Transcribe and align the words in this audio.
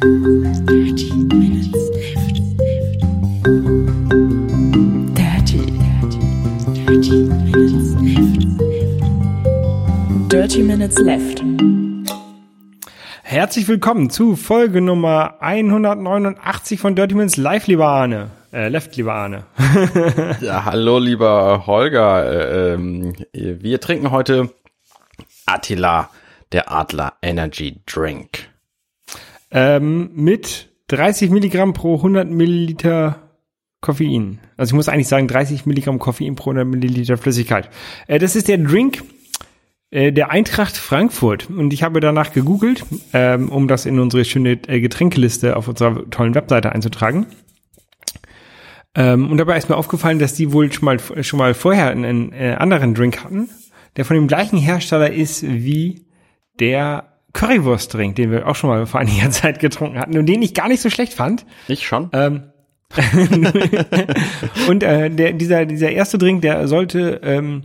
Dirty 0.00 1.12
Minutes 1.12 1.76
Left. 1.92 2.40
Dirty, 5.14 5.60
dirty, 5.76 6.20
dirty 6.72 7.16
Minutes 7.44 7.92
Left. 8.00 8.40
Dirty 10.30 10.62
Minutes 10.62 10.98
Left. 11.00 11.44
Herzlich 13.24 13.68
willkommen 13.68 14.08
zu 14.08 14.36
Folge 14.36 14.80
Nummer 14.80 15.34
189 15.40 16.80
von 16.80 16.96
Dirty 16.96 17.14
Minutes 17.14 17.36
Live, 17.36 17.66
lieber 17.66 17.88
Arne. 17.88 18.30
Äh, 18.54 18.68
Left, 18.68 18.96
lieber 18.96 19.12
Arne. 19.12 19.44
Ja, 20.40 20.64
hallo 20.64 20.98
lieber 20.98 21.66
Holger. 21.66 22.24
Äh, 22.24 22.72
ähm, 22.72 23.12
wir 23.34 23.78
trinken 23.82 24.10
heute 24.10 24.48
Attila, 25.44 26.08
der 26.52 26.72
Adler 26.72 27.12
Energy 27.20 27.82
Drink. 27.84 28.49
Ähm, 29.50 30.10
mit 30.14 30.68
30 30.88 31.30
Milligramm 31.30 31.72
pro 31.72 31.96
100 31.96 32.28
Milliliter 32.28 33.30
Koffein. 33.80 34.38
Also 34.56 34.70
ich 34.70 34.74
muss 34.74 34.88
eigentlich 34.88 35.08
sagen 35.08 35.28
30 35.28 35.66
Milligramm 35.66 35.98
Koffein 35.98 36.34
pro 36.34 36.50
100 36.50 36.66
Milliliter 36.66 37.16
Flüssigkeit. 37.16 37.70
Äh, 38.06 38.18
das 38.18 38.36
ist 38.36 38.48
der 38.48 38.58
Drink 38.58 39.02
äh, 39.90 40.12
der 40.12 40.30
Eintracht 40.30 40.76
Frankfurt. 40.76 41.50
Und 41.50 41.72
ich 41.72 41.82
habe 41.82 42.00
danach 42.00 42.32
gegoogelt, 42.32 42.84
ähm, 43.12 43.48
um 43.48 43.66
das 43.68 43.86
in 43.86 43.98
unsere 43.98 44.24
schöne 44.24 44.52
äh, 44.68 44.80
Getränkeliste 44.80 45.56
auf 45.56 45.66
unserer 45.66 46.08
tollen 46.10 46.34
Webseite 46.34 46.72
einzutragen. 46.72 47.26
Ähm, 48.94 49.30
und 49.30 49.38
dabei 49.38 49.56
ist 49.56 49.68
mir 49.68 49.76
aufgefallen, 49.76 50.18
dass 50.18 50.34
die 50.34 50.52
wohl 50.52 50.72
schon 50.72 50.84
mal, 50.84 50.98
schon 51.22 51.38
mal 51.38 51.54
vorher 51.54 51.90
einen, 51.90 52.04
einen 52.04 52.32
äh, 52.32 52.56
anderen 52.58 52.94
Drink 52.94 53.24
hatten, 53.24 53.48
der 53.96 54.04
von 54.04 54.14
dem 54.14 54.28
gleichen 54.28 54.58
Hersteller 54.58 55.12
ist 55.12 55.42
wie 55.42 56.06
der 56.58 57.09
Currywurst-Drink, 57.32 58.16
den 58.16 58.30
wir 58.30 58.46
auch 58.46 58.56
schon 58.56 58.70
mal 58.70 58.86
vor 58.86 59.00
einiger 59.00 59.30
Zeit 59.30 59.58
getrunken 59.60 59.98
hatten 59.98 60.16
und 60.18 60.26
den 60.26 60.42
ich 60.42 60.54
gar 60.54 60.68
nicht 60.68 60.80
so 60.80 60.90
schlecht 60.90 61.14
fand. 61.14 61.46
Ich 61.68 61.86
schon? 61.86 62.10
Ähm, 62.12 62.44
und 64.68 64.82
äh, 64.82 65.10
der, 65.10 65.32
dieser, 65.32 65.64
dieser 65.64 65.90
erste 65.92 66.18
Drink, 66.18 66.42
der 66.42 66.66
sollte 66.66 67.20
ähm, 67.22 67.62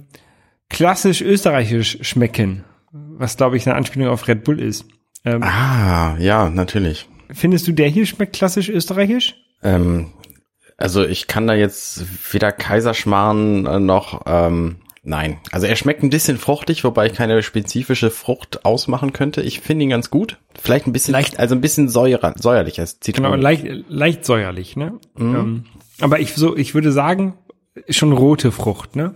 klassisch 0.69 1.21
österreichisch 1.21 1.97
schmecken, 2.01 2.63
was 2.91 3.37
glaube 3.37 3.57
ich 3.57 3.65
eine 3.65 3.75
Anspielung 3.75 4.09
auf 4.09 4.27
Red 4.27 4.43
Bull 4.43 4.59
ist. 4.59 4.85
Ähm, 5.23 5.41
ah, 5.41 6.15
ja, 6.19 6.49
natürlich. 6.49 7.07
Findest 7.31 7.67
du, 7.67 7.71
der 7.71 7.87
hier 7.87 8.05
schmeckt 8.05 8.35
klassisch 8.35 8.69
österreichisch? 8.69 9.35
Ähm, 9.63 10.11
also 10.77 11.03
ich 11.03 11.27
kann 11.27 11.47
da 11.47 11.55
jetzt 11.55 12.05
weder 12.33 12.51
Kaiserschmarrn 12.51 13.85
noch, 13.85 14.23
ähm, 14.27 14.77
nein. 15.05 15.37
Also 15.51 15.67
er 15.67 15.75
schmeckt 15.75 16.03
ein 16.03 16.09
bisschen 16.09 16.37
fruchtig, 16.37 16.83
wobei 16.83 17.05
ich 17.07 17.13
keine 17.13 17.41
spezifische 17.43 18.11
Frucht 18.11 18.65
ausmachen 18.65 19.13
könnte. 19.13 19.41
Ich 19.41 19.61
finde 19.61 19.83
ihn 19.83 19.89
ganz 19.89 20.09
gut. 20.09 20.37
Vielleicht 20.59 20.87
ein 20.87 20.93
bisschen, 20.93 21.13
Leicht- 21.13 21.39
also 21.39 21.55
ein 21.55 21.61
bisschen 21.61 21.87
säuer, 21.89 22.19
säuerlich. 22.37 22.81
Genau, 23.05 23.35
leicht, 23.35 23.65
leicht 23.87 24.25
säuerlich, 24.25 24.75
ne? 24.75 24.99
Ähm, 25.17 25.65
aber 26.01 26.19
ich 26.19 26.33
so, 26.33 26.57
ich 26.57 26.73
würde 26.75 26.91
sagen, 26.91 27.35
schon 27.89 28.11
rote 28.11 28.51
Frucht, 28.51 28.95
ne? 28.95 29.15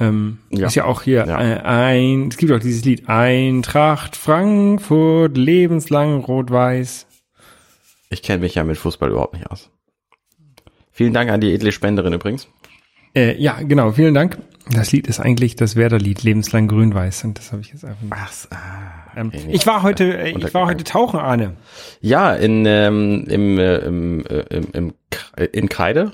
Ähm, 0.00 0.38
Ja. 0.50 0.68
Ist 0.68 0.76
ja 0.76 0.84
auch 0.84 1.02
hier 1.02 1.24
Ja. 1.26 1.40
äh, 1.40 1.58
ein, 1.60 2.28
es 2.28 2.36
gibt 2.36 2.52
auch 2.52 2.60
dieses 2.60 2.84
Lied 2.84 3.08
Eintracht 3.08 4.14
Frankfurt, 4.16 5.36
lebenslang 5.36 6.20
rot-weiß. 6.20 7.06
Ich 8.10 8.22
kenne 8.22 8.40
mich 8.42 8.54
ja 8.54 8.64
mit 8.64 8.78
Fußball 8.78 9.10
überhaupt 9.10 9.34
nicht 9.34 9.50
aus. 9.50 9.70
Vielen 10.92 11.12
Dank 11.12 11.30
an 11.30 11.40
die 11.40 11.52
edle 11.52 11.72
Spenderin 11.72 12.12
übrigens. 12.12 12.48
Äh, 13.14 13.40
ja, 13.40 13.60
genau, 13.62 13.90
vielen 13.92 14.14
Dank. 14.14 14.38
Das 14.70 14.92
Lied 14.92 15.06
ist 15.06 15.18
eigentlich 15.20 15.56
das 15.56 15.76
Werder-Lied, 15.76 16.22
lebenslang 16.22 16.68
grün-weiß. 16.68 17.24
Und 17.24 17.38
das 17.38 17.52
habe 17.52 17.62
ich 17.62 17.68
jetzt 17.72 17.84
einfach 17.84 18.02
nicht. 18.02 18.12
Was? 18.12 18.48
Ah, 18.50 18.56
Ähm, 19.16 19.32
ich 19.48 19.66
war 19.66 19.82
heute, 19.82 20.16
äh, 20.18 20.30
ich 20.36 20.52
war 20.54 20.66
heute 20.66 20.84
tauchen, 20.84 21.18
Arne. 21.18 21.54
Ja, 22.00 22.34
in, 22.34 22.64
ähm, 22.66 23.24
im, 23.28 23.58
äh, 23.58 23.76
im, 23.78 24.24
äh, 24.26 24.40
im, 24.50 24.66
im, 24.72 24.94
K- 25.10 25.44
in 25.44 25.68
Kreide. 25.68 26.12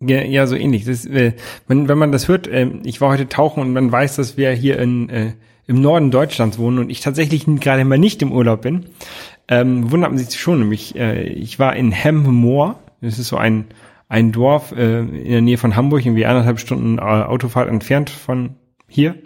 Ja, 0.00 0.20
ja 0.22 0.46
so 0.46 0.54
ähnlich. 0.54 0.84
Das, 0.84 1.06
äh, 1.06 1.32
wenn, 1.66 1.88
wenn 1.88 1.98
man 1.98 2.12
das 2.12 2.28
hört, 2.28 2.46
äh, 2.46 2.68
ich 2.84 3.00
war 3.00 3.10
heute 3.10 3.28
tauchen 3.28 3.60
und 3.62 3.72
man 3.72 3.90
weiß, 3.90 4.16
dass 4.16 4.36
wir 4.36 4.50
hier 4.52 4.78
in, 4.78 5.08
äh, 5.08 5.32
im 5.66 5.80
Norden 5.80 6.10
Deutschlands 6.10 6.58
wohnen 6.58 6.78
und 6.78 6.90
ich 6.90 7.00
tatsächlich 7.00 7.46
gerade 7.46 7.84
mal 7.84 7.98
nicht 7.98 8.20
im 8.22 8.32
Urlaub 8.32 8.62
bin, 8.62 8.86
ähm, 9.48 9.90
wundert 9.90 10.10
man 10.10 10.18
sich 10.18 10.38
schon. 10.38 10.58
Nämlich, 10.60 10.94
äh, 10.96 11.22
ich 11.24 11.58
war 11.58 11.74
in 11.74 11.90
Hemmoor. 11.90 12.78
Das 13.00 13.18
ist 13.18 13.28
so 13.28 13.36
ein, 13.38 13.64
ein 14.08 14.32
Dorf 14.32 14.72
äh, 14.72 15.00
in 15.00 15.30
der 15.30 15.40
Nähe 15.42 15.58
von 15.58 15.76
Hamburg, 15.76 16.04
irgendwie 16.04 16.26
anderthalb 16.26 16.58
Stunden 16.60 16.98
äh, 16.98 17.02
Autofahrt 17.02 17.68
entfernt 17.68 18.10
von 18.10 18.56
hier. 18.86 19.16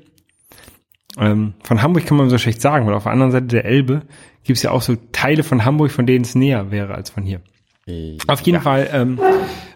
Ähm, 1.18 1.54
von 1.62 1.82
Hamburg 1.82 2.06
kann 2.06 2.16
man 2.16 2.30
so 2.30 2.38
schlecht 2.38 2.60
sagen, 2.60 2.86
weil 2.86 2.94
auf 2.94 3.04
der 3.04 3.12
anderen 3.12 3.32
Seite 3.32 3.46
der 3.46 3.64
Elbe 3.64 4.02
gibt 4.44 4.56
es 4.56 4.62
ja 4.62 4.70
auch 4.70 4.82
so 4.82 4.96
Teile 5.12 5.42
von 5.42 5.64
Hamburg, 5.64 5.90
von 5.90 6.06
denen 6.06 6.24
es 6.24 6.34
näher 6.34 6.70
wäre 6.70 6.94
als 6.94 7.10
von 7.10 7.22
hier. 7.22 7.40
Auf 8.28 8.40
jeden 8.42 8.60
Fall 8.60 8.88
ähm, 8.92 9.20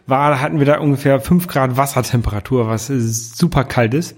war, 0.06 0.40
hatten 0.40 0.58
wir 0.58 0.66
da 0.66 0.78
ungefähr 0.78 1.20
5 1.20 1.48
Grad 1.48 1.76
Wassertemperatur, 1.76 2.68
was 2.68 2.88
äh, 2.88 3.00
super 3.00 3.64
kalt 3.64 3.94
ist. 3.94 4.16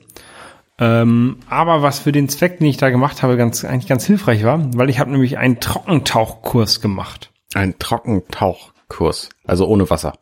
Ähm, 0.78 1.38
aber 1.48 1.82
was 1.82 1.98
für 1.98 2.12
den 2.12 2.28
Zweck, 2.28 2.58
den 2.58 2.68
ich 2.68 2.76
da 2.76 2.90
gemacht 2.90 3.22
habe, 3.22 3.36
ganz 3.36 3.64
eigentlich 3.64 3.88
ganz 3.88 4.06
hilfreich 4.06 4.44
war, 4.44 4.60
weil 4.74 4.90
ich 4.90 5.00
habe 5.00 5.10
nämlich 5.10 5.38
einen 5.38 5.58
Trockentauchkurs 5.58 6.80
gemacht. 6.80 7.32
Ein 7.54 7.78
Trockentauchkurs, 7.78 9.30
also 9.44 9.66
ohne 9.66 9.90
Wasser. 9.90 10.12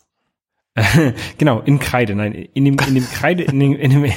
Genau, 1.38 1.60
in 1.60 1.78
Kreide, 1.78 2.14
nein, 2.14 2.32
in 2.32 2.64
dem, 2.64 2.76
in 2.86 2.94
dem 2.94 3.04
Kreide, 3.04 3.44
in 3.44 3.58
dem, 3.58 3.76
in 3.76 3.90
dem, 3.90 4.12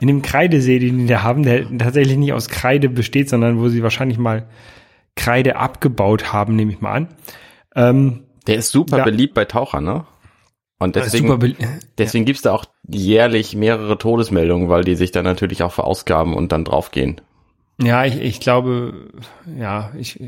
in 0.00 0.06
dem 0.08 0.22
Kreidesee, 0.22 0.78
den 0.78 0.98
die 0.98 1.06
da 1.06 1.22
haben, 1.22 1.42
der 1.42 1.66
tatsächlich 1.78 2.16
nicht 2.18 2.32
aus 2.32 2.48
Kreide 2.48 2.88
besteht, 2.88 3.28
sondern 3.28 3.58
wo 3.58 3.68
sie 3.68 3.82
wahrscheinlich 3.82 4.18
mal 4.18 4.46
Kreide 5.16 5.56
abgebaut 5.56 6.32
haben, 6.32 6.56
nehme 6.56 6.72
ich 6.72 6.80
mal 6.80 6.92
an. 6.92 7.08
Ähm, 7.74 8.24
Der 8.46 8.56
ist 8.56 8.70
super 8.70 8.98
Ja. 8.98 9.04
beliebt 9.04 9.34
bei 9.34 9.44
Tauchern, 9.44 9.84
ne? 9.84 10.04
Und 10.78 10.96
deswegen, 10.96 11.54
deswegen 11.96 12.24
gibt's 12.24 12.42
da 12.42 12.52
auch 12.52 12.64
jährlich 12.88 13.54
mehrere 13.54 13.96
Todesmeldungen, 13.98 14.68
weil 14.68 14.82
die 14.82 14.96
sich 14.96 15.12
dann 15.12 15.24
natürlich 15.24 15.62
auch 15.62 15.70
verausgaben 15.72 16.34
und 16.34 16.50
dann 16.50 16.64
draufgehen. 16.64 17.20
Ja, 17.80 18.04
ich, 18.04 18.20
ich 18.20 18.40
glaube, 18.40 19.10
ja, 19.56 19.92
ich 19.96 20.18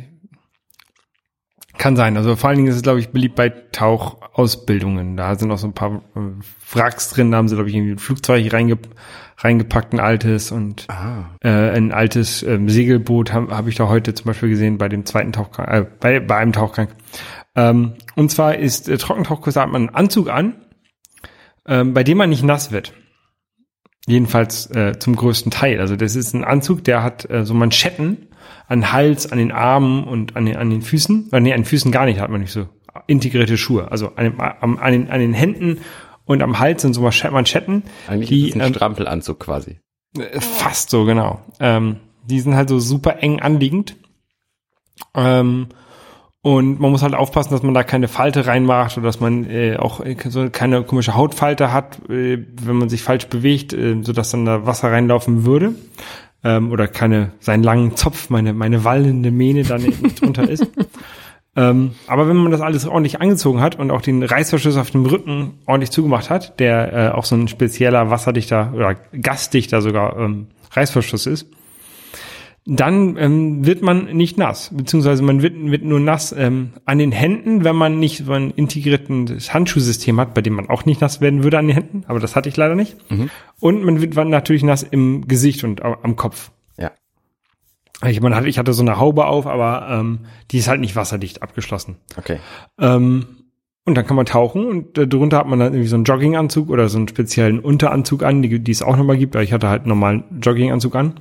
kann 1.78 1.96
sein. 1.96 2.16
Also 2.16 2.36
vor 2.36 2.48
allen 2.48 2.58
Dingen 2.58 2.68
ist 2.68 2.76
es, 2.76 2.82
glaube 2.82 3.00
ich, 3.00 3.10
beliebt 3.10 3.34
bei 3.34 3.48
Tauchausbildungen. 3.48 5.16
Da 5.16 5.34
sind 5.34 5.50
auch 5.50 5.58
so 5.58 5.66
ein 5.66 5.72
paar 5.74 6.02
äh, 6.14 6.20
Wracks 6.72 7.10
drin, 7.10 7.30
da 7.30 7.38
haben 7.38 7.48
sie, 7.48 7.54
glaube 7.56 7.68
ich, 7.68 7.74
irgendwie 7.74 7.92
ein 7.92 7.98
Flugzeug 7.98 8.52
reinge 8.52 8.78
reingepackt, 9.38 9.92
ein 9.92 10.00
altes 10.00 10.52
und 10.52 10.86
Ah. 10.88 11.30
äh, 11.42 11.48
ein 11.48 11.92
altes 11.92 12.44
ähm, 12.44 12.68
Segelboot 12.68 13.32
habe 13.32 13.54
hab 13.56 13.66
ich 13.66 13.74
da 13.74 13.88
heute 13.88 14.14
zum 14.14 14.26
Beispiel 14.26 14.48
gesehen 14.48 14.78
bei 14.78 14.88
dem 14.88 15.04
zweiten 15.06 15.32
Tauchgang, 15.32 15.66
äh, 15.66 15.86
bei, 15.98 16.20
bei 16.20 16.36
einem 16.36 16.52
Tauchgang. 16.52 16.88
Ähm, 17.56 17.94
und 18.14 18.30
zwar 18.30 18.56
ist 18.56 18.88
äh, 18.88 18.96
Trockentauchkurs, 18.96 19.54
da 19.54 19.62
hat 19.62 19.70
man 19.70 19.88
einen 19.88 19.94
Anzug 19.96 20.30
an, 20.30 20.54
ähm, 21.66 21.94
bei 21.94 22.04
dem 22.04 22.18
man 22.18 22.30
nicht 22.30 22.44
nass 22.44 22.70
wird. 22.70 22.92
Jedenfalls 24.06 24.70
äh, 24.70 24.98
zum 24.98 25.16
größten 25.16 25.50
Teil. 25.50 25.80
Also 25.80 25.96
das 25.96 26.14
ist 26.14 26.34
ein 26.34 26.44
Anzug, 26.44 26.84
der 26.84 27.02
hat 27.02 27.28
äh, 27.28 27.44
so 27.44 27.54
Manschetten 27.54 28.28
an 28.66 28.93
Hals, 28.93 29.31
an 29.31 29.38
den 29.38 29.53
Armen 29.53 30.05
und 30.05 30.37
an 30.37 30.47
den, 30.47 30.56
an 30.56 30.71
den 30.71 30.82
Füßen. 30.82 31.31
Äh, 31.32 31.41
nee, 31.41 31.53
an 31.53 31.60
den 31.60 31.65
Füßen 31.66 31.91
gar 31.93 32.05
nicht, 32.06 32.21
hat 32.21 32.31
man 32.31 32.41
nicht 32.41 32.53
so 32.53 32.66
integrierte 33.06 33.56
Schuhe. 33.56 33.91
Also 33.91 34.12
an, 34.16 34.25
dem, 34.25 34.41
am, 34.41 34.78
an, 34.78 34.93
den, 34.93 35.10
an 35.10 35.21
den 35.21 35.34
Händen 35.34 35.78
und 36.25 36.43
am 36.43 36.59
Hals 36.59 36.83
sind 36.83 36.94
so 36.94 37.03
Mansch- 37.03 37.31
Manschetten. 37.31 37.83
Eigentlich 38.09 38.28
die, 38.28 38.49
ist 38.49 38.54
ein 38.54 38.60
ähm, 38.60 38.72
Strampelanzug 38.75 39.41
quasi. 39.41 39.78
äh, 40.19 40.41
Fast 40.41 40.91
so, 40.91 41.04
genau. 41.04 41.41
Ähm, 41.60 41.97
die 42.27 42.41
sind 42.41 42.54
halt 42.54 42.69
so 42.69 42.78
super 42.78 43.22
eng 43.22 43.41
anliegend. 43.41 43.97
Ähm, 45.15 45.69
und 46.43 46.78
man 46.78 46.91
muss 46.91 47.03
halt 47.03 47.15
aufpassen, 47.15 47.53
dass 47.53 47.62
man 47.62 47.72
da 47.75 47.83
keine 47.84 48.06
Falte 48.06 48.47
reinmacht 48.47 48.97
oder 48.99 49.06
dass 49.06 49.19
man 49.19 49.49
äh, 49.49 49.77
auch 49.77 50.00
äh, 50.00 50.15
so 50.28 50.49
keine 50.50 50.83
komische 50.84 51.15
Hautfalte 51.15 51.72
hat, 51.72 51.99
äh, 52.10 52.38
wenn 52.62 52.77
man 52.77 52.88
sich 52.91 53.03
falsch 53.03 53.27
bewegt, 53.28 53.72
äh, 53.72 53.97
so 54.03 54.12
dass 54.12 54.31
dann 54.31 54.44
da 54.44 54.66
Wasser 54.66 54.91
reinlaufen 54.93 55.47
würde. 55.47 55.75
Ähm, 56.44 56.71
oder 56.71 56.87
keine, 56.87 57.32
seinen 57.41 57.62
langen 57.62 57.97
Zopf, 57.97 58.28
meine, 58.31 58.53
meine 58.53 58.84
wallende 58.84 59.31
Mähne 59.31 59.65
da 59.65 59.78
nicht 59.78 60.21
drunter 60.21 60.48
ist. 60.48 60.66
Ähm, 61.57 61.92
aber 62.09 62.28
wenn 62.28 62.36
man 62.36 62.51
das 62.51 62.60
alles 62.60 62.84
ordentlich 62.86 63.21
angezogen 63.21 63.60
hat 63.60 63.78
und 63.78 63.92
auch 63.92 64.01
den 64.01 64.22
Reißverschluss 64.22 64.77
auf 64.77 64.91
dem 64.91 65.07
Rücken 65.07 65.59
ordentlich 65.66 65.92
zugemacht 65.92 66.28
hat, 66.28 66.59
der 66.59 66.92
äh, 66.92 67.09
auch 67.10 67.24
so 67.24 67.36
ein 67.36 67.47
spezieller 67.47 68.10
wasserdichter 68.10 68.72
oder 68.74 68.97
gasdichter 69.21 69.80
sogar 69.80 70.18
ähm, 70.18 70.48
Reißverschluss 70.72 71.27
ist, 71.27 71.47
dann 72.66 73.16
ähm, 73.19 73.66
wird 73.66 73.83
man 73.83 74.16
nicht 74.16 74.39
nass, 74.39 74.71
beziehungsweise 74.75 75.22
man 75.22 75.43
wird, 75.43 75.55
wird 75.55 75.84
nur 75.84 76.01
nass 76.01 76.34
ähm, 76.37 76.72
an 76.87 76.99
den 76.99 77.13
Händen, 77.13 77.63
wenn 77.63 77.77
man 77.77 77.99
nicht 77.99 78.25
so 78.25 78.33
ein 78.33 78.51
integriertes 78.53 79.53
Handschuhsystem 79.53 80.19
hat, 80.19 80.33
bei 80.33 80.41
dem 80.41 80.55
man 80.55 80.71
auch 80.71 80.87
nicht 80.87 81.03
nass 81.03 81.21
werden 81.21 81.45
würde 81.45 81.59
an 81.59 81.66
den 81.66 81.75
Händen, 81.75 82.05
aber 82.07 82.21
das 82.21 82.37
hatte 82.37 82.49
ich 82.49 82.57
leider 82.57 82.75
nicht. 82.75 82.97
Und 83.61 83.84
man 83.84 84.01
wird 84.01 84.15
natürlich 84.28 84.63
nass 84.63 84.83
im 84.83 85.28
Gesicht 85.28 85.63
und 85.63 85.83
am 85.83 86.16
Kopf. 86.16 86.53
Ja. 86.78 86.93
Ich, 88.07 88.21
man 88.22 88.34
hatte, 88.34 88.49
ich 88.49 88.59
hatte 88.59 88.72
so 88.72 88.83
eine 88.83 88.99
Haube 88.99 89.27
auf, 89.27 89.47
aber 89.47 89.87
ähm, 89.91 90.21
die 90.51 90.59
ist 90.59 90.69
halt 90.69 90.81
nicht 90.81 90.97
wasserdicht 90.97 91.43
abgeschlossen. 91.43 91.97
Okay. 92.16 92.39
Ähm, 92.81 93.27
und 93.84 93.95
dann 93.95 94.07
kann 94.07 94.16
man 94.16 94.25
tauchen 94.25 94.65
und 94.65 94.97
äh, 94.97 95.07
drunter 95.07 95.37
hat 95.37 95.47
man 95.47 95.59
dann 95.59 95.75
irgendwie 95.75 95.89
so 95.89 95.97
einen 95.97 96.05
Jogginganzug 96.05 96.71
oder 96.71 96.89
so 96.89 96.97
einen 96.97 97.09
speziellen 97.09 97.61
Unteranzug 97.61 98.22
an, 98.22 98.41
die, 98.41 98.59
die 98.59 98.72
es 98.72 98.83
auch 98.83 98.97
nochmal 98.97 99.19
gibt, 99.19 99.37
aber 99.37 99.43
ich 99.43 99.53
hatte 99.53 99.69
halt 99.69 99.83
einen 99.83 99.91
normalen 99.91 100.25
Jogginganzug 100.41 100.95
an. 100.95 101.21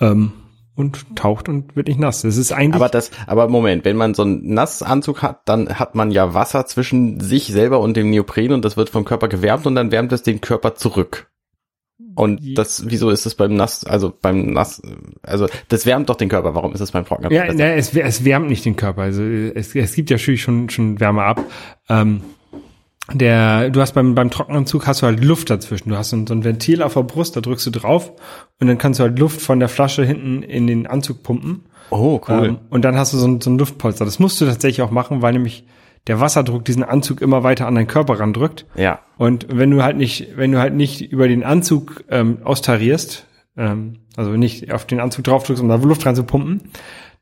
Ähm, 0.00 0.32
und 0.76 1.16
taucht 1.16 1.48
und 1.48 1.76
wird 1.76 1.86
nicht 1.86 2.00
nass. 2.00 2.22
Das 2.22 2.36
ist 2.36 2.52
eigentlich. 2.52 2.74
Aber 2.74 2.88
das, 2.88 3.10
aber 3.26 3.48
Moment, 3.48 3.84
wenn 3.84 3.96
man 3.96 4.14
so 4.14 4.22
einen 4.22 4.54
Nassanzug 4.54 5.22
hat, 5.22 5.42
dann 5.48 5.78
hat 5.78 5.94
man 5.94 6.10
ja 6.10 6.34
Wasser 6.34 6.66
zwischen 6.66 7.20
sich 7.20 7.46
selber 7.46 7.80
und 7.80 7.96
dem 7.96 8.10
Neopren 8.10 8.52
und 8.52 8.64
das 8.64 8.76
wird 8.76 8.90
vom 8.90 9.04
Körper 9.04 9.28
gewärmt 9.28 9.66
und 9.66 9.76
dann 9.76 9.92
wärmt 9.92 10.12
es 10.12 10.22
den 10.22 10.40
Körper 10.40 10.74
zurück. 10.74 11.30
Und 12.16 12.58
das, 12.58 12.84
wieso 12.88 13.10
ist 13.10 13.26
es 13.26 13.34
beim 13.34 13.54
Nass, 13.54 13.84
also 13.84 14.12
beim 14.20 14.52
Nass, 14.52 14.82
also 15.22 15.46
das 15.68 15.86
wärmt 15.86 16.08
doch 16.08 16.16
den 16.16 16.28
Körper. 16.28 16.54
Warum 16.54 16.72
ist 16.72 16.80
es 16.80 16.92
beim 16.92 17.04
Trocknen? 17.04 17.32
ja, 17.32 17.52
ja 17.52 17.66
es, 17.74 17.94
es 17.94 18.24
wärmt 18.24 18.48
nicht 18.48 18.64
den 18.64 18.76
Körper. 18.76 19.02
Also 19.02 19.22
es, 19.22 19.74
es 19.74 19.94
gibt 19.94 20.10
ja 20.10 20.16
natürlich 20.16 20.42
schon, 20.42 20.70
schon 20.70 21.00
Wärme 21.00 21.22
ab. 21.22 21.40
Ähm, 21.88 22.22
der, 23.12 23.70
du 23.70 23.80
hast 23.80 23.92
beim, 23.92 24.14
beim 24.14 24.30
Trockenanzug 24.30 24.86
hast 24.86 25.02
du 25.02 25.06
halt 25.06 25.22
Luft 25.22 25.50
dazwischen. 25.50 25.90
Du 25.90 25.96
hast 25.96 26.10
so 26.10 26.16
ein, 26.16 26.26
so 26.26 26.34
ein 26.34 26.44
Ventil 26.44 26.82
auf 26.82 26.94
der 26.94 27.02
Brust, 27.02 27.36
da 27.36 27.40
drückst 27.40 27.66
du 27.66 27.70
drauf 27.70 28.12
und 28.60 28.66
dann 28.66 28.78
kannst 28.78 28.98
du 28.98 29.04
halt 29.04 29.18
Luft 29.18 29.42
von 29.42 29.60
der 29.60 29.68
Flasche 29.68 30.04
hinten 30.04 30.42
in 30.42 30.66
den 30.66 30.86
Anzug 30.86 31.22
pumpen. 31.22 31.66
Oh, 31.90 32.20
cool. 32.28 32.46
Ähm, 32.46 32.58
und 32.70 32.84
dann 32.84 32.96
hast 32.96 33.12
du 33.12 33.18
so 33.18 33.26
ein, 33.26 33.40
so 33.40 33.50
ein 33.50 33.58
Luftpolster. 33.58 34.04
Das 34.04 34.18
musst 34.18 34.40
du 34.40 34.46
tatsächlich 34.46 34.82
auch 34.82 34.90
machen, 34.90 35.20
weil 35.20 35.34
nämlich 35.34 35.66
der 36.06 36.20
Wasserdruck 36.20 36.64
diesen 36.64 36.82
Anzug 36.82 37.20
immer 37.20 37.42
weiter 37.42 37.66
an 37.66 37.74
deinen 37.74 37.86
Körper 37.86 38.18
randrückt. 38.18 38.66
ja. 38.74 39.00
Und 39.16 39.46
wenn 39.48 39.70
du 39.70 39.82
halt 39.82 39.96
nicht, 39.96 40.36
wenn 40.36 40.50
du 40.50 40.58
halt 40.58 40.74
nicht 40.74 41.00
über 41.00 41.28
den 41.28 41.44
Anzug 41.44 42.02
ähm, 42.10 42.38
austarierst, 42.42 43.26
ähm, 43.56 44.00
also 44.16 44.32
nicht 44.32 44.72
auf 44.72 44.86
den 44.86 44.98
Anzug 44.98 45.24
draufdrückst, 45.24 45.62
um 45.62 45.68
da 45.68 45.76
Luft 45.76 46.04
reinzupumpen, 46.04 46.62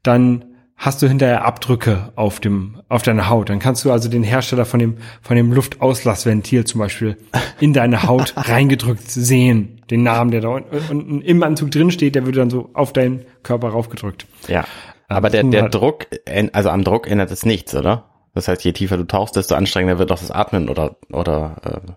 dann 0.03 0.45
hast 0.83 1.01
du 1.01 1.07
hinterher 1.07 1.45
Abdrücke 1.45 2.13
auf 2.17 2.41
dem, 2.41 2.83
auf 2.89 3.03
deiner 3.03 3.31
Haut. 3.31 3.49
Dann 3.49 3.61
kannst 3.61 3.85
du 3.85 3.93
also 3.93 4.09
den 4.09 4.25
Hersteller 4.25 4.65
von 4.65 4.81
dem, 4.81 4.97
von 5.23 5.37
dem 5.37 5.53
Luftauslassventil 5.53 6.65
zum 6.65 6.81
Beispiel 6.81 7.17
in 7.61 7.73
deine 7.73 8.03
Haut 8.03 8.35
reingedrückt 8.37 9.09
sehen. 9.09 9.81
Den 9.91 10.03
Namen, 10.03 10.33
der 10.33 10.41
da 10.41 10.49
unten, 10.49 11.23
im 11.23 11.43
Anzug 11.45 11.71
drin 11.71 11.93
steht, 11.93 12.17
der 12.17 12.27
wird 12.27 12.37
dann 12.37 12.51
so 12.51 12.71
auf 12.75 12.93
deinen 12.93 13.25
Körper 13.45 13.69
raufgedrückt. 13.69 14.27
Ja. 14.49 14.65
Aber 15.07 15.31
der, 15.31 15.45
der 15.45 15.69
Druck, 15.69 16.07
also 16.53 16.71
am 16.71 16.83
Druck 16.83 17.09
ändert 17.09 17.31
es 17.31 17.47
nichts, 17.47 17.75
oder? 17.75 18.09
Das 18.35 18.49
heißt, 18.49 18.65
je 18.65 18.73
tiefer 18.73 18.97
du 18.97 19.05
tauchst, 19.05 19.37
desto 19.37 19.55
anstrengender 19.55 19.99
wird 19.99 20.11
auch 20.11 20.19
das 20.19 20.31
Atmen 20.31 20.69
oder, 20.69 20.97
oder, 21.13 21.57
äh, 21.65 21.93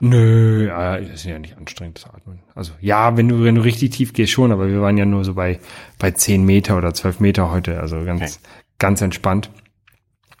Nö, 0.00 0.66
das 0.68 1.00
ist 1.10 1.24
ja 1.24 1.38
nicht 1.38 1.56
anstrengend 1.56 1.98
das 2.04 2.12
Atmen. 2.12 2.40
Also 2.54 2.72
ja, 2.80 3.16
wenn 3.16 3.28
du, 3.28 3.42
wenn 3.44 3.54
du 3.54 3.62
richtig 3.62 3.90
tief 3.90 4.12
gehst 4.12 4.32
schon, 4.32 4.52
aber 4.52 4.68
wir 4.68 4.80
waren 4.80 4.98
ja 4.98 5.04
nur 5.04 5.24
so 5.24 5.34
bei, 5.34 5.58
bei 5.98 6.10
10 6.10 6.44
Meter 6.44 6.76
oder 6.76 6.92
12 6.92 7.20
Meter 7.20 7.50
heute, 7.50 7.80
also 7.80 8.04
ganz, 8.04 8.20
Okay. 8.22 8.32
ganz 8.78 9.00
entspannt. 9.00 9.50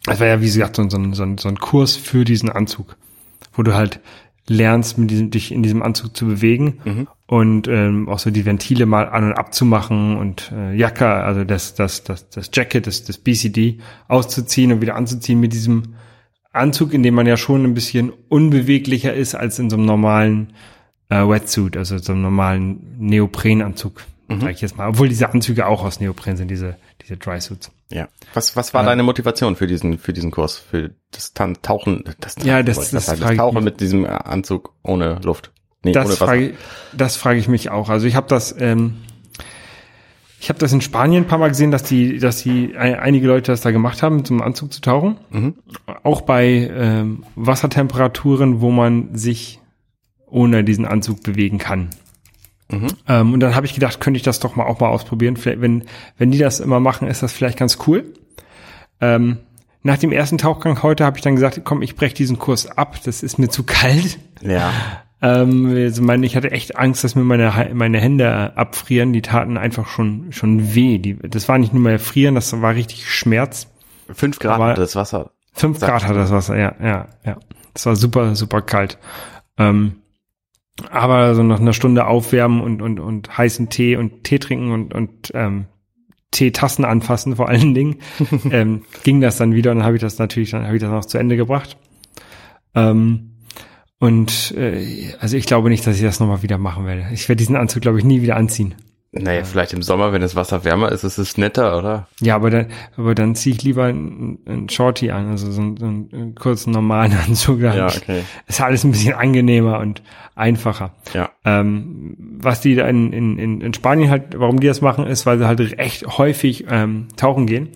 Das 0.04 0.20
war 0.20 0.26
ja, 0.26 0.40
wie 0.40 0.46
gesagt, 0.46 0.76
so, 0.76 0.82
ein- 0.82 0.90
so, 0.90 0.98
ein- 1.22 1.38
so, 1.38 1.48
ein- 1.48 1.58
Kurs 1.58 1.96
für 1.96 2.24
diesen 2.24 2.50
Anzug, 2.50 2.96
wo 3.54 3.62
du 3.62 3.74
halt 3.74 4.00
lernst, 4.46 4.98
mit 4.98 5.10
diesem, 5.10 5.30
dich 5.30 5.50
in 5.52 5.62
diesem 5.62 5.82
Anzug 5.82 6.14
zu 6.14 6.26
bewegen 6.26 7.06
und 7.26 7.66
ähm, 7.66 8.10
auch 8.10 8.18
so 8.18 8.30
die 8.30 8.44
Ventile 8.44 8.84
mal 8.84 9.08
an 9.08 9.24
und 9.24 9.32
abzumachen 9.32 10.18
und 10.18 10.52
äh, 10.54 10.74
Jacke, 10.76 11.06
also 11.08 11.44
das, 11.44 11.74
das, 11.74 12.04
das, 12.04 12.28
das 12.28 12.50
Jacket, 12.52 12.86
das, 12.86 13.04
das 13.04 13.16
BCD 13.16 13.78
auszuziehen 14.08 14.70
und 14.72 14.82
wieder 14.82 14.96
anzuziehen 14.96 15.40
mit 15.40 15.54
diesem 15.54 15.94
Anzug, 16.54 16.92
in 16.94 17.02
dem 17.02 17.14
man 17.14 17.26
ja 17.26 17.36
schon 17.36 17.64
ein 17.64 17.74
bisschen 17.74 18.12
unbeweglicher 18.28 19.12
ist 19.14 19.34
als 19.34 19.58
in 19.58 19.70
so 19.70 19.76
einem 19.76 19.86
normalen 19.86 20.52
äh, 21.08 21.16
Wetsuit, 21.16 21.76
also 21.76 21.98
so 21.98 22.12
einem 22.12 22.22
normalen 22.22 22.96
Neoprenanzug, 22.98 24.02
sag 24.28 24.50
ich 24.52 24.60
jetzt 24.60 24.76
mal. 24.76 24.88
Obwohl 24.88 25.08
diese 25.08 25.30
Anzüge 25.30 25.66
auch 25.66 25.84
aus 25.84 26.00
Neopren 26.00 26.36
sind, 26.36 26.48
diese, 26.50 26.76
diese 27.02 27.16
Drysuits. 27.16 27.70
ja. 27.90 28.08
Was, 28.32 28.56
was 28.56 28.72
war 28.74 28.82
Äh, 28.82 28.86
deine 28.86 29.02
Motivation 29.02 29.56
für 29.56 29.66
diesen, 29.66 29.98
für 29.98 30.12
diesen 30.12 30.30
Kurs? 30.30 30.56
Für 30.58 30.90
das 31.10 31.34
Tan 31.34 31.56
Tauchen, 31.62 32.04
das, 32.20 32.36
Ja, 32.42 32.62
das- 32.62 32.90
das 32.90 33.06
sagen, 33.06 33.20
frage 33.20 33.34
ich 33.34 33.38
Tauchen 33.38 33.64
mit 33.64 33.80
diesem 33.80 34.06
Anzug 34.06 34.72
ohne 34.82 35.20
Luft. 35.22 35.52
Nee, 35.84 35.92
Das 35.92 36.16
frage, 36.16 36.48
ich- 36.50 36.54
das 36.96 37.16
frage 37.16 37.38
ich 37.38 37.48
mich 37.48 37.70
auch. 37.70 37.90
Also 37.90 38.06
ich 38.06 38.14
habe 38.16 38.26
das, 38.28 38.54
ähm, 38.58 38.94
ich 40.44 40.50
habe 40.50 40.58
das 40.58 40.74
in 40.74 40.82
Spanien 40.82 41.24
ein 41.24 41.26
paar 41.26 41.38
Mal 41.38 41.48
gesehen, 41.48 41.70
dass 41.70 41.84
die, 41.84 42.18
dass 42.18 42.42
die 42.42 42.76
ein- 42.76 42.96
einige 42.96 43.26
Leute 43.26 43.50
das 43.50 43.62
da 43.62 43.70
gemacht 43.70 44.02
haben, 44.02 44.26
zum 44.26 44.42
Anzug 44.42 44.74
zu 44.74 44.82
tauchen. 44.82 45.16
Mhm. 45.30 45.54
Auch 46.02 46.20
bei 46.20 46.70
ähm, 46.70 47.24
Wassertemperaturen, 47.34 48.60
wo 48.60 48.70
man 48.70 49.14
sich 49.16 49.60
ohne 50.26 50.62
diesen 50.62 50.84
Anzug 50.84 51.22
bewegen 51.22 51.56
kann. 51.56 51.88
Mhm. 52.70 52.88
Ähm, 53.08 53.32
und 53.32 53.40
dann 53.40 53.54
habe 53.54 53.64
ich 53.64 53.72
gedacht, 53.72 54.00
könnte 54.00 54.18
ich 54.18 54.22
das 54.22 54.38
doch 54.38 54.54
mal 54.54 54.64
auch 54.66 54.80
mal 54.80 54.88
ausprobieren. 54.88 55.38
Vielleicht, 55.38 55.62
wenn, 55.62 55.84
wenn 56.18 56.30
die 56.30 56.36
das 56.38 56.60
immer 56.60 56.78
machen, 56.78 57.08
ist 57.08 57.22
das 57.22 57.32
vielleicht 57.32 57.58
ganz 57.58 57.78
cool. 57.86 58.04
Ähm, 59.00 59.38
nach 59.82 59.96
dem 59.96 60.12
ersten 60.12 60.36
Tauchgang 60.36 60.82
heute 60.82 61.04
habe 61.06 61.16
ich 61.16 61.22
dann 61.22 61.36
gesagt, 61.36 61.62
komm, 61.64 61.80
ich 61.80 61.96
breche 61.96 62.14
diesen 62.14 62.38
Kurs 62.38 62.66
ab. 62.66 62.98
Das 63.04 63.22
ist 63.22 63.38
mir 63.38 63.48
zu 63.48 63.62
kalt. 63.62 64.18
Ja. 64.42 64.72
Ähm, 65.24 65.72
also 65.74 66.02
meine, 66.02 66.26
ich 66.26 66.36
hatte 66.36 66.50
echt 66.50 66.76
Angst, 66.76 67.02
dass 67.02 67.14
mir 67.14 67.24
meine, 67.24 67.50
meine 67.72 67.98
Hände 67.98 68.56
abfrieren. 68.58 69.14
Die 69.14 69.22
taten 69.22 69.56
einfach 69.56 69.86
schon, 69.88 70.32
schon 70.32 70.74
weh. 70.74 70.98
Die, 70.98 71.16
das 71.16 71.48
war 71.48 71.56
nicht 71.56 71.72
nur 71.72 71.82
mehr 71.82 71.98
frieren, 71.98 72.34
das 72.34 72.60
war 72.60 72.74
richtig 72.74 73.08
Schmerz. 73.10 73.68
Fünf 74.12 74.38
Grad 74.38 74.56
Aber- 74.56 74.74
das 74.74 74.94
Wasser. 74.96 75.30
Fünf 75.54 75.80
Grad 75.80 76.06
hat 76.06 76.16
das 76.16 76.30
Wasser, 76.32 76.58
ja, 76.58 76.74
ja, 76.82 77.06
ja. 77.24 77.38
Das 77.72 77.86
war 77.86 77.96
super, 77.96 78.34
super 78.34 78.60
kalt. 78.60 78.98
Ähm, 79.56 80.02
aber 80.90 81.34
so 81.36 81.42
nach 81.44 81.60
einer 81.60 81.72
Stunde 81.72 82.06
aufwärmen 82.06 82.60
und, 82.60 82.82
und, 82.82 82.98
und 82.98 83.38
heißen 83.38 83.70
Tee 83.70 83.96
und 83.96 84.24
Tee 84.24 84.40
trinken 84.40 84.72
und, 84.72 84.92
und 84.92 85.30
ähm, 85.32 85.66
Teetassen 86.32 86.84
anfassen 86.84 87.36
vor 87.36 87.48
allen 87.48 87.72
Dingen, 87.72 87.98
ähm, 88.50 88.82
ging 89.04 89.20
das 89.20 89.36
dann 89.38 89.54
wieder 89.54 89.70
und 89.70 89.78
dann 89.78 89.86
habe 89.86 89.94
ich 89.96 90.02
das 90.02 90.18
natürlich, 90.18 90.50
dann 90.50 90.64
habe 90.66 90.74
ich 90.74 90.82
das 90.82 90.90
noch 90.90 91.04
zu 91.04 91.18
Ende 91.18 91.36
gebracht. 91.36 91.76
Ähm, 92.74 93.33
und 94.04 94.52
äh, 94.54 95.14
also 95.18 95.34
ich 95.38 95.46
glaube 95.46 95.70
nicht, 95.70 95.86
dass 95.86 95.96
ich 95.96 96.02
das 96.02 96.20
nochmal 96.20 96.42
wieder 96.42 96.58
machen 96.58 96.84
werde. 96.84 97.06
Ich 97.14 97.26
werde 97.26 97.38
diesen 97.38 97.56
Anzug, 97.56 97.80
glaube 97.80 97.98
ich, 97.98 98.04
nie 98.04 98.20
wieder 98.20 98.36
anziehen. 98.36 98.74
Naja, 99.12 99.44
vielleicht 99.44 99.72
im 99.72 99.80
Sommer, 99.80 100.12
wenn 100.12 100.20
das 100.20 100.36
Wasser 100.36 100.62
wärmer 100.62 100.92
ist, 100.92 101.04
ist 101.04 101.16
es 101.16 101.38
netter, 101.38 101.78
oder? 101.78 102.06
Ja, 102.20 102.34
aber 102.34 102.50
dann, 102.50 102.66
aber 102.98 103.14
dann 103.14 103.34
ziehe 103.34 103.56
ich 103.56 103.62
lieber 103.62 103.84
einen, 103.84 104.40
einen 104.44 104.68
Shorty 104.68 105.10
an, 105.10 105.30
also 105.30 105.50
so 105.50 105.62
einen, 105.62 105.76
so 105.78 105.86
einen 105.86 106.34
kurzen 106.34 106.72
normalen 106.72 107.14
Anzug. 107.26 107.60
Ja, 107.60 107.86
okay. 107.86 108.24
Ist 108.46 108.60
alles 108.60 108.84
ein 108.84 108.90
bisschen 108.90 109.14
angenehmer 109.14 109.78
und 109.78 110.02
einfacher. 110.34 110.92
Ja. 111.14 111.30
Ähm, 111.46 112.14
was 112.42 112.60
die 112.60 112.74
da 112.74 112.86
in, 112.86 113.10
in, 113.10 113.62
in 113.62 113.72
Spanien 113.72 114.10
halt, 114.10 114.38
warum 114.38 114.60
die 114.60 114.66
das 114.66 114.82
machen, 114.82 115.06
ist, 115.06 115.24
weil 115.24 115.38
sie 115.38 115.46
halt 115.46 115.78
echt 115.78 116.06
häufig 116.18 116.66
ähm, 116.68 117.08
tauchen 117.16 117.46
gehen 117.46 117.68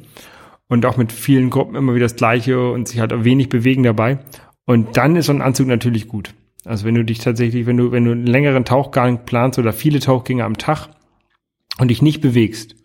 und 0.69 0.85
auch 0.85 0.99
mit 0.99 1.11
vielen 1.11 1.49
Gruppen 1.49 1.75
immer 1.75 1.95
wieder 1.95 2.05
das 2.05 2.17
Gleiche 2.17 2.71
und 2.71 2.87
sich 2.87 3.01
halt 3.01 3.25
wenig 3.25 3.49
bewegen 3.49 3.83
dabei. 3.83 4.19
Und 4.69 4.99
dann 4.99 5.17
ist 5.17 5.27
so 5.27 5.33
ein 5.33 5.41
Anzug 5.41 5.67
natürlich 5.67 6.09
gut. 6.09 6.35
Also 6.67 6.85
wenn 6.85 6.95
du 6.95 7.03
dich 7.03 7.21
tatsächlich, 7.21 7.65
wenn 7.65 7.79
du, 7.79 7.91
wenn 7.91 8.05
du 8.05 8.11
einen 8.11 8.27
längeren 8.27 8.67
Tauchgang 8.67 9.25
planst 9.25 9.59
oder 9.59 9.73
viele 9.73 9.99
Tauchgänge 9.99 10.45
am 10.45 10.59
Tag 10.59 10.89
und 11.79 11.89
dich 11.89 12.03
nicht 12.03 12.21
bewegst, 12.21 12.77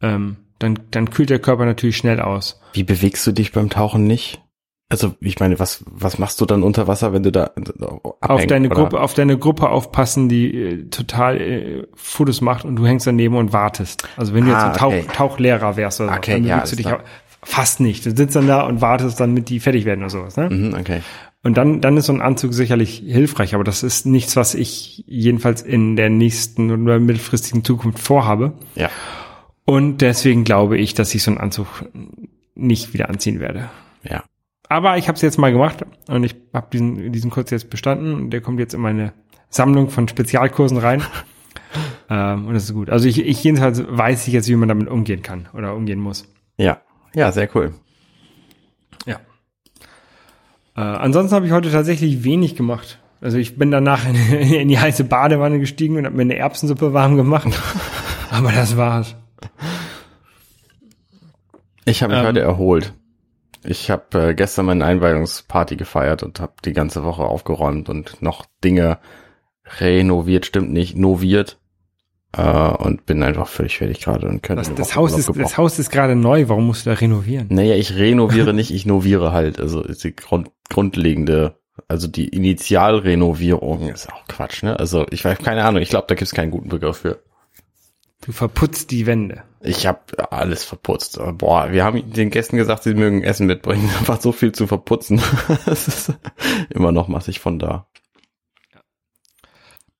ähm, 0.00 0.38
dann, 0.58 0.78
dann 0.90 1.10
kühlt 1.10 1.28
der 1.28 1.38
Körper 1.38 1.66
natürlich 1.66 1.98
schnell 1.98 2.18
aus. 2.18 2.62
Wie 2.72 2.82
bewegst 2.82 3.26
du 3.26 3.32
dich 3.32 3.52
beim 3.52 3.68
Tauchen 3.68 4.06
nicht? 4.06 4.40
Also, 4.88 5.14
ich 5.20 5.38
meine, 5.38 5.58
was, 5.58 5.84
was 5.86 6.18
machst 6.18 6.40
du 6.40 6.46
dann 6.46 6.62
unter 6.62 6.88
Wasser, 6.88 7.12
wenn 7.12 7.22
du 7.22 7.30
da 7.30 7.50
auf 7.92 8.16
abhängst, 8.22 8.50
deine 8.50 8.68
oder? 8.68 8.76
Gruppe, 8.76 9.00
auf 9.00 9.12
deine 9.12 9.36
Gruppe 9.36 9.68
aufpassen, 9.68 10.30
die 10.30 10.54
äh, 10.54 10.84
total 10.88 11.38
äh, 11.42 11.86
Fotos 11.94 12.40
macht 12.40 12.64
und 12.64 12.76
du 12.76 12.86
hängst 12.86 13.06
daneben 13.06 13.36
und 13.36 13.52
wartest. 13.52 14.08
Also 14.16 14.32
wenn 14.32 14.46
du 14.46 14.54
Ah, 14.54 14.54
jetzt 14.54 14.64
ein 14.64 14.78
Tauch, 14.78 14.94
okay. 14.94 15.06
Tauchlehrer 15.12 15.76
wärst 15.76 16.00
oder 16.00 16.10
so, 16.10 16.16
Okay, 16.16 16.32
dann 16.32 16.44
ja, 16.44 16.64
du 16.64 16.76
dich 16.76 16.86
auch 16.86 17.00
fast 17.42 17.80
nicht. 17.80 18.06
Du 18.06 18.14
sitzt 18.14 18.36
dann 18.36 18.46
da 18.46 18.62
und 18.62 18.80
wartest 18.80 19.20
dann, 19.20 19.34
mit 19.34 19.48
die 19.48 19.60
fertig 19.60 19.84
werden 19.84 20.00
oder 20.00 20.10
sowas. 20.10 20.36
Ne? 20.36 20.48
Mhm, 20.50 20.74
okay. 20.74 21.00
Und 21.42 21.56
dann, 21.56 21.80
dann 21.80 21.96
ist 21.96 22.06
so 22.06 22.12
ein 22.12 22.20
Anzug 22.20 22.54
sicherlich 22.54 23.02
hilfreich, 23.04 23.54
aber 23.54 23.64
das 23.64 23.82
ist 23.82 24.06
nichts, 24.06 24.36
was 24.36 24.54
ich 24.54 25.04
jedenfalls 25.08 25.60
in 25.60 25.96
der 25.96 26.08
nächsten 26.08 26.70
oder 26.70 27.00
mittelfristigen 27.00 27.64
Zukunft 27.64 27.98
vorhabe. 27.98 28.52
Ja. 28.76 28.90
Und 29.64 30.02
deswegen 30.02 30.44
glaube 30.44 30.78
ich, 30.78 30.94
dass 30.94 31.14
ich 31.14 31.22
so 31.22 31.32
einen 31.32 31.40
Anzug 31.40 31.66
nicht 32.54 32.94
wieder 32.94 33.08
anziehen 33.08 33.40
werde. 33.40 33.70
Ja. 34.04 34.22
Aber 34.68 34.98
ich 34.98 35.08
habe 35.08 35.16
es 35.16 35.22
jetzt 35.22 35.38
mal 35.38 35.52
gemacht 35.52 35.84
und 36.06 36.22
ich 36.24 36.36
habe 36.54 36.68
diesen, 36.72 37.12
diesen 37.12 37.30
Kurs 37.30 37.50
jetzt 37.50 37.70
bestanden 37.70 38.14
und 38.14 38.30
der 38.30 38.40
kommt 38.40 38.60
jetzt 38.60 38.74
in 38.74 38.80
meine 38.80 39.12
Sammlung 39.48 39.90
von 39.90 40.06
Spezialkursen 40.06 40.78
rein. 40.78 41.02
ähm, 42.08 42.46
und 42.46 42.54
das 42.54 42.64
ist 42.64 42.72
gut. 42.72 42.88
Also 42.88 43.08
ich, 43.08 43.18
ich 43.20 43.42
jedenfalls 43.42 43.82
weiß 43.86 44.28
ich 44.28 44.32
jetzt, 44.32 44.48
wie 44.48 44.56
man 44.56 44.68
damit 44.68 44.88
umgehen 44.88 45.22
kann 45.22 45.48
oder 45.54 45.74
umgehen 45.74 45.98
muss. 45.98 46.28
Ja. 46.56 46.80
Ja, 47.14 47.32
sehr 47.32 47.48
cool. 47.54 47.74
Ja. 49.06 49.16
Äh, 50.76 50.80
ansonsten 50.80 51.34
habe 51.34 51.46
ich 51.46 51.52
heute 51.52 51.70
tatsächlich 51.70 52.24
wenig 52.24 52.56
gemacht. 52.56 52.98
Also 53.20 53.38
ich 53.38 53.56
bin 53.56 53.70
danach 53.70 54.06
in, 54.08 54.14
in 54.16 54.68
die 54.68 54.78
heiße 54.78 55.04
Badewanne 55.04 55.58
gestiegen 55.60 55.96
und 55.96 56.06
habe 56.06 56.16
mir 56.16 56.22
eine 56.22 56.36
Erbsensuppe 56.36 56.92
warm 56.92 57.16
gemacht. 57.16 57.48
Aber 58.30 58.52
das 58.52 58.76
war's. 58.76 59.14
Ich 61.84 62.02
habe 62.02 62.12
mich 62.14 62.22
Ähm. 62.22 62.28
heute 62.28 62.40
erholt. 62.40 62.94
Ich 63.64 63.90
habe 63.90 64.30
äh, 64.30 64.34
gestern 64.34 64.66
meine 64.66 64.84
Einweihungsparty 64.84 65.76
gefeiert 65.76 66.22
und 66.22 66.40
habe 66.40 66.54
die 66.64 66.72
ganze 66.72 67.04
Woche 67.04 67.22
aufgeräumt 67.22 67.88
und 67.88 68.20
noch 68.20 68.44
Dinge 68.64 68.98
renoviert, 69.78 70.46
stimmt 70.46 70.72
nicht, 70.72 70.96
noviert. 70.96 71.58
Äh, 72.34 72.42
und 72.42 73.04
bin 73.04 73.22
einfach 73.22 73.46
völlig 73.46 73.76
fertig 73.78 74.00
gerade 74.00 74.26
und 74.26 74.42
könnte 74.42 74.62
Das, 74.62 74.74
das, 74.74 74.96
Haus 74.96 75.18
ist, 75.18 75.30
das. 75.36 75.58
Haus 75.58 75.78
ist 75.78 75.90
gerade 75.90 76.16
neu. 76.16 76.48
Warum 76.48 76.66
musst 76.66 76.86
du 76.86 76.90
da 76.90 76.96
renovieren? 76.96 77.48
Naja, 77.50 77.74
ich 77.74 77.94
renoviere 77.96 78.54
nicht, 78.54 78.70
ich 78.70 78.86
noviere 78.86 79.32
halt. 79.32 79.60
Also 79.60 79.82
ist 79.82 80.02
die 80.04 80.16
Grund, 80.16 80.50
grundlegende, 80.70 81.56
also 81.88 82.08
die 82.08 82.28
Initialrenovierung 82.28 83.88
ist 83.90 84.10
auch 84.10 84.26
Quatsch, 84.28 84.62
ne? 84.62 84.78
Also 84.78 85.06
ich 85.10 85.24
weiß 85.24 85.38
keine 85.38 85.64
Ahnung, 85.64 85.82
ich 85.82 85.90
glaube, 85.90 86.06
da 86.08 86.14
gibt's 86.14 86.32
keinen 86.32 86.50
guten 86.50 86.70
Begriff 86.70 86.98
für. 86.98 87.22
Du 88.24 88.32
verputzt 88.32 88.92
die 88.92 89.06
Wände. 89.06 89.42
Ich 89.60 89.86
habe 89.86 90.00
alles 90.32 90.64
verputzt. 90.64 91.20
Boah, 91.34 91.72
wir 91.72 91.84
haben 91.84 92.12
den 92.12 92.30
Gästen 92.30 92.56
gesagt, 92.56 92.84
sie 92.84 92.94
mögen 92.94 93.22
Essen 93.22 93.46
mitbringen. 93.46 93.90
Da 94.00 94.08
war 94.08 94.20
so 94.20 94.32
viel 94.32 94.52
zu 94.52 94.66
verputzen. 94.66 95.20
Das 95.66 95.86
ist 95.86 96.14
immer 96.70 96.92
noch 96.92 97.08
massig 97.08 97.40
von 97.40 97.58
da. 97.58 97.86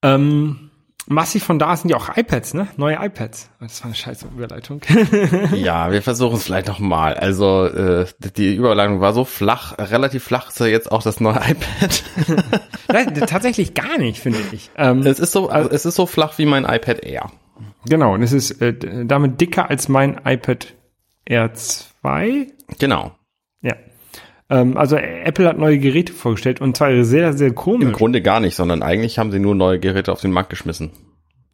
Ähm, 0.01 0.71
massig 1.07 1.43
von 1.43 1.59
da 1.59 1.75
sind 1.75 1.89
ja 1.89 1.97
auch 1.97 2.15
iPads, 2.15 2.53
ne? 2.53 2.67
Neue 2.77 2.95
iPads. 2.95 3.49
Das 3.59 3.81
war 3.81 3.87
eine 3.87 3.95
scheiße 3.95 4.27
Überleitung. 4.27 4.81
Ja, 5.53 5.91
wir 5.91 6.01
versuchen 6.01 6.35
es 6.35 6.43
vielleicht 6.43 6.67
noch 6.67 6.79
mal. 6.79 7.13
Also 7.13 7.65
äh, 7.65 8.05
die 8.35 8.55
Überleitung 8.55 9.01
war 9.01 9.13
so 9.13 9.25
flach, 9.25 9.77
relativ 9.77 10.23
flach 10.23 10.49
ist 10.49 10.59
ja 10.59 10.65
jetzt 10.65 10.91
auch 10.91 11.03
das 11.03 11.19
neue 11.19 11.35
iPad. 11.47 12.03
Nein, 12.91 13.13
tatsächlich 13.27 13.73
gar 13.73 13.97
nicht, 13.97 14.19
finde 14.19 14.39
ich. 14.51 14.69
Ähm, 14.77 14.99
es 15.05 15.19
ist 15.19 15.31
so, 15.31 15.49
also 15.49 15.69
es 15.69 15.85
ist 15.85 15.95
so 15.95 16.05
flach 16.05 16.37
wie 16.37 16.45
mein 16.45 16.63
iPad 16.65 17.03
Air. 17.03 17.31
genau, 17.85 18.13
und 18.13 18.23
es 18.23 18.33
ist 18.33 18.61
äh, 18.61 19.05
damit 19.05 19.39
dicker 19.41 19.69
als 19.69 19.89
mein 19.89 20.21
iPad 20.25 20.73
Air 21.25 21.53
2. 21.53 22.47
Genau. 22.79 23.11
Ähm, 24.53 24.77
also 24.77 24.95
Apple 24.97 25.47
hat 25.47 25.57
neue 25.57 25.79
Geräte 25.79 26.13
vorgestellt 26.13 26.61
und 26.61 26.77
zwar 26.77 27.03
sehr, 27.03 27.33
sehr 27.33 27.47
Im 27.47 27.55
komisch. 27.55 27.91
Grunde 27.93 28.21
gar 28.21 28.39
nicht, 28.39 28.55
sondern 28.55 28.83
eigentlich 28.83 29.17
haben 29.17 29.31
sie 29.31 29.39
nur 29.39 29.55
neue 29.55 29.79
Geräte 29.79 30.11
auf 30.11 30.21
den 30.21 30.31
Markt 30.31 30.51
geschmissen. 30.51 30.91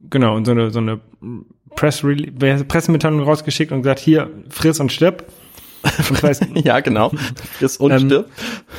Genau, 0.10 0.36
und 0.36 0.46
so 0.46 0.52
eine, 0.52 0.70
so 0.72 0.80
eine 0.80 1.00
Press 1.76 2.04
Pressemitteilung 2.68 3.22
rausgeschickt 3.22 3.72
und 3.72 3.84
gesagt, 3.84 4.00
hier, 4.00 4.30
friss 4.50 4.80
und 4.80 4.92
stirb. 4.92 5.24
Ja, 6.56 6.82
genau. 6.82 7.10
Friss 7.58 7.78
und 7.78 7.92
Ähm, 7.92 8.00
stirb. 8.00 8.30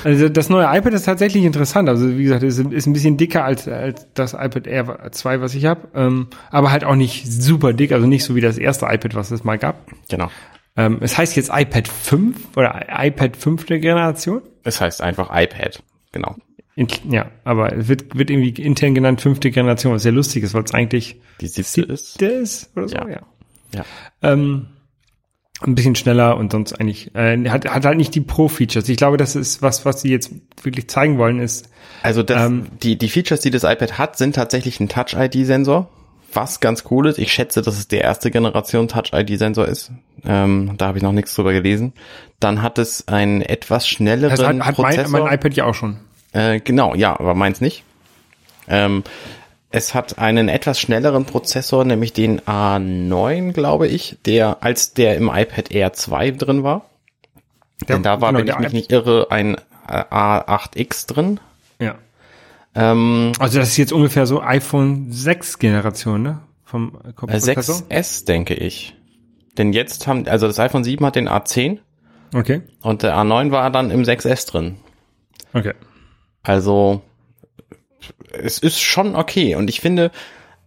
also 0.05 0.29
das 0.29 0.51
neue 0.51 0.67
iPad 0.67 0.93
ist 0.93 1.05
tatsächlich 1.05 1.45
interessant. 1.45 1.89
Also 1.89 2.19
wie 2.19 2.25
gesagt, 2.25 2.43
es 2.43 2.59
ist, 2.59 2.71
ist 2.71 2.87
ein 2.87 2.93
bisschen 2.93 3.17
dicker 3.17 3.43
als, 3.43 3.67
als 3.67 4.07
das 4.13 4.35
iPad 4.35 4.67
Air 4.67 5.09
2, 5.11 5.41
was 5.41 5.55
ich 5.55 5.65
habe. 5.65 5.89
Ähm, 5.95 6.27
aber 6.51 6.71
halt 6.71 6.85
auch 6.85 6.97
nicht 6.97 7.27
super 7.27 7.73
dick, 7.73 7.93
also 7.93 8.07
nicht 8.07 8.25
so 8.25 8.35
wie 8.35 8.43
das 8.43 8.59
erste 8.59 8.85
iPad, 8.85 9.15
was 9.15 9.31
es 9.31 9.45
mal 9.45 9.57
gab. 9.57 9.87
Genau. 10.11 10.29
Ähm, 10.77 10.99
es 11.01 11.19
heißt 11.19 11.37
jetzt 11.37 11.51
iPad 11.53 11.89
5 11.89 12.57
oder 12.57 12.87
iPad 12.91 13.37
5. 13.37 13.67
Generation. 13.67 14.43
Es 14.63 14.81
heißt 14.81 15.01
einfach 15.03 15.31
iPad. 15.33 15.83
Genau. 16.13 16.37
In, 16.77 16.87
ja, 17.11 17.31
aber 17.45 17.73
es 17.77 17.89
wird, 17.89 18.17
wird 18.17 18.31
irgendwie 18.31 18.51
intern 18.63 18.95
genannt 18.95 19.21
fünfte 19.21 19.51
Generation, 19.51 19.93
was 19.93 20.03
sehr 20.03 20.13
lustig 20.13 20.45
ist, 20.45 20.55
weil 20.55 20.63
es 20.65 20.73
eigentlich 20.73 21.21
Die 21.41 21.49
siebte 21.49 21.83
ist. 21.83 22.13
siebte 22.13 22.27
ist 22.27 22.71
oder 22.77 22.89
so, 22.89 22.97
Ja. 22.97 23.09
ja. 23.09 23.21
Ja. 23.75 23.85
Ähm, 24.23 24.69
ein 25.63 25.75
bisschen 25.75 25.95
schneller 25.95 26.37
und 26.39 26.53
sonst 26.53 26.73
eigentlich, 26.81 27.15
äh, 27.15 27.49
hat, 27.51 27.69
hat 27.69 27.85
halt 27.85 27.99
nicht 27.99 28.15
die 28.15 28.21
Pro-Features. 28.23 28.89
Ich 28.89 28.97
glaube, 28.97 29.17
das 29.19 29.37
ist 29.37 29.61
was, 29.63 29.85
was 29.85 30.01
sie 30.01 30.11
jetzt 30.11 30.33
wirklich 30.63 30.89
zeigen 30.89 31.19
wollen, 31.19 31.39
ist, 31.39 31.69
Also 32.03 32.23
das, 32.23 32.47
Ähm, 32.47 32.69
die, 32.83 32.97
die 32.97 33.09
Features, 33.09 33.41
die 33.41 33.51
das 33.51 33.65
iPad 33.65 33.99
hat, 33.99 34.17
sind 34.17 34.35
tatsächlich 34.37 34.81
ein 34.81 34.89
Touch-ID-Sensor, 34.89 35.91
was 36.33 36.61
ganz 36.61 36.85
cool 36.91 37.07
ist. 37.07 37.19
Ich 37.19 37.33
schätze, 37.33 37.63
dass 37.63 37.79
es 37.79 37.89
der 37.89 38.03
erste 38.03 38.31
Generation 38.31 38.89
Touch-ID-Sensor 38.89 39.67
ist. 39.67 39.91
Ähm, 40.25 40.75
da 40.77 40.89
habe 40.89 40.99
ich 40.99 41.05
noch 41.05 41.13
nichts 41.13 41.35
drüber 41.35 41.53
gelesen. 41.53 41.93
Dann 42.39 42.63
hat 42.63 42.79
es 42.79 43.09
einen 43.09 43.43
etwas 43.43 43.89
schnelleren 43.89 44.31
das 44.31 44.41
hat, 44.41 44.61
hat 44.61 44.79
mein, 44.79 44.97
Prozessor. 44.97 45.21
mein 45.25 45.35
iPad 45.35 45.55
ja 45.55 45.65
auch 45.67 45.75
schon. 45.75 45.99
Äh, 46.33 46.61
genau, 46.61 46.95
ja, 46.95 47.19
aber 47.19 47.35
meins 47.35 47.61
nicht. 47.61 47.85
Ähm, 48.69 49.03
es 49.71 49.95
hat 49.95 50.19
einen 50.19 50.49
etwas 50.49 50.81
schnelleren 50.81 51.25
Prozessor, 51.25 51.85
nämlich 51.85 52.13
den 52.13 52.41
A9, 52.41 53.53
glaube 53.53 53.87
ich, 53.87 54.19
der 54.27 54.63
als 54.63 54.95
der 54.95 55.17
im 55.17 55.29
iPad 55.33 55.71
Air 55.71 55.93
2 55.93 56.33
drin 56.33 56.63
war. 56.65 56.87
Denn 57.89 58.03
da 58.03 58.21
war, 58.21 58.33
genau, 58.33 58.41
wenn 58.41 58.49
ich 58.49 58.59
mich 58.59 58.73
nicht 58.73 58.93
irre, 58.93 59.29
ein 59.31 59.57
äh, 59.89 60.03
A8X 60.11 61.07
drin. 61.07 61.41
Ähm, 62.75 63.33
Also 63.39 63.59
das 63.59 63.71
ist 63.71 63.77
jetzt 63.77 63.93
ungefähr 63.93 64.27
so 64.27 64.43
iPhone 64.43 65.11
6 65.11 65.59
Generation, 65.59 66.23
ne? 66.23 66.41
Vom 66.65 66.97
äh, 67.05 67.09
äh, 67.09 67.13
Prozessor. 67.13 67.77
6S, 67.89 68.27
denke 68.27 68.55
ich. 68.55 68.95
Denn 69.59 69.73
jetzt 69.73 70.07
haben, 70.07 70.27
also 70.29 70.47
das 70.47 70.59
iPhone 70.61 70.85
7 70.85 71.05
hat 71.05 71.17
den 71.17 71.29
A10 71.29 71.79
Okay. 72.33 72.63
und 72.83 73.03
der 73.03 73.17
A9 73.17 73.51
war 73.51 73.71
dann 73.71 73.91
im 73.91 74.03
6S 74.03 74.49
drin. 74.51 74.77
Okay. 75.53 75.75
Also 76.45 77.03
es 78.33 78.59
ist 78.61 78.81
schon 78.81 79.17
okay 79.17 79.57
und 79.57 79.69
ich 79.69 79.81
finde, 79.81 80.13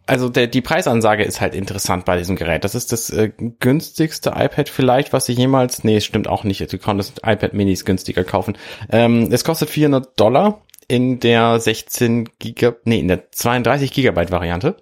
also 0.06 0.28
der, 0.28 0.48
die 0.48 0.62
Preisansage 0.62 1.24
ist 1.24 1.40
halt 1.40 1.56
interessant 1.56 2.04
bei 2.04 2.18
diesem 2.18 2.36
Gerät. 2.36 2.66
Das 2.66 2.76
ist 2.76 2.92
das 2.92 3.10
äh, 3.10 3.32
günstigste 3.60 4.32
iPad 4.36 4.68
vielleicht, 4.68 5.14
was 5.14 5.26
sie 5.26 5.34
jemals, 5.34 5.86
nee, 5.86 5.96
es 5.96 6.06
stimmt 6.06 6.28
auch 6.28 6.44
nicht, 6.44 6.72
du 6.72 6.78
konntest 6.78 7.22
iPad 7.26 7.54
Minis 7.54 7.86
günstiger 7.86 8.26
kaufen. 8.26 8.58
Ähm, 8.92 9.30
es 9.32 9.46
kostet 9.46 9.70
400 9.70 10.20
Dollar 10.20 10.62
in 10.88 11.20
der 11.20 11.60
16 11.60 12.30
Giga, 12.40 12.76
nee, 12.86 13.00
in 13.00 13.08
der 13.08 13.32
32 13.32 13.92
Gigabyte 13.92 14.32
Variante 14.32 14.78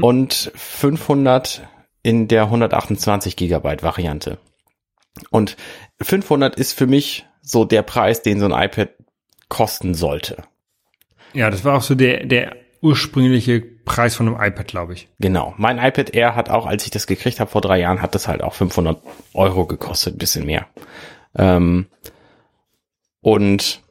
und 0.00 0.52
500 0.54 1.66
in 2.02 2.28
der 2.28 2.44
128 2.44 3.36
Gigabyte 3.36 3.82
Variante. 3.82 4.38
Und 5.30 5.56
500 6.00 6.56
ist 6.56 6.72
für 6.72 6.86
mich 6.86 7.26
so 7.42 7.64
der 7.64 7.82
Preis, 7.82 8.22
den 8.22 8.40
so 8.40 8.46
ein 8.46 8.64
iPad 8.64 8.90
kosten 9.48 9.94
sollte. 9.94 10.44
Ja, 11.32 11.50
das 11.50 11.64
war 11.64 11.76
auch 11.76 11.82
so 11.82 11.94
der, 11.94 12.24
der 12.24 12.56
ursprüngliche 12.80 13.60
Preis 13.60 14.14
von 14.14 14.28
einem 14.28 14.40
iPad, 14.40 14.66
glaube 14.68 14.94
ich. 14.94 15.08
Genau. 15.18 15.54
Mein 15.58 15.78
iPad 15.78 16.14
Air 16.14 16.36
hat 16.36 16.48
auch, 16.48 16.66
als 16.66 16.84
ich 16.84 16.90
das 16.90 17.06
gekriegt 17.06 17.40
habe 17.40 17.50
vor 17.50 17.60
drei 17.60 17.80
Jahren, 17.80 18.00
hat 18.00 18.14
das 18.14 18.28
halt 18.28 18.42
auch 18.42 18.54
500 18.54 19.02
Euro 19.34 19.66
gekostet, 19.66 20.14
ein 20.14 20.18
bisschen 20.18 20.46
mehr. 20.46 20.66
Ähm, 21.36 21.86
und 23.20 23.82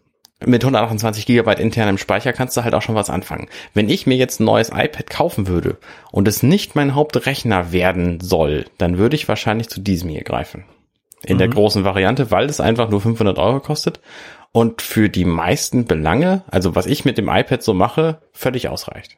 mit 0.46 0.63
128 0.63 1.25
Gigabyte 1.25 1.60
internem 1.60 1.98
Speicher 1.98 2.31
kannst 2.31 2.55
du 2.55 2.63
halt 2.63 2.74
auch 2.74 2.81
schon 2.81 2.96
was 2.96 3.10
anfangen. 3.10 3.48
Wenn 3.74 3.89
ich 3.89 4.08
mir 4.08 4.15
jetzt 4.15 4.39
ein 4.39 4.46
neues 4.46 4.69
iPad 4.69 5.10
kaufen 5.10 5.48
würde 5.48 5.77
und 6.12 6.27
es 6.27 6.43
nicht 6.43 6.75
mein 6.75 6.96
Hauptrechner 6.96 7.72
werden 7.72 8.19
soll, 8.22 8.65
dann 8.77 8.98
würde 8.98 9.15
ich 9.15 9.27
wahrscheinlich 9.27 9.69
zu 9.69 9.81
diesem 9.81 10.10
hier 10.10 10.24
greifen. 10.24 10.63
In 11.22 11.38
der 11.38 11.50
großen 11.50 11.84
Variante, 11.84 12.31
weil 12.31 12.46
es 12.46 12.62
einfach 12.62 12.89
nur 12.89 13.01
500 13.01 13.38
Euro 13.38 13.60
kostet 13.60 14.00
und 14.53 14.81
für 14.81 15.10
die 15.10 15.25
meisten 15.25 15.84
Belange, 15.84 16.43
also 16.48 16.75
was 16.75 16.86
ich 16.86 17.03
mit 17.03 17.17
dem 17.17 17.27
iPad 17.27 17.62
so 17.62 17.74
mache, 17.74 18.22
völlig 18.31 18.69
ausreicht. 18.69 19.17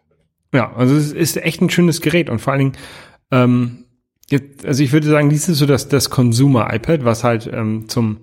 Ja, 0.53 0.73
also 0.73 0.95
es 0.95 1.11
ist 1.11 1.37
echt 1.37 1.61
ein 1.61 1.69
schönes 1.69 2.01
Gerät 2.01 2.29
und 2.29 2.39
vor 2.39 2.53
allen 2.53 2.59
Dingen, 2.59 2.77
ähm, 3.31 3.85
jetzt, 4.29 4.65
also 4.65 4.83
ich 4.83 4.91
würde 4.91 5.07
sagen, 5.07 5.29
dies 5.29 5.47
ist 5.47 5.59
so 5.59 5.67
das, 5.67 5.87
das 5.87 6.09
Consumer-iPad, 6.09 7.05
was 7.05 7.23
halt 7.23 7.47
ähm, 7.51 7.87
zum 7.87 8.21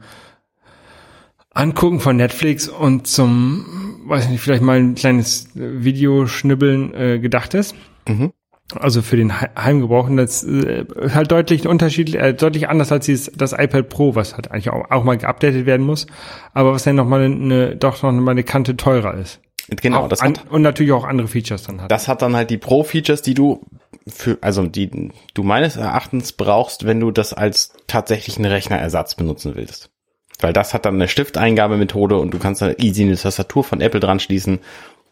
Angucken 1.58 2.00
von 2.00 2.16
Netflix 2.16 2.68
und 2.68 3.06
zum, 3.06 4.00
weiß 4.06 4.28
nicht, 4.28 4.40
vielleicht 4.40 4.62
mal 4.62 4.78
ein 4.78 4.94
kleines 4.94 5.46
äh, 5.56 5.82
Videoschnibbeln 5.84 6.94
äh, 6.94 7.18
gedacht 7.18 7.54
ist. 7.54 7.74
Mhm. 8.06 8.32
Also 8.74 9.00
für 9.02 9.16
den 9.16 9.40
He- 9.40 9.48
Heimgebrauch. 9.56 10.08
Und 10.08 10.18
das 10.18 10.44
äh, 10.44 10.84
ist 11.00 11.14
halt 11.14 11.32
deutlich 11.32 11.66
unterschiedlich, 11.66 12.20
äh, 12.20 12.34
deutlich 12.34 12.68
anders 12.68 12.92
als 12.92 13.06
dieses, 13.06 13.32
das 13.34 13.52
iPad 13.52 13.88
Pro, 13.88 14.14
was 14.14 14.34
halt 14.34 14.50
eigentlich 14.50 14.70
auch, 14.70 14.90
auch 14.90 15.04
mal 15.04 15.16
geupdatet 15.18 15.66
werden 15.66 15.84
muss, 15.84 16.06
aber 16.54 16.72
was 16.72 16.84
dann 16.84 16.96
noch 16.96 17.06
mal 17.06 17.22
eine, 17.24 17.76
doch 17.76 18.02
noch 18.02 18.12
mal 18.12 18.30
eine 18.30 18.44
Kante 18.44 18.76
teurer 18.76 19.14
ist. 19.14 19.40
Genau, 19.68 20.04
auch 20.04 20.08
das 20.08 20.20
an, 20.20 20.38
hat, 20.38 20.50
und 20.50 20.62
natürlich 20.62 20.92
auch 20.92 21.04
andere 21.04 21.28
Features 21.28 21.64
dann 21.64 21.82
hat. 21.82 21.90
das 21.90 22.08
hat 22.08 22.22
dann 22.22 22.34
halt 22.36 22.50
die 22.50 22.56
Pro-Features, 22.56 23.20
die 23.20 23.34
du 23.34 23.66
für, 24.06 24.38
also 24.40 24.64
die 24.66 25.10
du 25.34 25.42
meines 25.42 25.76
Erachtens 25.76 26.32
brauchst, 26.32 26.86
wenn 26.86 27.00
du 27.00 27.10
das 27.10 27.34
als 27.34 27.72
tatsächlichen 27.86 28.44
Rechnerersatz 28.46 29.14
benutzen 29.14 29.56
willst. 29.56 29.90
Weil 30.40 30.52
das 30.52 30.72
hat 30.74 30.84
dann 30.84 30.94
eine 30.94 31.08
Stifteingabemethode 31.08 32.16
und 32.16 32.32
du 32.32 32.38
kannst 32.38 32.62
da 32.62 32.70
easy 32.78 33.02
eine 33.02 33.16
Tastatur 33.16 33.64
von 33.64 33.80
Apple 33.80 34.00
dran 34.00 34.20
schließen 34.20 34.60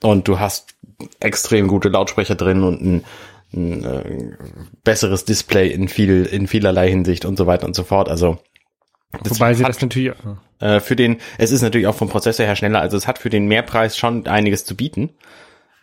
und 0.03 0.29
du 0.29 0.39
hast 0.39 0.75
extrem 1.21 1.67
gute 1.69 1.89
Lautsprecher 1.89 2.35
drin 2.37 2.63
und 2.63 2.81
ein, 2.83 3.05
ein 3.53 3.85
äh, 3.85 4.37
besseres 4.85 5.25
Display 5.25 5.69
in 5.69 5.89
viel, 5.89 6.25
in 6.27 6.47
vielerlei 6.47 6.89
Hinsicht 6.89 7.25
und 7.25 7.37
so 7.37 7.47
weiter 7.47 7.67
und 7.67 7.75
so 7.75 7.83
fort. 7.83 8.09
Also 8.09 8.39
das 9.23 9.33
Wobei 9.39 9.55
sie 9.55 9.65
hat- 9.65 9.71
das 9.71 9.81
natürlich, 9.81 10.13
äh, 10.61 10.81
für 10.81 10.95
den, 10.97 11.17
es 11.39 11.51
ist 11.51 11.63
natürlich 11.63 11.87
auch 11.87 11.95
vom 11.95 12.09
Prozessor 12.09 12.47
her 12.47 12.57
schneller, 12.57 12.81
also 12.81 12.97
es 12.97 13.07
hat 13.09 13.19
für 13.19 13.31
den 13.31 13.47
Mehrpreis 13.47 13.97
schon 13.97 14.27
einiges 14.27 14.65
zu 14.65 14.77
bieten. 14.77 15.11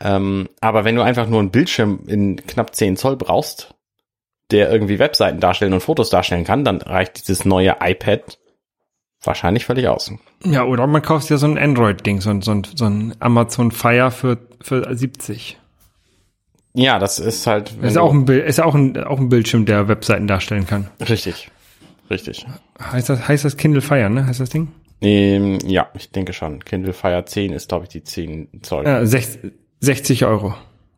Ähm, 0.01 0.49
aber 0.61 0.83
wenn 0.85 0.95
du 0.95 1.01
einfach 1.01 1.27
nur 1.27 1.39
einen 1.39 1.51
Bildschirm 1.51 2.01
in 2.07 2.35
knapp 2.45 2.75
10 2.75 2.97
Zoll 2.97 3.15
brauchst, 3.17 3.73
der 4.51 4.69
irgendwie 4.71 4.99
Webseiten 4.99 5.39
darstellen 5.39 5.73
und 5.73 5.79
Fotos 5.81 6.09
darstellen 6.09 6.43
kann, 6.43 6.63
dann 6.65 6.81
reicht 6.81 7.27
dieses 7.27 7.45
neue 7.45 7.77
iPad 7.81 8.37
wahrscheinlich 9.23 9.65
völlig 9.65 9.87
aus. 9.87 10.11
ja, 10.43 10.63
oder 10.65 10.85
man 10.87 11.01
kauft 11.01 11.29
ja 11.29 11.37
so 11.37 11.47
ein 11.47 11.57
Android-Ding, 11.57 12.21
so 12.21 12.29
ein, 12.29 12.41
so 12.41 12.61
so 12.75 12.85
ein 12.85 13.15
Amazon 13.19 13.71
Fire 13.71 14.11
für, 14.11 14.37
für 14.61 14.95
70. 14.95 15.57
Ja, 16.75 16.97
das 16.99 17.19
ist 17.19 17.45
halt 17.45 17.71
Ist 17.81 17.97
auch 17.97 18.11
ein 18.11 18.25
Bild, 18.25 18.45
ist 18.47 18.59
auch 18.59 18.73
ein, 18.75 18.97
auch 19.03 19.19
ein 19.19 19.29
Bildschirm, 19.29 19.65
der 19.65 19.87
Webseiten 19.87 20.27
darstellen 20.27 20.65
kann. 20.65 20.89
richtig. 21.07 21.49
Richtig. 22.09 22.45
Heißt 22.81 23.09
das, 23.09 23.27
heißt 23.27 23.45
das 23.45 23.57
Kindle 23.57 23.81
Fire, 23.81 24.09
ne? 24.09 24.25
Heißt 24.27 24.39
das 24.41 24.49
Ding? 24.49 24.67
Ähm, 25.01 25.57
ja, 25.65 25.87
ich 25.95 26.11
denke 26.11 26.33
schon. 26.33 26.63
Kindle 26.63 26.93
Fire 26.93 27.23
10 27.25 27.53
ist, 27.53 27.69
glaube 27.69 27.85
ich, 27.85 27.89
die 27.89 28.03
10 28.03 28.49
Zoll. 28.61 28.85
Ja, 28.85 28.99
sech- 29.03 29.51
60 29.79 30.25
Euro. 30.25 30.53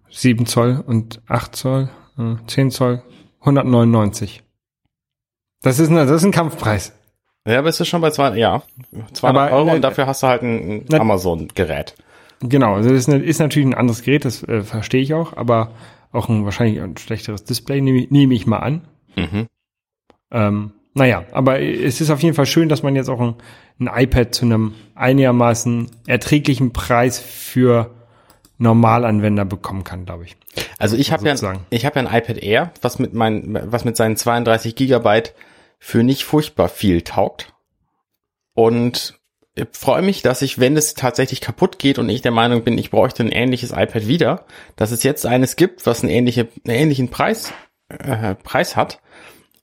7 0.10 0.46
Zoll 0.46 0.84
und 0.86 1.22
8 1.28 1.56
Zoll, 1.56 1.90
äh, 2.18 2.36
10 2.48 2.72
Zoll, 2.72 3.04
199. 3.42 4.44
Das 5.62 5.80
ist, 5.80 5.90
ein, 5.90 5.96
das 5.96 6.10
ist 6.10 6.24
ein 6.24 6.32
Kampfpreis. 6.32 6.94
Ja, 7.48 7.60
aber 7.60 7.70
es 7.70 7.80
ist 7.80 7.88
schon 7.88 8.02
bei 8.02 8.10
zwei, 8.10 8.36
ja, 8.38 8.64
200 9.14 9.24
Aber, 9.24 9.56
Euro 9.56 9.70
äh, 9.70 9.76
und 9.76 9.82
dafür 9.82 10.08
hast 10.08 10.24
du 10.24 10.28
halt 10.28 10.42
ein, 10.42 10.86
Amazon-Gerät. 10.92 11.96
Genau, 12.42 12.76
also 12.76 12.90
das 12.90 13.08
ist, 13.08 13.14
ist 13.14 13.40
natürlich 13.40 13.68
ein 13.68 13.76
anderes 13.76 14.02
Gerät, 14.02 14.26
das 14.26 14.44
äh, 14.44 14.62
verstehe 14.62 15.02
ich 15.02 15.14
auch, 15.14 15.38
aber 15.38 15.72
auch 16.12 16.28
ein 16.28 16.46
wahrscheinlich 16.46 16.82
ein 16.82 16.98
schlechteres 16.98 17.44
Display, 17.44 17.82
nehme 17.82 18.00
ich, 18.00 18.12
nehme 18.12 18.34
ich 18.34 18.48
mal 18.48 18.60
an. 18.60 18.82
Mhm. 19.16 19.48
Ähm, 20.32 20.72
naja, 20.96 21.26
aber 21.34 21.62
es 21.62 22.02
ist 22.02 22.10
auf 22.10 22.24
jeden 22.24 22.36
Fall 22.36 22.46
schön, 22.46 22.70
dass 22.70 22.82
man 22.82 22.96
jetzt 22.96 23.10
auch 23.10 23.20
ein, 23.20 23.36
ein 23.80 23.90
iPad 24.04 24.34
zu 24.34 24.46
einem 24.46 24.74
einigermaßen 24.96 25.92
erträglichen 26.08 26.74
Preis 26.74 27.20
für 27.20 27.92
Normalanwender 28.58 29.44
bekommen 29.44 29.84
kann, 29.84 30.06
glaube 30.06 30.24
ich. 30.24 30.38
Also 30.80 30.96
ich 30.96 31.12
habe 31.12 31.28
ja, 31.28 31.36
ich 31.70 31.86
habe 31.86 32.00
ja 32.00 32.08
ein 32.08 32.18
iPad 32.18 32.38
Air, 32.38 32.72
was 32.82 33.00
mit 33.00 33.14
mein, 33.14 33.60
was 33.66 33.84
mit 33.84 33.98
seinen 33.98 34.16
32 34.16 34.76
Gigabyte 34.76 35.34
für 35.80 36.04
nicht 36.04 36.24
furchtbar 36.24 36.70
viel 36.70 37.02
taugt. 37.02 37.54
Und 38.54 39.20
ich 39.56 39.68
freue 39.72 40.02
mich, 40.02 40.22
dass 40.22 40.42
ich, 40.42 40.60
wenn 40.60 40.76
es 40.76 40.94
tatsächlich 40.94 41.42
kaputt 41.42 41.80
geht 41.80 41.98
und 41.98 42.10
ich 42.10 42.22
der 42.22 42.32
Meinung 42.32 42.64
bin, 42.64 42.78
ich 42.78 42.92
bräuchte 42.92 43.24
ein 43.24 43.32
ähnliches 43.32 43.72
iPad 43.72 44.08
wieder, 44.08 44.46
dass 44.76 44.92
es 44.92 45.04
jetzt 45.04 45.26
eines 45.26 45.56
gibt, 45.56 45.86
was 45.86 46.02
einen, 46.02 46.12
ähnliche, 46.12 46.48
einen 46.66 46.76
ähnlichen 46.76 47.10
Preis, 47.10 47.54
äh, 47.90 48.36
Preis 48.36 48.76
hat 48.76 49.02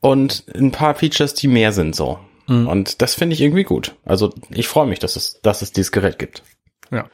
und 0.01 0.45
ein 0.55 0.73
paar 0.73 0.95
Features, 0.95 1.35
die 1.35 1.49
mehr 1.49 1.73
sind 1.73 1.95
so. 1.95 2.19
Und 2.67 3.03
das 3.03 3.15
finde 3.15 3.35
ich 3.35 3.41
irgendwie 3.41 3.65
gut. 3.65 3.95
Also 4.05 4.33
ich 4.51 4.69
freue 4.69 4.87
mich, 4.87 4.99
dass 4.99 5.17
es, 5.17 5.41
dass 5.43 5.63
es 5.63 5.73
dieses 5.73 5.93
Gerät 5.93 6.19
gibt. 6.19 6.43
Ja. 6.91 7.07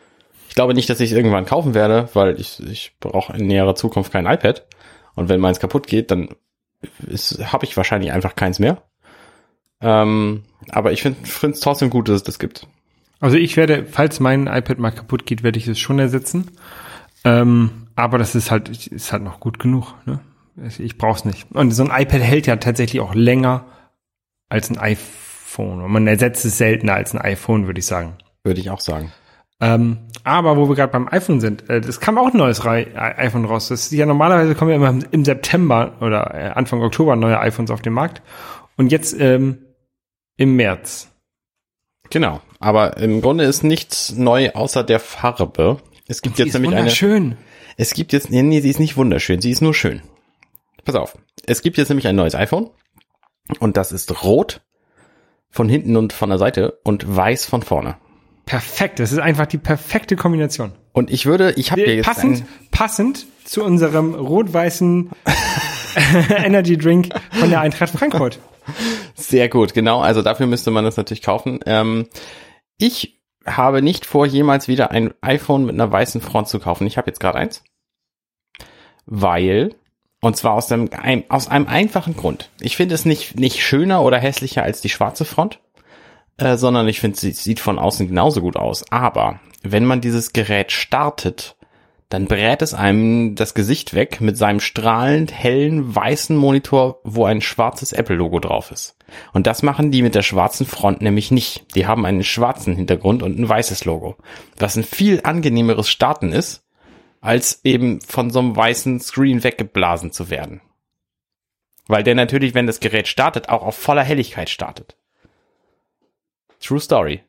Ich 0.49 0.55
glaube 0.55 0.75
nicht, 0.75 0.89
dass 0.89 1.01
ich 1.01 1.11
es 1.11 1.17
irgendwann 1.17 1.45
kaufen 1.45 1.75
werde, 1.75 2.09
weil 2.15 2.41
ich, 2.41 2.61
ich 2.61 2.93
brauche 3.01 3.37
in 3.37 3.47
näherer 3.47 3.75
Zukunft 3.75 4.13
kein 4.13 4.27
iPad. 4.27 4.67
Und 5.15 5.29
wenn 5.29 5.41
meins 5.41 5.61
kaputt 5.61 5.87
geht, 5.87 6.11
dann 6.11 6.31
habe 7.45 7.65
ich 7.65 7.77
wahrscheinlich 7.77 8.13
einfach 8.13 8.37
keins 8.37 8.59
mehr. 8.59 8.83
Ähm, 9.81 10.45
aber 10.71 10.93
ich 10.93 11.03
finde 11.03 11.19
es 11.51 11.61
trotzdem 11.61 11.91
gut, 11.91 12.09
dass 12.09 12.17
es 12.17 12.23
das 12.23 12.39
gibt. 12.39 12.67
Also 13.21 13.37
ich 13.37 13.57
werde, 13.57 13.85
falls 13.85 14.21
mein 14.21 14.47
iPad 14.47 14.79
mal 14.79 14.91
kaputt 14.91 15.27
geht, 15.27 15.43
werde 15.43 15.59
ich 15.59 15.67
es 15.67 15.79
schon 15.79 15.99
ersetzen. 15.99 16.51
Ähm, 17.25 17.89
aber 17.97 18.19
das 18.19 18.35
ist 18.35 18.51
halt, 18.51 18.69
ist 18.69 19.13
halt 19.13 19.23
noch 19.23 19.41
gut 19.41 19.59
genug. 19.59 19.95
Ne? 20.07 20.21
Ich 20.79 20.99
brauche 20.99 21.19
es 21.19 21.25
nicht. 21.25 21.51
Und 21.53 21.73
so 21.73 21.85
ein 21.85 22.03
iPad 22.03 22.21
hält 22.21 22.47
ja 22.47 22.57
tatsächlich 22.57 23.01
auch 23.01 23.15
länger 23.15 23.65
als 24.49 24.71
ein 24.71 24.79
iPhone. 24.79 25.83
Und 25.83 25.91
man 25.91 26.07
ersetzt 26.07 26.45
es 26.45 26.59
seltener 26.59 26.95
als 26.95 27.13
ein 27.13 27.21
iPhone, 27.21 27.67
würde 27.67 27.81
ich 27.81 27.87
sagen. 27.87 28.17
Würde 28.45 28.61
ich 28.61 28.71
auch 28.71 28.81
sagen. 28.81 29.13
Ähm, 29.61 29.99
aber 30.25 30.57
wo 30.57 30.69
wir 30.69 30.77
gerade 30.77 30.93
beim 30.93 31.09
iPhone 31.09 31.41
sind, 31.41 31.69
äh, 31.69 31.81
das 31.81 32.01
kam 32.01 32.19
auch 32.19 32.29
ein 32.33 32.37
neues 32.37 32.65
iPhone 32.65 33.45
raus. 33.45 33.69
Das 33.69 33.87
ist 33.87 33.93
ja 33.93 34.07
normalerweise 34.07 34.55
kommen 34.55 34.71
ja 34.71 34.77
immer 34.77 34.95
im 35.11 35.25
September 35.25 35.97
oder 36.01 36.35
äh, 36.35 36.49
Anfang 36.51 36.81
Oktober 36.83 37.17
neue 37.17 37.41
iPhones 37.41 37.71
auf 37.71 37.83
den 37.83 37.93
Markt. 37.93 38.23
Und 38.77 38.93
jetzt 38.93 39.19
ähm, 39.19 39.59
im 40.37 40.55
März. 40.57 41.11
Genau. 42.11 42.41
Aber 42.61 42.97
im 42.99 43.21
Grunde 43.21 43.45
ist 43.45 43.65
nichts 43.65 44.13
neu 44.13 44.53
außer 44.53 44.85
der 44.85 45.01
Farbe. 45.01 45.79
Es 46.07 46.23
gibt 46.23 46.39
Die 46.39 46.43
jetzt 46.43 46.49
ist 46.49 46.55
nämlich 46.55 46.73
eine. 46.73 46.81
wunderschön. 46.83 47.37
Es 47.77 47.95
gibt 47.95 48.13
jetzt, 48.13 48.31
nee, 48.31 48.43
nee, 48.43 48.61
sie 48.61 48.71
ist 48.71 48.81
nicht 48.81 48.97
wunderschön, 48.97 49.41
sie 49.41 49.51
ist 49.51 49.61
nur 49.61 49.75
schön. 49.75 50.03
Pass 50.85 50.95
auf. 50.95 51.19
Es 51.47 51.63
gibt 51.63 51.77
jetzt 51.77 51.89
nämlich 51.89 52.07
ein 52.07 52.17
neues 52.17 52.35
iPhone. 52.35 52.71
Und 53.61 53.77
das 53.77 53.93
ist 53.93 54.23
rot 54.23 54.63
von 55.51 55.69
hinten 55.69 55.97
und 55.97 56.13
von 56.13 56.29
der 56.29 56.39
Seite 56.39 56.79
und 56.85 57.17
weiß 57.17 57.47
von 57.47 57.63
vorne. 57.63 57.97
Perfekt. 58.49 58.99
Das 58.99 59.13
ist 59.13 59.19
einfach 59.19 59.45
die 59.45 59.59
perfekte 59.59 60.17
Kombination. 60.17 60.73
Und 60.93 61.11
ich 61.11 61.27
würde, 61.27 61.53
ich 61.57 61.71
habe 61.71 61.83
hier 61.83 61.97
jetzt 61.97 62.07
passend, 62.07 62.45
passend 62.71 63.27
zu 63.45 63.63
unserem 63.63 64.15
rot-weißen 64.15 65.11
Energy 66.31 66.79
Drink 66.79 67.11
von 67.33 67.51
der 67.51 67.61
Eintracht 67.61 67.91
Frankfurt. 67.91 68.39
Sehr 69.15 69.51
gut, 69.51 69.75
genau. 69.75 70.01
Also 70.01 70.23
dafür 70.23 70.47
müsste 70.47 70.71
man 70.71 70.85
das 70.85 70.97
natürlich 70.97 71.21
kaufen. 71.21 71.61
Ähm, 71.67 72.09
ich 72.79 73.21
habe 73.45 73.83
nicht 73.83 74.07
vor, 74.07 74.25
jemals 74.25 74.67
wieder 74.67 74.93
ein 74.93 75.13
iPhone 75.21 75.67
mit 75.67 75.75
einer 75.75 75.93
weißen 75.93 76.23
Front 76.23 76.49
zu 76.49 76.59
kaufen. 76.59 76.87
Ich 76.87 76.97
habe 76.97 77.11
jetzt 77.11 77.21
gerade 77.21 77.39
eins. 77.39 77.63
Weil, 79.05 79.75
und 80.23 80.39
zwar 80.39 80.55
aus 80.55 80.73
einem, 80.73 80.89
ein, 80.99 81.25
aus 81.29 81.49
einem 81.49 81.67
einfachen 81.67 82.17
Grund. 82.17 82.49
Ich 82.61 82.79
finde 82.79 82.95
es 82.95 83.05
nicht, 83.05 83.39
nicht 83.39 83.63
schöner 83.63 84.03
oder 84.03 84.19
hässlicher 84.19 84.63
als 84.63 84.81
die 84.81 84.89
schwarze 84.89 85.27
Front, 85.27 85.61
äh, 86.39 86.57
sondern 86.57 86.89
ich 86.89 87.01
finde, 87.01 87.19
sie 87.19 87.33
sieht 87.33 87.61
von 87.61 87.79
außen 87.79 88.09
genauso 88.09 88.41
gut 88.41 88.57
aus. 88.57 88.91
Aber 88.91 89.41
wenn 89.63 89.85
man 89.85 90.01
dieses 90.01 90.33
Gerät 90.33 90.73
startet, 90.73 91.57
dann 92.09 92.27
brät 92.27 92.63
es 92.63 92.73
einem 92.73 93.35
das 93.35 93.53
Gesicht 93.53 93.93
weg 93.93 94.21
mit 94.21 94.39
seinem 94.39 94.61
strahlend 94.61 95.31
hellen 95.31 95.95
weißen 95.95 96.35
Monitor, 96.37 97.01
wo 97.05 97.27
ein 97.27 97.43
schwarzes 97.43 97.93
Apple-Logo 97.93 98.41
drauf 98.41 98.71
ist. 98.71 98.97
Und 99.35 99.47
das 99.47 99.63
machen 99.63 99.91
die 99.91 100.01
mit 100.01 100.15
der 100.15 100.23
schwarzen 100.23 100.65
Front 100.65 101.03
nämlich 101.03 101.31
nicht. 101.31 101.75
Die 101.75 101.87
haben 101.87 102.07
einen 102.07 102.25
schwarzen 102.25 102.75
Hintergrund 102.75 103.23
und 103.23 103.39
ein 103.39 103.49
weißes 103.49 103.85
Logo. 103.85 104.17
Was 104.57 104.77
ein 104.77 104.85
viel 104.85 105.21
angenehmeres 105.23 105.91
Starten 105.91 106.33
ist, 106.33 106.65
als 107.21 107.61
eben 107.65 108.01
von 108.01 108.31
so 108.31 108.39
einem 108.39 108.57
weißen 108.57 109.01
Screen 109.01 109.45
weggeblasen 109.45 110.13
zu 110.13 110.31
werden. 110.31 110.63
Weil 111.89 112.05
der 112.05 112.15
natürlich, 112.15 112.55
wenn 112.55 112.67
das 112.67 112.81
Gerät 112.81 113.09
startet, 113.09 113.49
auch 113.49 113.63
auf 113.63 113.77
voller 113.77 114.05
Helligkeit 114.05 114.51
startet. 114.51 114.98
True 116.61 116.81
Story. 116.81 117.21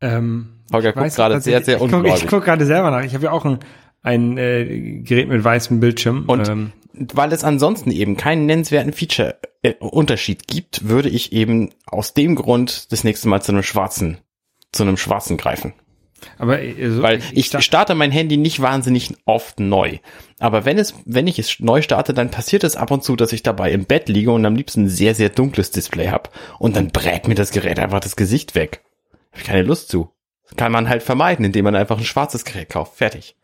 Ähm, 0.00 0.60
Holger 0.72 0.90
ich 0.90 0.94
guckt 0.96 1.14
gerade 1.14 1.40
sehr, 1.40 1.62
sehr 1.62 1.74
ich 1.76 1.80
guck- 1.80 1.92
ungläubig. 1.92 2.22
Ich 2.24 2.28
gucke 2.28 2.44
gerade 2.44 2.66
selber 2.66 2.90
nach. 2.90 3.04
Ich 3.04 3.14
habe 3.14 3.24
ja 3.24 3.30
auch 3.32 3.44
ein, 3.44 3.58
ein 4.02 4.36
äh, 4.38 5.00
Gerät 5.04 5.28
mit 5.28 5.42
weißem 5.44 5.80
Bildschirm. 5.80 6.24
Und 6.26 6.48
ähm, 6.48 6.72
weil 6.94 7.32
es 7.32 7.44
ansonsten 7.44 7.90
eben 7.90 8.16
keinen 8.16 8.46
nennenswerten 8.46 8.92
Feature-Unterschied 8.92 10.46
gibt, 10.48 10.88
würde 10.88 11.08
ich 11.08 11.32
eben 11.32 11.70
aus 11.86 12.14
dem 12.14 12.34
Grund 12.34 12.90
das 12.92 13.04
nächste 13.04 13.28
Mal 13.28 13.40
zu 13.42 13.52
einem 13.52 13.62
schwarzen, 13.62 14.18
zu 14.72 14.82
einem 14.82 14.96
schwarzen 14.96 15.36
greifen. 15.36 15.72
aber 16.38 16.60
äh, 16.62 16.90
so, 16.90 17.02
Weil 17.02 17.20
ich 17.32 17.46
sta- 17.46 17.60
starte 17.60 17.94
mein 17.94 18.10
Handy 18.10 18.36
nicht 18.36 18.60
wahnsinnig 18.60 19.14
oft 19.24 19.60
neu. 19.60 19.98
Aber 20.42 20.64
wenn 20.64 20.76
es, 20.76 20.94
wenn 21.04 21.28
ich 21.28 21.38
es 21.38 21.60
neu 21.60 21.82
starte, 21.82 22.14
dann 22.14 22.32
passiert 22.32 22.64
es 22.64 22.74
ab 22.74 22.90
und 22.90 23.04
zu, 23.04 23.14
dass 23.14 23.32
ich 23.32 23.44
dabei 23.44 23.70
im 23.70 23.84
Bett 23.84 24.08
liege 24.08 24.32
und 24.32 24.44
am 24.44 24.56
liebsten 24.56 24.86
ein 24.86 24.88
sehr, 24.88 25.14
sehr 25.14 25.28
dunkles 25.28 25.70
Display 25.70 26.08
habe. 26.08 26.30
Und 26.58 26.74
dann 26.74 26.88
brät 26.88 27.28
mir 27.28 27.36
das 27.36 27.52
Gerät 27.52 27.78
einfach 27.78 28.00
das 28.00 28.16
Gesicht 28.16 28.56
weg. 28.56 28.82
Hab 29.30 29.38
ich 29.38 29.46
keine 29.46 29.62
Lust 29.62 29.88
zu. 29.88 30.10
Das 30.48 30.56
kann 30.56 30.72
man 30.72 30.88
halt 30.88 31.04
vermeiden, 31.04 31.44
indem 31.44 31.66
man 31.66 31.76
einfach 31.76 31.96
ein 31.96 32.04
schwarzes 32.04 32.44
Gerät 32.44 32.70
kauft. 32.70 32.96
Fertig. 32.96 33.36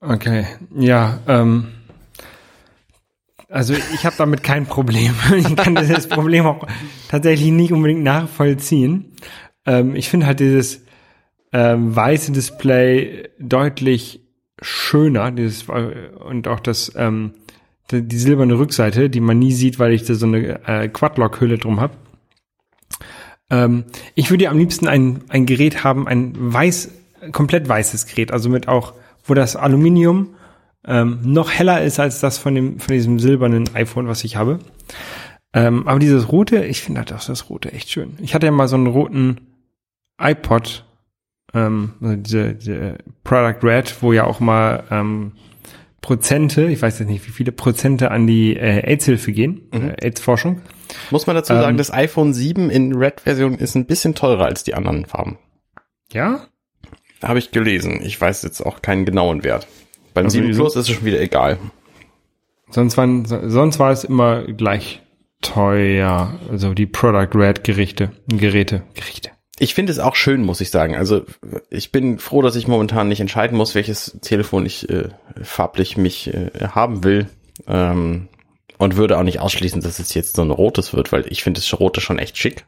Okay, 0.00 0.44
ja, 0.76 1.20
ähm, 1.28 1.68
also 3.48 3.74
ich 3.94 4.04
habe 4.04 4.16
damit 4.18 4.42
kein 4.42 4.66
Problem. 4.66 5.14
Ich 5.36 5.54
kann 5.54 5.76
das 5.76 6.08
Problem 6.08 6.46
auch 6.46 6.66
tatsächlich 7.08 7.52
nicht 7.52 7.72
unbedingt 7.72 8.02
nachvollziehen. 8.02 9.12
Ähm, 9.66 9.94
ich 9.94 10.08
finde 10.08 10.26
halt 10.26 10.40
dieses 10.40 10.84
ähm, 11.52 11.94
weiße 11.94 12.32
Display 12.32 13.28
deutlich 13.38 14.23
schöner, 14.60 15.30
dieses 15.30 15.66
und 15.68 16.48
auch 16.48 16.60
das 16.60 16.92
ähm, 16.96 17.32
die, 17.90 18.02
die 18.02 18.18
silberne 18.18 18.58
Rückseite, 18.58 19.10
die 19.10 19.20
man 19.20 19.38
nie 19.38 19.52
sieht, 19.52 19.78
weil 19.78 19.92
ich 19.92 20.04
da 20.04 20.14
so 20.14 20.26
eine 20.26 20.66
äh, 20.66 20.88
Quadlock-Hülle 20.88 21.58
drum 21.58 21.80
habe. 21.80 21.94
Ähm, 23.50 23.84
ich 24.14 24.30
würde 24.30 24.44
ja 24.44 24.50
am 24.50 24.58
liebsten 24.58 24.88
ein, 24.88 25.22
ein 25.28 25.46
Gerät 25.46 25.84
haben, 25.84 26.08
ein 26.08 26.32
weiß, 26.36 26.90
komplett 27.32 27.68
weißes 27.68 28.06
Gerät, 28.06 28.32
also 28.32 28.48
mit 28.48 28.68
auch, 28.68 28.94
wo 29.24 29.34
das 29.34 29.56
Aluminium 29.56 30.34
ähm, 30.86 31.20
noch 31.22 31.50
heller 31.50 31.82
ist 31.82 32.00
als 32.00 32.20
das 32.20 32.38
von 32.38 32.54
dem, 32.54 32.78
von 32.80 32.94
diesem 32.94 33.18
silbernen 33.18 33.74
iPhone, 33.74 34.08
was 34.08 34.24
ich 34.24 34.36
habe. 34.36 34.60
Ähm, 35.52 35.86
aber 35.86 35.98
dieses 35.98 36.30
rote, 36.32 36.64
ich 36.64 36.82
finde 36.82 37.00
halt 37.00 37.10
das 37.10 37.48
rote 37.48 37.72
echt 37.72 37.90
schön. 37.90 38.18
Ich 38.20 38.34
hatte 38.34 38.46
ja 38.46 38.52
mal 38.52 38.68
so 38.68 38.76
einen 38.76 38.88
roten 38.88 39.40
iPod, 40.18 40.84
ähm, 41.54 41.92
also 42.00 42.16
diese, 42.16 42.54
diese 42.54 42.98
Product 43.24 43.58
Red, 43.62 43.96
wo 44.02 44.12
ja 44.12 44.24
auch 44.24 44.40
mal 44.40 44.84
ähm, 44.90 45.32
Prozente, 46.00 46.66
ich 46.66 46.82
weiß 46.82 46.98
jetzt 46.98 47.08
nicht, 47.08 47.26
wie 47.26 47.30
viele 47.32 47.52
Prozente 47.52 48.10
an 48.10 48.26
die 48.26 48.56
äh, 48.56 48.82
AIDS-Hilfe 48.86 49.32
gehen, 49.32 49.62
äh, 49.72 49.94
AIDS-Forschung. 50.04 50.60
Muss 51.10 51.26
man 51.26 51.34
dazu 51.34 51.54
sagen, 51.54 51.78
das 51.78 51.90
iPhone 51.92 52.34
7 52.34 52.68
in 52.68 52.94
Red-Version 52.94 53.54
ist 53.54 53.74
ein 53.74 53.86
bisschen 53.86 54.14
teurer 54.14 54.44
als 54.44 54.64
die 54.64 54.74
anderen 54.74 55.06
Farben. 55.06 55.38
Ja? 56.12 56.46
Habe 57.22 57.38
ich 57.38 57.52
gelesen. 57.52 58.00
Ich 58.02 58.20
weiß 58.20 58.42
jetzt 58.42 58.60
auch 58.60 58.82
keinen 58.82 59.06
genauen 59.06 59.44
Wert. 59.44 59.66
Beim 60.12 60.26
Also 60.26 60.34
7 60.38 60.48
die- 60.48 60.54
Plus 60.54 60.76
ist 60.76 60.88
es 60.90 60.94
schon 60.94 61.06
wieder 61.06 61.20
egal. 61.20 61.58
Sonst, 62.70 62.96
waren, 62.98 63.24
so- 63.24 63.48
sonst 63.48 63.78
war 63.78 63.90
es 63.90 64.04
immer 64.04 64.42
gleich 64.44 65.00
teuer. 65.40 66.38
Also 66.50 66.74
die 66.74 66.86
Product 66.86 67.30
Red 67.34 67.64
Gerichte, 67.64 68.10
Geräte, 68.28 68.82
Gerichte. 68.94 69.30
Ich 69.58 69.74
finde 69.74 69.92
es 69.92 70.00
auch 70.00 70.16
schön, 70.16 70.42
muss 70.42 70.60
ich 70.60 70.70
sagen. 70.70 70.96
Also 70.96 71.24
ich 71.70 71.92
bin 71.92 72.18
froh, 72.18 72.42
dass 72.42 72.56
ich 72.56 72.66
momentan 72.66 73.08
nicht 73.08 73.20
entscheiden 73.20 73.56
muss, 73.56 73.74
welches 73.74 74.18
Telefon 74.20 74.66
ich 74.66 74.88
äh, 74.88 75.10
farblich 75.42 75.96
mich 75.96 76.32
äh, 76.34 76.50
haben 76.68 77.04
will. 77.04 77.28
Ähm, 77.68 78.28
und 78.78 78.96
würde 78.96 79.16
auch 79.18 79.22
nicht 79.22 79.40
ausschließen, 79.40 79.80
dass 79.80 80.00
es 80.00 80.14
jetzt 80.14 80.34
so 80.34 80.42
ein 80.42 80.50
rotes 80.50 80.92
wird, 80.92 81.12
weil 81.12 81.24
ich 81.30 81.44
finde 81.44 81.60
das 81.60 81.78
rote 81.78 82.00
schon 82.00 82.18
echt 82.18 82.36
schick. 82.36 82.66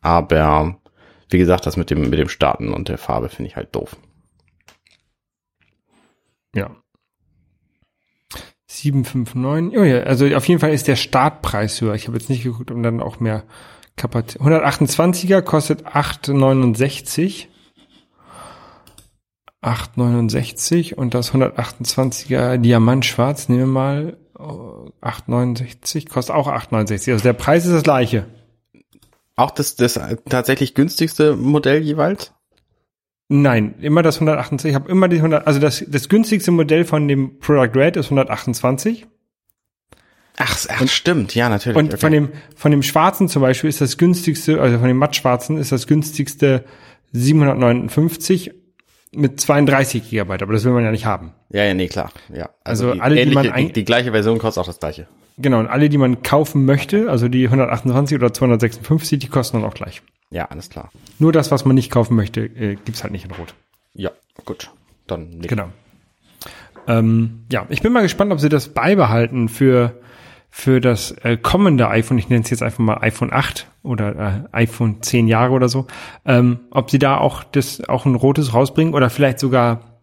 Aber 0.00 0.80
wie 1.28 1.38
gesagt, 1.38 1.66
das 1.66 1.76
mit 1.76 1.90
dem, 1.90 2.10
mit 2.10 2.18
dem 2.18 2.28
Starten 2.28 2.72
und 2.72 2.88
der 2.88 2.98
Farbe 2.98 3.28
finde 3.28 3.48
ich 3.48 3.56
halt 3.56 3.74
doof. 3.74 3.96
Ja. 6.54 6.76
759. 8.66 9.78
Oh 9.78 9.84
ja, 9.84 10.00
also 10.00 10.26
auf 10.34 10.46
jeden 10.48 10.60
Fall 10.60 10.72
ist 10.72 10.88
der 10.88 10.96
Startpreis 10.96 11.80
höher. 11.80 11.94
Ich 11.94 12.06
habe 12.06 12.16
jetzt 12.16 12.30
nicht 12.30 12.42
geguckt, 12.42 12.70
um 12.70 12.82
dann 12.82 13.00
auch 13.00 13.20
mehr 13.20 13.44
Kapazität. 13.96 14.42
128er 14.42 15.42
kostet 15.42 15.86
8,69. 15.86 17.46
869 19.62 20.96
und 20.96 21.12
das 21.12 21.32
128er 21.32 22.56
Diamant 22.56 23.04
Schwarz, 23.04 23.48
nehmen 23.48 23.60
wir 23.60 23.66
mal 23.66 24.16
oh, 24.38 24.90
869, 25.02 26.08
kostet 26.08 26.34
auch 26.34 26.46
869. 26.46 27.12
Also 27.12 27.22
der 27.22 27.34
Preis 27.34 27.66
ist 27.66 27.72
das 27.72 27.82
gleiche. 27.82 28.26
Auch 29.36 29.50
das, 29.50 29.76
das 29.76 30.00
tatsächlich 30.28 30.74
günstigste 30.74 31.36
Modell 31.36 31.82
jeweils? 31.82 32.32
Nein, 33.28 33.76
immer 33.80 34.02
das 34.02 34.16
128. 34.16 34.70
Ich 34.70 34.74
habe 34.74 34.90
immer 34.90 35.08
die 35.08 35.16
100, 35.16 35.46
also 35.46 35.60
das, 35.60 35.84
das 35.86 36.08
günstigste 36.08 36.50
Modell 36.50 36.84
von 36.84 37.06
dem 37.06 37.38
Product 37.38 37.70
Red 37.74 37.96
ist 37.96 38.06
128. 38.06 39.06
Ach, 40.36 40.56
ach 40.68 40.88
stimmt, 40.88 41.34
ja, 41.34 41.48
natürlich. 41.48 41.76
Und 41.76 41.88
okay. 41.88 42.00
von 42.00 42.12
dem, 42.12 42.28
von 42.56 42.70
dem 42.70 42.82
Schwarzen 42.82 43.28
zum 43.28 43.42
Beispiel 43.42 43.68
ist 43.68 43.80
das 43.80 43.98
günstigste, 43.98 44.60
also 44.60 44.78
von 44.78 44.88
dem 44.88 44.96
Mattschwarzen 44.96 45.58
ist 45.58 45.72
das 45.72 45.86
günstigste 45.86 46.64
759 47.12 48.52
mit 49.12 49.40
32 49.40 50.08
Gigabyte, 50.08 50.42
aber 50.42 50.52
das 50.52 50.64
will 50.64 50.72
man 50.72 50.84
ja 50.84 50.90
nicht 50.92 51.04
haben. 51.04 51.32
Ja, 51.50 51.64
ja, 51.64 51.74
nee, 51.74 51.88
klar. 51.88 52.12
Ja. 52.32 52.50
Also 52.64 52.94
die 52.94 53.00
alle, 53.00 53.16
die 53.16 53.20
ähnliche, 53.22 53.34
man 53.48 53.52
ein- 53.52 53.66
die, 53.68 53.72
die 53.72 53.84
gleiche 53.84 54.12
Version 54.12 54.38
kostet 54.38 54.62
auch 54.62 54.66
das 54.66 54.78
gleiche. 54.78 55.08
Genau, 55.36 55.58
und 55.58 55.66
alle, 55.68 55.88
die 55.88 55.98
man 55.98 56.22
kaufen 56.22 56.64
möchte, 56.64 57.10
also 57.10 57.28
die 57.28 57.44
128 57.46 58.16
oder 58.16 58.32
256, 58.32 59.18
die 59.18 59.28
kosten 59.28 59.58
dann 59.60 59.68
auch 59.68 59.74
gleich. 59.74 60.02
Ja, 60.30 60.44
alles 60.46 60.68
klar. 60.70 60.90
Nur 61.18 61.32
das, 61.32 61.50
was 61.50 61.64
man 61.64 61.74
nicht 61.74 61.90
kaufen 61.90 62.14
möchte, 62.14 62.42
äh, 62.42 62.76
gibt's 62.76 63.02
halt 63.02 63.12
nicht 63.12 63.24
in 63.24 63.30
Rot. 63.32 63.54
Ja, 63.94 64.10
gut. 64.44 64.70
Dann 65.06 65.30
nee. 65.30 65.46
Genau. 65.48 65.70
Ähm, 66.86 67.44
ja, 67.50 67.66
ich 67.68 67.82
bin 67.82 67.92
mal 67.92 68.02
gespannt, 68.02 68.32
ob 68.32 68.40
sie 68.40 68.48
das 68.48 68.68
beibehalten 68.68 69.48
für, 69.48 69.98
für 70.50 70.80
das 70.80 71.12
äh, 71.22 71.36
kommende 71.36 71.88
iPhone. 71.88 72.18
Ich 72.18 72.28
nenne 72.28 72.42
es 72.42 72.50
jetzt 72.50 72.62
einfach 72.62 72.80
mal 72.80 72.98
iPhone 72.98 73.32
8 73.32 73.68
oder 73.82 74.46
äh, 74.52 74.56
iPhone 74.56 75.02
10 75.02 75.28
Jahre 75.28 75.52
oder 75.52 75.68
so. 75.68 75.86
Ähm, 76.24 76.60
ob 76.70 76.90
sie 76.90 76.98
da 76.98 77.18
auch 77.18 77.44
das 77.44 77.88
auch 77.88 78.04
ein 78.04 78.16
rotes 78.16 78.52
rausbringen 78.52 78.94
oder 78.94 79.10
vielleicht 79.10 79.38
sogar 79.38 80.00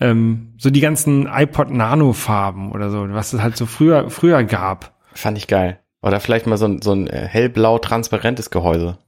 ähm, 0.00 0.54
so 0.58 0.70
die 0.70 0.80
ganzen 0.80 1.28
iPod 1.32 1.70
Nano 1.70 2.12
Farben 2.12 2.72
oder 2.72 2.90
so, 2.90 3.06
was 3.10 3.32
es 3.32 3.42
halt 3.42 3.56
so 3.56 3.66
früher 3.66 4.10
früher 4.10 4.42
gab. 4.44 4.94
Fand 5.14 5.38
ich 5.38 5.46
geil. 5.46 5.80
Oder 6.02 6.20
vielleicht 6.20 6.46
mal 6.46 6.56
so 6.56 6.66
ein, 6.66 6.82
so 6.82 6.92
ein 6.92 7.06
äh, 7.06 7.26
hellblau 7.26 7.78
transparentes 7.78 8.50
Gehäuse. 8.50 8.98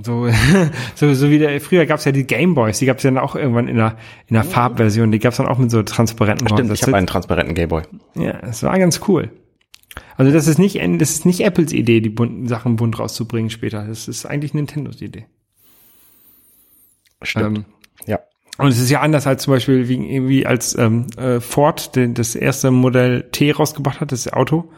So, 0.00 0.28
so, 0.94 1.14
so 1.14 1.30
wie 1.30 1.38
der, 1.38 1.60
früher 1.60 1.86
gab's 1.86 2.04
ja 2.04 2.12
die 2.12 2.26
Gameboys, 2.26 2.78
die 2.78 2.86
gab's 2.86 3.02
ja 3.02 3.10
dann 3.10 3.22
auch 3.22 3.34
irgendwann 3.34 3.68
in 3.68 3.76
der, 3.76 3.96
in 4.26 4.34
der 4.34 4.44
Farbversion, 4.44 5.10
die 5.10 5.18
gab's 5.18 5.38
dann 5.38 5.46
auch 5.46 5.58
mit 5.58 5.70
so 5.70 5.82
transparenten 5.82 6.48
Stimmt, 6.48 6.70
Das 6.70 6.80
ich 6.80 6.86
habe 6.86 6.96
einen 6.96 7.06
transparenten 7.06 7.54
Gameboy. 7.54 7.82
Ja, 8.14 8.38
es 8.42 8.62
war 8.62 8.78
ganz 8.78 9.00
cool. 9.08 9.30
Also 10.16 10.32
das 10.32 10.46
ist 10.46 10.58
nicht, 10.58 10.76
das 11.00 11.10
ist 11.10 11.26
nicht 11.26 11.40
Apples 11.40 11.72
Idee, 11.72 12.00
die 12.00 12.10
bunten 12.10 12.46
Sachen 12.46 12.76
bunt 12.76 12.98
rauszubringen 12.98 13.50
später. 13.50 13.86
Das 13.86 14.06
ist 14.06 14.26
eigentlich 14.26 14.54
Nintendos 14.54 15.00
Idee. 15.00 15.26
Stimmt. 17.22 17.58
Ähm, 17.58 17.64
ja. 18.06 18.20
und 18.58 18.68
es 18.68 18.78
ist 18.78 18.90
ja 18.90 19.00
anders 19.00 19.26
als 19.26 19.42
zum 19.42 19.54
Beispiel 19.54 19.88
wie, 19.88 20.28
wie 20.28 20.46
als 20.46 20.78
ähm, 20.78 21.06
äh, 21.16 21.40
Ford 21.40 21.96
den, 21.96 22.14
das 22.14 22.36
erste 22.36 22.70
Modell 22.70 23.28
T 23.32 23.50
rausgebracht 23.50 24.00
hat, 24.00 24.12
das 24.12 24.32
Auto. 24.32 24.70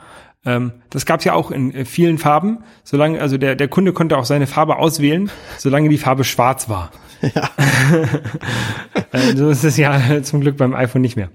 Ähm, 0.45 0.73
das 0.89 1.05
gab's 1.07 1.25
ja 1.25 1.35
auch 1.35 1.51
in 1.51 1.75
äh, 1.75 1.85
vielen 1.85 2.19
Farben. 2.19 2.59
Solange, 2.83 3.21
also 3.21 3.37
der, 3.37 3.57
der 3.57 3.69
Kunde 3.69 3.93
konnte 3.93 4.17
auch 4.17 4.25
seine 4.25 4.47
Farbe 4.47 4.77
auswählen, 4.77 5.31
solange 5.59 5.89
die 5.89 5.99
Farbe 5.99 6.25
schwarz 6.25 6.69
war. 6.69 6.91
Ja. 7.23 7.51
äh, 9.13 9.37
so 9.37 9.51
ist 9.51 9.65
es 9.65 9.77
ja 9.77 10.01
zum 10.23 10.41
Glück 10.41 10.57
beim 10.57 10.75
iPhone 10.75 11.03
nicht 11.03 11.17
mehr. 11.17 11.31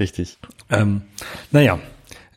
Richtig. 0.00 0.38
Ähm, 0.70 1.02
naja, 1.50 1.78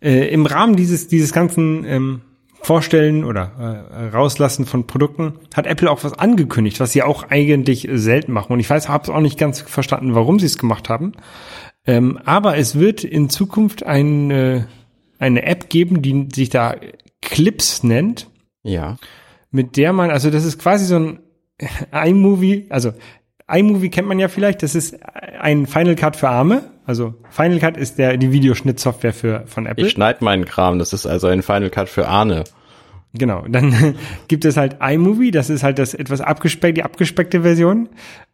äh, 0.02 0.28
im 0.28 0.46
Rahmen 0.46 0.76
dieses, 0.76 1.08
dieses 1.08 1.34
ganzen 1.34 1.86
ähm, 1.86 2.22
Vorstellen 2.62 3.24
oder 3.24 3.88
äh, 3.92 4.08
Rauslassen 4.08 4.66
von 4.66 4.88
Produkten 4.88 5.34
hat 5.56 5.68
Apple 5.68 5.90
auch 5.90 6.04
was 6.04 6.14
angekündigt, 6.14 6.80
was 6.80 6.92
sie 6.92 7.04
auch 7.04 7.30
eigentlich 7.30 7.88
selten 7.94 8.32
machen. 8.32 8.54
Und 8.54 8.60
ich 8.60 8.70
weiß, 8.70 8.90
habe 8.90 9.04
es 9.04 9.10
auch 9.10 9.20
nicht 9.22 9.38
ganz 9.38 9.62
verstanden, 9.62 10.16
warum 10.16 10.40
sie 10.40 10.48
es 10.48 10.58
gemacht 10.58 10.90
haben. 10.90 11.14
Ähm, 11.86 12.20
aber 12.26 12.58
es 12.58 12.80
wird 12.80 13.04
in 13.04 13.30
Zukunft 13.30 13.86
eine, 13.86 14.68
eine 15.26 15.44
App 15.46 15.70
geben, 15.70 16.02
die 16.02 16.28
sich 16.34 16.50
da 16.50 16.76
Clips 17.22 17.84
nennt, 17.84 18.30
Ja. 18.64 18.98
mit 19.52 19.78
der 19.78 19.94
man, 19.94 20.10
also 20.12 20.30
das 20.30 20.46
ist 20.46 20.60
quasi 20.60 20.86
so 20.86 20.96
ein 20.96 21.20
iMovie, 21.92 22.68
also 22.70 22.94
iMovie 23.52 23.90
kennt 23.90 24.08
man 24.08 24.20
ja 24.20 24.28
vielleicht, 24.28 24.64
das 24.64 24.76
ist 24.76 24.98
ein 25.40 25.66
Final 25.68 25.96
Cut 25.96 26.16
für 26.16 26.30
Arme. 26.30 26.72
Also 26.88 27.16
Final 27.30 27.60
Cut 27.60 27.78
ist 27.78 27.98
der 27.98 28.18
die 28.18 28.32
Videoschnittsoftware 28.32 29.14
für 29.14 29.44
von 29.48 29.66
Apple. 29.66 29.86
Ich 29.86 29.94
schneide 29.94 30.24
meinen 30.24 30.46
Kram. 30.46 30.78
Das 30.78 30.94
ist 30.94 31.08
also 31.08 31.28
ein 31.28 31.42
Final 31.42 31.70
Cut 31.72 31.90
für 31.90 32.08
Arne. 32.08 32.44
Genau, 33.14 33.44
dann 33.48 33.96
gibt 34.28 34.46
es 34.46 34.56
halt 34.58 34.78
iMovie, 34.82 35.32
das 35.32 35.50
ist 35.50 35.64
halt 35.64 35.80
das 35.80 35.94
etwas 35.94 36.22
abgespeckte, 36.22 36.74
die 36.76 36.84
abgespeckte 36.84 37.42
Version 37.42 37.90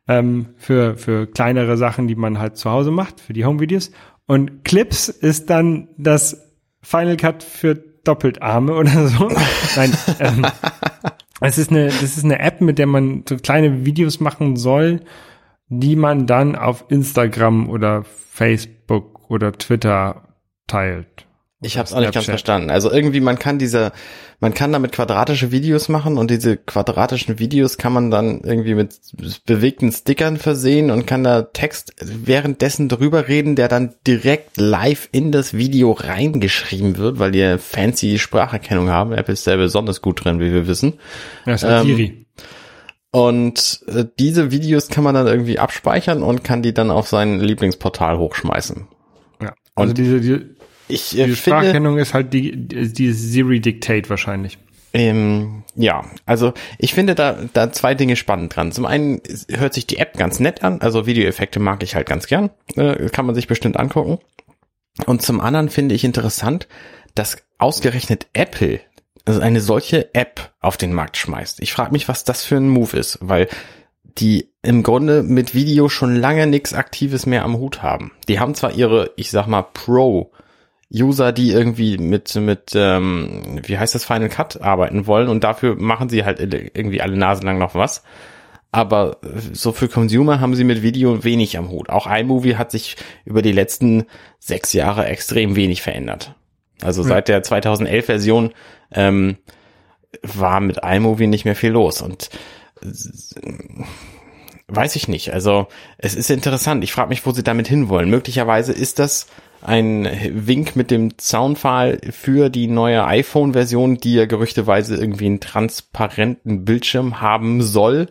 ähm, 0.07 0.47
für 0.57 0.97
für 0.97 1.27
kleinere 1.27 1.77
Sachen, 1.77 2.07
die 2.07 2.15
man 2.15 2.39
halt 2.39 2.57
zu 2.57 2.69
Hause 2.71 2.91
macht, 2.91 3.19
für 3.21 3.33
die 3.33 3.45
Home-Videos. 3.45 3.91
Und 4.27 4.63
Clips 4.65 5.07
ist 5.09 5.49
dann 5.49 5.87
das 5.97 6.50
Final 6.81 7.17
Cut 7.17 7.43
für 7.43 7.75
doppelt 7.75 8.41
Arme 8.41 8.73
oder 8.73 9.07
so. 9.07 9.27
Nein, 9.75 9.93
ähm, 10.19 10.45
es 11.41 11.57
ist 11.57 11.71
eine, 11.71 11.87
das 11.87 12.17
ist 12.17 12.25
eine 12.25 12.39
App, 12.39 12.61
mit 12.61 12.77
der 12.77 12.87
man 12.87 13.23
so 13.27 13.37
kleine 13.37 13.85
Videos 13.85 14.19
machen 14.19 14.55
soll, 14.55 15.01
die 15.67 15.95
man 15.95 16.27
dann 16.27 16.55
auf 16.55 16.85
Instagram 16.89 17.69
oder 17.69 18.03
Facebook 18.03 19.29
oder 19.29 19.53
Twitter 19.53 20.35
teilt. 20.67 21.27
Ich 21.63 21.77
habe 21.77 21.85
es 21.85 21.93
auch 21.93 21.99
nicht 21.99 22.11
ganz 22.11 22.25
verstanden. 22.25 22.71
Also 22.71 22.91
irgendwie 22.91 23.19
man 23.19 23.37
kann 23.37 23.59
diese, 23.59 23.91
man 24.39 24.55
kann 24.55 24.71
damit 24.71 24.91
quadratische 24.91 25.51
Videos 25.51 25.89
machen 25.89 26.17
und 26.17 26.31
diese 26.31 26.57
quadratischen 26.57 27.37
Videos 27.37 27.77
kann 27.77 27.93
man 27.93 28.09
dann 28.09 28.41
irgendwie 28.41 28.73
mit 28.73 28.95
bewegten 29.45 29.91
Stickern 29.91 30.37
versehen 30.37 30.89
und 30.89 31.05
kann 31.05 31.23
da 31.23 31.43
Text 31.43 31.93
währenddessen 32.01 32.89
drüber 32.89 33.27
reden, 33.27 33.55
der 33.55 33.67
dann 33.67 33.93
direkt 34.07 34.57
live 34.57 35.07
in 35.11 35.31
das 35.31 35.53
Video 35.53 35.91
reingeschrieben 35.91 36.97
wird, 36.97 37.19
weil 37.19 37.31
die 37.31 37.57
fancy 37.59 38.17
Spracherkennung 38.17 38.89
haben. 38.89 39.11
Apple 39.11 39.33
ist 39.33 39.45
da 39.45 39.55
besonders 39.55 40.01
gut 40.01 40.25
drin, 40.25 40.39
wie 40.39 40.51
wir 40.51 40.65
wissen. 40.65 40.93
Ja, 41.45 41.53
ist 41.53 41.63
halt 41.63 41.85
Ähm, 41.85 41.95
Siri. 41.95 42.25
Und 43.11 43.83
äh, 43.87 44.05
diese 44.17 44.51
Videos 44.51 44.87
kann 44.87 45.03
man 45.03 45.13
dann 45.13 45.27
irgendwie 45.27 45.59
abspeichern 45.59 46.23
und 46.23 46.43
kann 46.43 46.63
die 46.63 46.73
dann 46.73 46.89
auf 46.89 47.07
sein 47.07 47.39
Lieblingsportal 47.39 48.17
hochschmeißen. 48.17 48.87
Ja. 49.41 49.53
Also 49.75 49.89
und 49.89 49.97
diese, 49.97 50.21
die, 50.21 50.55
Ich 50.91 51.13
äh, 51.13 51.25
die 51.25 51.31
finde, 51.31 51.35
Spracherkennung 51.35 51.97
ist 51.97 52.13
halt 52.13 52.33
die, 52.33 52.51
die, 52.55 53.11
Siri 53.11 53.59
Dictate 53.59 54.09
wahrscheinlich. 54.09 54.57
Ähm, 54.93 55.63
ja, 55.75 56.03
also 56.25 56.53
ich 56.77 56.93
finde 56.93 57.15
da, 57.15 57.37
da 57.53 57.71
zwei 57.71 57.95
Dinge 57.95 58.15
spannend 58.15 58.55
dran. 58.55 58.71
Zum 58.71 58.85
einen 58.85 59.21
hört 59.49 59.73
sich 59.73 59.87
die 59.87 59.97
App 59.97 60.17
ganz 60.17 60.39
nett 60.39 60.63
an, 60.63 60.81
also 60.81 61.05
Videoeffekte 61.05 61.59
mag 61.59 61.81
ich 61.81 61.95
halt 61.95 62.07
ganz 62.07 62.27
gern, 62.27 62.49
äh, 62.75 63.09
kann 63.09 63.25
man 63.25 63.35
sich 63.35 63.47
bestimmt 63.47 63.77
angucken. 63.77 64.19
Und 65.05 65.21
zum 65.21 65.39
anderen 65.39 65.69
finde 65.69 65.95
ich 65.95 66.03
interessant, 66.03 66.67
dass 67.15 67.37
ausgerechnet 67.57 68.27
Apple 68.33 68.81
also 69.25 69.39
eine 69.39 69.61
solche 69.61 70.13
App 70.13 70.51
auf 70.59 70.77
den 70.77 70.93
Markt 70.93 71.17
schmeißt. 71.17 71.61
Ich 71.61 71.73
frage 71.73 71.91
mich, 71.91 72.07
was 72.07 72.23
das 72.23 72.43
für 72.43 72.57
ein 72.57 72.69
Move 72.69 72.97
ist, 72.97 73.19
weil 73.21 73.47
die 74.03 74.49
im 74.61 74.83
Grunde 74.83 75.23
mit 75.23 75.53
Video 75.53 75.89
schon 75.89 76.15
lange 76.15 76.47
nichts 76.47 76.73
Aktives 76.73 77.25
mehr 77.25 77.43
am 77.43 77.57
Hut 77.57 77.81
haben. 77.81 78.11
Die 78.27 78.39
haben 78.39 78.55
zwar 78.55 78.73
ihre, 78.73 79.11
ich 79.15 79.31
sag 79.31 79.47
mal, 79.47 79.61
Pro 79.61 80.31
User, 80.93 81.31
die 81.31 81.51
irgendwie 81.51 81.97
mit, 81.97 82.35
mit 82.35 82.71
ähm, 82.75 83.61
wie 83.63 83.77
heißt 83.77 83.95
das, 83.95 84.05
Final 84.05 84.29
Cut 84.29 84.61
arbeiten 84.61 85.07
wollen 85.07 85.29
und 85.29 85.43
dafür 85.43 85.75
machen 85.75 86.09
sie 86.09 86.25
halt 86.25 86.39
irgendwie 86.39 87.01
alle 87.01 87.17
Nase 87.17 87.43
lang 87.43 87.57
noch 87.57 87.75
was. 87.75 88.03
Aber 88.73 89.17
so 89.51 89.73
für 89.73 89.89
Consumer 89.89 90.39
haben 90.39 90.55
sie 90.55 90.63
mit 90.63 90.81
Video 90.81 91.23
wenig 91.23 91.57
am 91.57 91.69
Hut. 91.69 91.89
Auch 91.89 92.07
iMovie 92.07 92.55
hat 92.55 92.71
sich 92.71 92.95
über 93.25 93.41
die 93.41 93.51
letzten 93.51 94.05
sechs 94.39 94.71
Jahre 94.71 95.05
extrem 95.05 95.55
wenig 95.57 95.81
verändert. 95.81 96.35
Also 96.81 97.03
seit 97.03 97.27
der 97.27 97.43
2011 97.43 98.05
Version 98.05 98.53
ähm, 98.91 99.37
war 100.23 100.59
mit 100.61 100.79
iMovie 100.83 101.27
nicht 101.27 101.45
mehr 101.45 101.55
viel 101.55 101.71
los 101.71 102.01
und 102.01 102.29
äh, 102.81 102.87
weiß 104.67 104.95
ich 104.95 105.07
nicht. 105.07 105.33
Also 105.33 105.67
es 105.97 106.15
ist 106.15 106.29
interessant. 106.29 106.83
Ich 106.83 106.93
frage 106.93 107.09
mich, 107.09 107.25
wo 107.25 107.31
sie 107.31 107.43
damit 107.43 107.67
hinwollen. 107.67 108.09
Möglicherweise 108.09 108.71
ist 108.71 108.99
das 108.99 109.27
ein 109.61 110.09
Wink 110.47 110.75
mit 110.75 110.91
dem 110.91 111.13
Soundfile 111.19 111.99
für 112.11 112.49
die 112.49 112.67
neue 112.67 113.05
iPhone-Version, 113.05 113.97
die 113.97 114.15
ja 114.15 114.25
gerüchteweise 114.25 114.95
irgendwie 114.95 115.27
einen 115.27 115.39
transparenten 115.39 116.65
Bildschirm 116.65 117.21
haben 117.21 117.61
soll, 117.61 118.07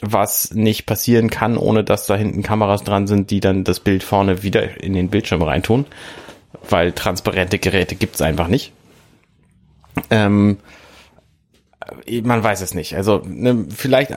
was 0.00 0.52
nicht 0.54 0.86
passieren 0.86 1.28
kann, 1.28 1.58
ohne 1.58 1.84
dass 1.84 2.06
da 2.06 2.16
hinten 2.16 2.42
Kameras 2.42 2.84
dran 2.84 3.06
sind, 3.06 3.30
die 3.30 3.40
dann 3.40 3.64
das 3.64 3.80
Bild 3.80 4.02
vorne 4.02 4.42
wieder 4.42 4.80
in 4.80 4.94
den 4.94 5.10
Bildschirm 5.10 5.42
reintun, 5.42 5.84
weil 6.68 6.92
transparente 6.92 7.58
Geräte 7.58 7.94
gibt's 7.94 8.22
einfach 8.22 8.48
nicht. 8.48 8.72
Ähm, 10.08 10.58
man 12.22 12.42
weiß 12.42 12.60
es 12.62 12.74
nicht. 12.74 12.96
Also 12.96 13.22
ne, 13.26 13.66
vielleicht 13.68 14.12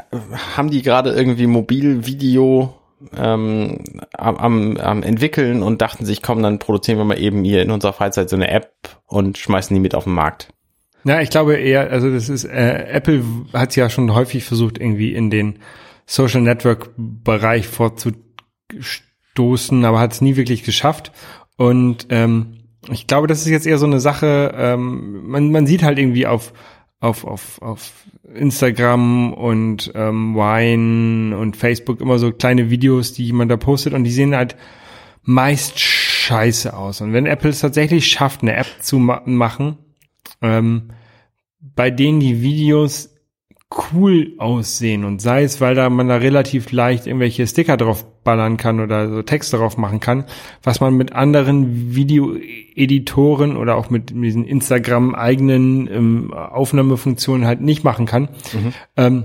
haben 0.56 0.70
die 0.70 0.82
gerade 0.82 1.12
irgendwie 1.12 1.48
Mobilvideo 1.48 2.76
ähm, 3.16 3.84
am, 4.14 4.78
am, 4.78 5.04
entwickeln 5.04 5.64
und 5.64 5.82
dachten 5.82 6.06
sich, 6.06 6.22
komm, 6.22 6.44
dann 6.44 6.60
produzieren 6.60 6.98
wir 6.98 7.06
mal 7.06 7.20
eben 7.20 7.44
hier 7.44 7.62
in 7.62 7.72
unserer 7.72 7.94
Freizeit 7.94 8.30
so 8.30 8.36
eine 8.36 8.50
App 8.50 8.72
und 9.08 9.38
schmeißen 9.38 9.74
die 9.74 9.80
mit 9.80 9.96
auf 9.96 10.04
den 10.06 10.14
Markt. 10.14 10.50
Ja, 11.04 11.22
ich 11.22 11.30
glaube 11.30 11.56
eher, 11.56 11.92
also 11.92 12.10
das 12.10 12.30
ist, 12.30 12.46
äh, 12.46 12.86
Apple 12.88 13.24
hat 13.52 13.76
ja 13.76 13.90
schon 13.90 14.14
häufig 14.14 14.46
versucht, 14.46 14.78
irgendwie 14.78 15.14
in 15.14 15.30
den 15.30 15.60
Social 16.06 16.42
Network 16.42 16.92
Bereich 16.98 17.68
vorzustoßen, 17.68 19.86
aber 19.86 20.00
hat 20.00 20.14
es 20.14 20.22
nie 20.22 20.36
wirklich 20.36 20.64
geschafft. 20.64 21.12
Und 21.58 22.08
ähm, 22.10 22.64
ich 22.92 23.08
glaube, 23.08 23.28
das 23.28 23.42
ist 23.42 23.48
jetzt 23.48 23.68
eher 23.68 23.78
so 23.78 23.86
eine 23.86 24.00
Sache, 24.00 24.54
ähm, 24.56 25.28
man, 25.28 25.52
man 25.52 25.68
sieht 25.68 25.84
halt 25.84 26.00
irgendwie 26.00 26.28
auf, 26.28 26.54
auf, 27.04 27.26
auf, 27.26 27.62
auf 27.62 27.92
Instagram 28.34 29.34
und 29.34 29.92
ähm, 29.94 30.36
Wine 30.36 31.38
und 31.38 31.58
Facebook 31.58 32.00
immer 32.00 32.18
so 32.18 32.32
kleine 32.32 32.70
Videos, 32.70 33.12
die 33.12 33.26
jemand 33.26 33.52
da 33.52 33.58
postet 33.58 33.94
und 33.94 34.06
die 34.06 34.12
sehen 34.12 34.34
halt 34.34 34.56
meist 35.22 35.80
scheiße 35.80 36.76
aus. 36.76 37.02
Und 37.02 37.12
wenn 37.12 37.26
Apple 37.26 37.50
es 37.50 37.60
tatsächlich 37.60 38.08
schafft, 38.08 38.42
eine 38.42 38.56
App 38.56 38.68
zu 38.80 39.00
ma 39.00 39.22
machen, 39.26 39.78
ähm, 40.42 40.92
bei 41.60 41.92
denen 41.92 42.22
die 42.22 42.42
Videos 42.42 43.10
cool 43.92 44.34
aussehen 44.38 45.04
und 45.04 45.22
sei 45.22 45.44
es, 45.44 45.60
weil 45.60 45.76
da 45.76 45.90
man 45.90 46.08
da 46.08 46.16
relativ 46.16 46.72
leicht 46.72 47.06
irgendwelche 47.06 47.46
Sticker 47.48 47.76
drauf 47.76 48.06
ballern 48.24 48.58
kann 48.58 48.80
oder 48.80 49.10
so 49.10 49.22
Text 49.22 49.54
darauf 49.54 49.78
machen 49.78 50.00
kann, 50.00 50.26
was 50.64 50.80
man 50.80 50.96
mit 50.96 51.14
anderen 51.14 51.96
Videoeditoren 51.96 53.58
oder 53.58 53.76
auch 53.76 53.90
mit 53.90 54.12
diesen 54.12 54.46
Instagram 54.46 55.16
eigenen 55.16 55.88
ähm, 55.92 56.34
Aufnahmefunktionen 56.34 57.46
halt 57.46 57.62
nicht 57.62 57.84
machen 57.84 58.06
kann. 58.06 58.30
Mhm. 58.54 58.74
Ähm, 58.98 59.24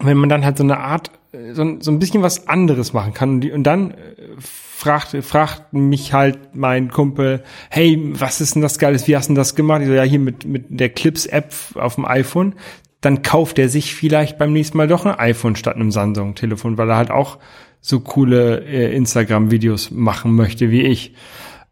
wenn 0.00 0.16
man 0.16 0.28
dann 0.28 0.44
halt 0.44 0.56
so 0.56 0.64
eine 0.64 0.78
Art, 0.78 1.10
so, 1.52 1.76
so 1.80 1.90
ein 1.90 1.98
bisschen 1.98 2.22
was 2.22 2.48
anderes 2.48 2.92
machen 2.92 3.14
kann 3.14 3.30
und, 3.30 3.40
die, 3.42 3.52
und 3.52 3.64
dann 3.64 3.92
äh, 3.92 3.96
fragt, 4.38 5.16
fragt 5.22 5.72
mich 5.72 6.12
halt 6.12 6.54
mein 6.54 6.90
Kumpel, 6.90 7.42
hey, 7.68 7.98
was 8.12 8.40
ist 8.40 8.54
denn 8.54 8.62
das 8.62 8.78
Geiles, 8.78 9.06
wie 9.06 9.16
hast 9.16 9.26
du 9.26 9.32
denn 9.32 9.36
das 9.36 9.54
gemacht? 9.54 9.82
Ich 9.82 9.88
so, 9.88 9.94
ja, 9.94 10.02
hier 10.02 10.18
mit, 10.18 10.46
mit 10.46 10.66
der 10.68 10.88
Clips-App 10.88 11.52
auf 11.74 11.96
dem 11.96 12.06
iPhone 12.06 12.54
dann 13.00 13.22
kauft 13.22 13.58
er 13.58 13.68
sich 13.68 13.94
vielleicht 13.94 14.38
beim 14.38 14.52
nächsten 14.52 14.76
Mal 14.76 14.88
doch 14.88 15.06
ein 15.06 15.18
iPhone 15.18 15.56
statt 15.56 15.76
einem 15.76 15.90
Samsung-Telefon, 15.90 16.76
weil 16.76 16.90
er 16.90 16.96
halt 16.96 17.10
auch 17.10 17.38
so 17.80 18.00
coole 18.00 18.64
äh, 18.64 18.94
Instagram-Videos 18.94 19.90
machen 19.90 20.34
möchte 20.34 20.70
wie 20.70 20.82
ich. 20.82 21.14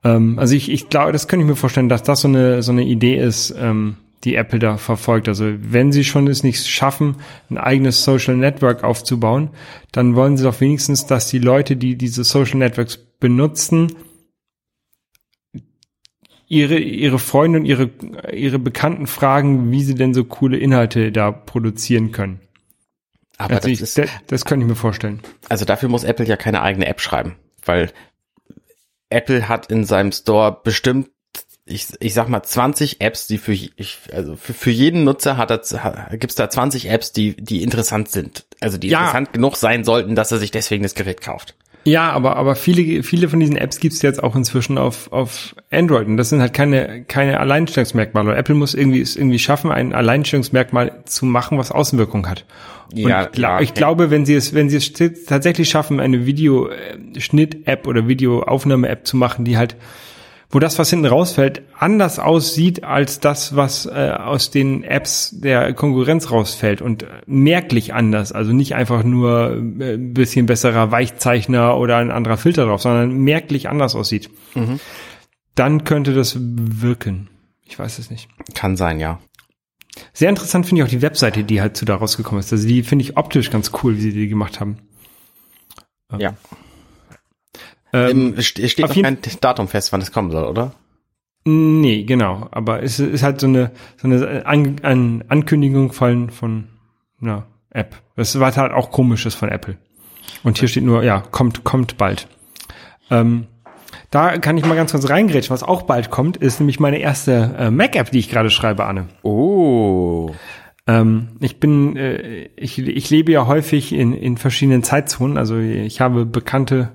Ähm, 0.05 0.39
also 0.39 0.55
ich, 0.55 0.71
ich 0.71 0.89
glaube, 0.89 1.13
das 1.13 1.29
könnte 1.29 1.45
ich 1.45 1.51
mir 1.51 1.57
vorstellen, 1.57 1.89
dass 1.89 2.03
das 2.03 2.23
so 2.23 2.29
eine, 2.29 2.63
so 2.63 2.73
eine 2.73 2.85
Idee 2.85 3.17
ist, 3.17 3.55
ähm, 3.59 3.97
die 4.25 4.35
Apple 4.35 4.59
da 4.59 4.77
verfolgt. 4.77 5.29
Also 5.29 5.53
wenn 5.61 5.93
sie 5.93 6.05
schon 6.05 6.27
es 6.27 6.43
nicht 6.43 6.67
schaffen, 6.67 7.17
ein 7.51 7.59
eigenes 7.59 8.05
Social 8.05 8.37
Network 8.37 8.85
aufzubauen, 8.85 9.51
dann 9.93 10.17
wollen 10.17 10.37
sie 10.37 10.45
doch 10.45 10.61
wenigstens, 10.61 11.07
dass 11.07 11.29
die 11.29 11.39
Leute, 11.39 11.77
die 11.77 11.97
diese 11.97 12.25
Social 12.25 12.59
Networks 12.59 12.97
benutzen, 12.97 13.93
ihre, 16.49 16.79
ihre 16.79 17.19
Freunde 17.19 17.61
und 17.61 17.65
ihre, 17.65 17.91
ihre 18.33 18.59
Bekannten 18.59 19.07
fragen, 19.07 19.71
wie 19.71 19.83
sie 19.83 19.95
denn 19.95 20.15
so 20.15 20.25
coole 20.25 20.57
Inhalte 20.57 21.13
da 21.13 21.31
produzieren 21.31 22.11
können. 22.11 22.41
Aber 23.39 23.55
also 23.55 23.69
das, 23.69 23.73
ich, 23.73 23.81
ist, 23.81 23.99
das, 23.99 24.11
das 24.27 24.45
könnte 24.45 24.65
ich 24.65 24.69
mir 24.69 24.77
vorstellen. 24.77 25.23
Also 25.49 25.65
dafür 25.65 25.89
muss 25.89 26.05
Apple 26.05 26.27
ja 26.27 26.37
keine 26.37 26.61
eigene 26.63 26.87
App 26.87 27.01
schreiben, 27.01 27.37
weil 27.65 27.91
Apple 29.11 29.49
hat 29.49 29.71
in 29.71 29.85
seinem 29.85 30.13
Store 30.13 30.61
bestimmt 30.63 31.09
ich, 31.71 31.89
ich 32.01 32.15
sag 32.15 32.29
mal 32.29 32.43
20 32.43 33.01
Apps, 33.01 33.27
die 33.27 33.37
für 33.39 33.53
ich, 33.53 33.99
also 34.13 34.37
für, 34.37 34.55
für 34.55 34.71
jeden 34.71 35.05
Nutzer 35.05 35.37
hat 35.37 35.51
er, 35.51 36.17
gibt's 36.17 36.35
da 36.35 36.49
20 36.49 36.89
Apps, 36.89 37.13
die 37.13 37.37
die 37.37 37.63
interessant 37.63 38.09
sind, 38.09 38.47
also 38.61 38.79
die 38.79 38.89
ja. 38.89 39.01
interessant 39.01 39.33
genug 39.35 39.57
sein 39.57 39.85
sollten, 39.85 40.15
dass 40.15 40.33
er 40.33 40.39
sich 40.39 40.51
deswegen 40.51 40.83
das 40.83 40.95
Gerät 40.95 41.21
kauft. 41.21 41.55
Ja, 41.89 42.11
aber, 42.13 42.37
aber 42.37 42.55
viele, 42.55 43.03
viele 43.03 43.29
von 43.29 43.41
diesen 43.41 43.57
Apps 43.57 43.81
gibt's 43.81 44.03
jetzt 44.03 44.23
auch 44.23 44.37
inzwischen 44.37 44.79
auf, 44.79 45.11
auf 45.13 45.57
Android. 45.71 46.07
Und 46.07 46.17
das 46.17 46.29
sind 46.29 46.41
halt 46.41 46.53
keine, 46.53 47.05
keine 47.05 47.41
Alleinstellungsmerkmale. 47.41 48.35
Apple 48.35 48.55
muss 48.55 48.75
irgendwie, 48.75 49.01
es 49.01 49.17
irgendwie 49.17 49.39
schaffen, 49.39 49.71
ein 49.71 49.95
Alleinstellungsmerkmal 49.95 51.03
zu 51.05 51.25
machen, 51.25 51.57
was 51.59 51.73
Außenwirkung 51.73 52.29
hat. 52.29 52.45
Und 52.93 52.99
ja, 52.99 53.25
ich, 53.25 53.33
glaub, 53.33 53.61
ich 53.61 53.75
glaube, 53.75 54.11
wenn 54.11 54.27
sie 54.27 54.35
es, 54.35 54.55
wenn 54.55 54.69
sie 54.69 54.77
es 54.77 54.93
tatsächlich 55.27 55.69
schaffen, 55.69 56.01
eine 56.01 56.27
Videoschnitt-App 56.27 57.87
oder 57.87 58.09
Videoaufnahme-App 58.09 59.07
zu 59.07 59.17
machen, 59.17 59.45
die 59.45 59.57
halt 59.57 59.77
wo 60.51 60.59
das, 60.61 60.79
was 60.79 60.89
hinten 60.89 61.07
rausfällt, 61.07 61.63
anders 61.79 62.19
aussieht 62.19 62.83
als 62.83 63.21
das, 63.21 63.55
was 63.55 63.85
äh, 63.87 64.15
aus 64.17 64.51
den 64.51 64.83
Apps 64.83 65.35
der 65.39 65.75
Konkurrenz 65.75 66.31
rausfällt 66.31 66.81
und 66.81 67.05
merklich 67.27 67.93
anders. 67.93 68.33
Also 68.33 68.53
nicht 68.53 68.75
einfach 68.75 69.05
nur 69.05 69.51
äh, 69.51 69.95
ein 69.95 70.15
bisschen 70.15 70.47
besserer 70.47 70.91
Weichzeichner 70.91 71.77
oder 71.77 71.99
ein 71.99 72.11
anderer 72.11 72.39
Filter 72.39 72.65
drauf, 72.65 72.81
sondern 72.81 73.13
merklich 73.13 73.69
anders 73.69 73.95
aussieht. 73.95 74.31
Mhm. 74.55 74.81
Dann 75.55 75.85
könnte 75.85 76.15
das 76.15 76.37
wirken. 76.39 77.29
Ich 77.65 77.79
weiß 77.79 77.99
es 77.99 78.11
nicht. 78.11 78.29
Kann 78.55 78.77
sein, 78.77 79.01
ja. 79.01 79.19
Sehr 80.15 80.31
interessant 80.31 80.65
finde 80.65 80.83
ich 80.83 80.87
auch 80.87 80.91
die 80.91 81.03
Webseite, 81.03 81.45
die 81.45 81.61
halt 81.61 81.77
zu 81.77 81.85
da 81.85 81.97
rausgekommen 81.97 82.41
ist. 82.41 82.53
Also 82.53 82.67
die 82.67 82.83
finde 82.83 83.05
ich 83.05 83.17
optisch 83.17 83.51
ganz 83.51 83.73
cool, 83.83 83.97
wie 83.97 84.01
sie 84.01 84.13
die 84.13 84.29
gemacht 84.29 84.61
haben. 84.61 84.79
Ja. 86.17 86.35
Ähm, 87.93 88.35
es 88.37 88.47
steht 88.47 88.79
noch 88.81 88.95
kein 88.95 89.19
Datum 89.41 89.69
fest, 89.69 89.93
wann 89.93 90.01
es 90.01 90.13
kommen 90.13 90.31
soll, 90.31 90.45
oder? 90.45 90.75
Nee, 91.45 92.05
genau. 92.05 92.49
Aber 92.51 92.83
es 92.83 92.99
ist 92.99 93.23
halt 93.23 93.41
so 93.41 93.47
eine, 93.47 93.71
so 93.97 94.09
eine 94.09 94.45
An 94.45 94.77
An 94.83 95.25
Ankündigung 95.29 95.93
von, 95.93 96.31
von 96.31 96.69
einer 97.21 97.47
App. 97.71 97.97
Das 98.17 98.39
war 98.39 98.55
halt 98.55 98.73
auch 98.73 98.91
komisches 98.91 99.35
von 99.35 99.49
Apple. 99.49 99.79
Und 100.43 100.59
hier 100.59 100.69
steht 100.69 100.85
nur, 100.85 101.03
ja, 101.03 101.21
kommt, 101.21 101.65
kommt 101.65 101.97
bald. 101.97 102.29
Ähm, 103.11 103.47
da 104.11 104.39
kann 104.39 104.57
ich 104.59 104.65
mal 104.65 104.75
ganz 104.75 104.93
kurz 104.93 105.09
reingrätschen. 105.09 105.53
Was 105.53 105.63
auch 105.63 105.83
bald 105.83 106.11
kommt, 106.11 106.37
ist 106.37 106.61
nämlich 106.61 106.81
meine 106.81 106.99
erste 106.99 107.55
äh, 107.59 107.71
Mac-App, 107.71 108.11
die 108.11 108.19
ich 108.19 108.29
gerade 108.29 108.51
schreibe, 108.51 108.85
Anne. 108.85 109.09
Oh. 109.23 110.31
Ähm, 110.87 111.29
ich 111.41 111.61
bin, 111.61 111.97
äh, 111.97 112.49
ich, 112.57 112.79
ich 112.79 113.11
lebe 113.11 113.33
ja 113.33 113.47
häufig 113.47 113.93
in, 113.93 114.13
in 114.13 114.37
verschiedenen 114.37 114.83
Zeitzonen. 114.83 115.37
Also 115.37 115.59
ich 115.59 116.01
habe 116.01 116.27
Bekannte 116.27 116.93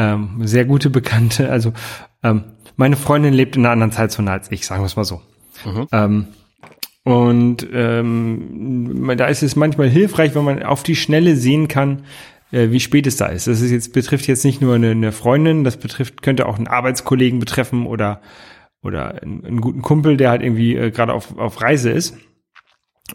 ähm, 0.00 0.40
sehr 0.46 0.64
gute 0.64 0.88
Bekannte. 0.88 1.50
Also 1.50 1.74
ähm, 2.22 2.44
meine 2.76 2.96
Freundin 2.96 3.34
lebt 3.34 3.56
in 3.56 3.64
einer 3.64 3.72
anderen 3.72 3.92
Zeitzone 3.92 4.30
als 4.30 4.50
ich, 4.50 4.64
sagen 4.64 4.82
wir 4.82 4.86
es 4.86 4.96
mal 4.96 5.04
so. 5.04 5.20
Mhm. 5.66 5.86
Ähm, 5.92 6.26
und 7.04 7.66
ähm, 7.72 9.12
da 9.16 9.26
ist 9.26 9.42
es 9.42 9.56
manchmal 9.56 9.90
hilfreich, 9.90 10.34
wenn 10.34 10.44
man 10.44 10.62
auf 10.62 10.82
die 10.82 10.96
Schnelle 10.96 11.36
sehen 11.36 11.68
kann, 11.68 12.04
äh, 12.50 12.70
wie 12.70 12.80
spät 12.80 13.06
es 13.06 13.16
da 13.16 13.26
ist. 13.26 13.46
Das 13.46 13.60
ist 13.60 13.70
jetzt 13.70 13.92
betrifft 13.92 14.26
jetzt 14.26 14.44
nicht 14.44 14.62
nur 14.62 14.74
eine, 14.74 14.92
eine 14.92 15.12
Freundin, 15.12 15.64
das 15.64 15.76
betrifft 15.76 16.22
könnte 16.22 16.46
auch 16.46 16.56
einen 16.56 16.68
Arbeitskollegen 16.68 17.38
betreffen 17.38 17.86
oder 17.86 18.22
oder 18.82 19.22
einen, 19.22 19.44
einen 19.44 19.60
guten 19.60 19.82
Kumpel, 19.82 20.16
der 20.16 20.30
halt 20.30 20.42
irgendwie 20.42 20.74
äh, 20.76 20.90
gerade 20.90 21.12
auf, 21.12 21.36
auf 21.36 21.60
Reise 21.60 21.90
ist. 21.90 22.16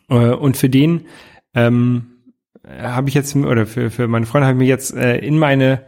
Äh, 0.10 0.30
und 0.30 0.56
für 0.58 0.70
den 0.70 1.08
ähm, 1.56 2.12
habe 2.68 3.10
ich 3.10 3.16
jetzt 3.16 3.36
oder 3.36 3.66
für 3.66 3.90
für 3.90 4.08
meine 4.08 4.28
Freundin 4.28 4.48
habe 4.48 4.58
ich 4.58 4.64
mir 4.64 4.70
jetzt 4.70 4.96
äh, 4.96 5.18
in 5.18 5.40
meine 5.40 5.82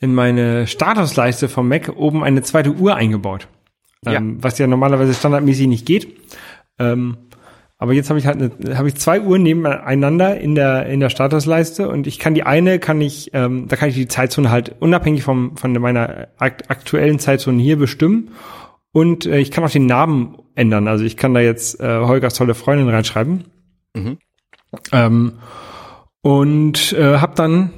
in 0.00 0.14
meine 0.14 0.66
Statusleiste 0.66 1.48
vom 1.48 1.68
Mac 1.68 1.92
oben 1.96 2.22
eine 2.22 2.42
zweite 2.42 2.70
Uhr 2.70 2.94
eingebaut. 2.94 3.48
Ja. 4.04 4.14
Ähm, 4.14 4.38
was 4.40 4.58
ja 4.58 4.66
normalerweise 4.66 5.14
standardmäßig 5.14 5.66
nicht 5.66 5.86
geht. 5.86 6.08
Ähm, 6.78 7.16
aber 7.78 7.92
jetzt 7.92 8.10
habe 8.10 8.18
ich 8.18 8.26
halt 8.26 8.42
eine, 8.42 8.76
habe 8.76 8.88
ich 8.88 8.96
zwei 8.96 9.20
Uhren 9.20 9.42
nebeneinander 9.44 10.40
in 10.40 10.56
der 10.56 10.86
in 10.86 10.98
der 10.98 11.10
Statusleiste 11.10 11.88
und 11.88 12.08
ich 12.08 12.18
kann 12.18 12.34
die 12.34 12.42
eine 12.42 12.80
kann 12.80 13.00
ich 13.00 13.30
ähm, 13.34 13.68
da 13.68 13.76
kann 13.76 13.88
ich 13.88 13.94
die 13.94 14.08
Zeitzone 14.08 14.50
halt 14.50 14.74
unabhängig 14.80 15.22
vom 15.22 15.56
von 15.56 15.72
meiner 15.74 16.28
aktuellen 16.38 17.20
Zeitzone 17.20 17.62
hier 17.62 17.78
bestimmen 17.78 18.30
und 18.90 19.26
äh, 19.26 19.38
ich 19.38 19.52
kann 19.52 19.62
auch 19.62 19.70
den 19.70 19.86
Namen 19.86 20.38
ändern. 20.56 20.88
Also 20.88 21.04
ich 21.04 21.16
kann 21.16 21.34
da 21.34 21.40
jetzt 21.40 21.80
äh, 21.80 22.00
Holgers 22.00 22.34
tolle 22.34 22.54
Freundin 22.54 22.88
reinschreiben 22.88 23.44
mhm. 23.94 24.18
ähm, 24.90 25.34
und 26.20 26.92
äh, 26.94 27.18
habe 27.18 27.36
dann 27.36 27.70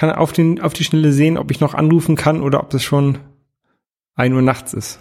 kann 0.00 0.12
auf, 0.12 0.32
den, 0.32 0.62
auf 0.62 0.72
die 0.72 0.84
Schnelle 0.84 1.12
sehen, 1.12 1.36
ob 1.36 1.50
ich 1.50 1.60
noch 1.60 1.74
anrufen 1.74 2.16
kann 2.16 2.40
oder 2.40 2.62
ob 2.62 2.72
es 2.72 2.82
schon 2.82 3.18
ein 4.14 4.32
Uhr 4.32 4.40
nachts 4.40 4.72
ist. 4.72 4.98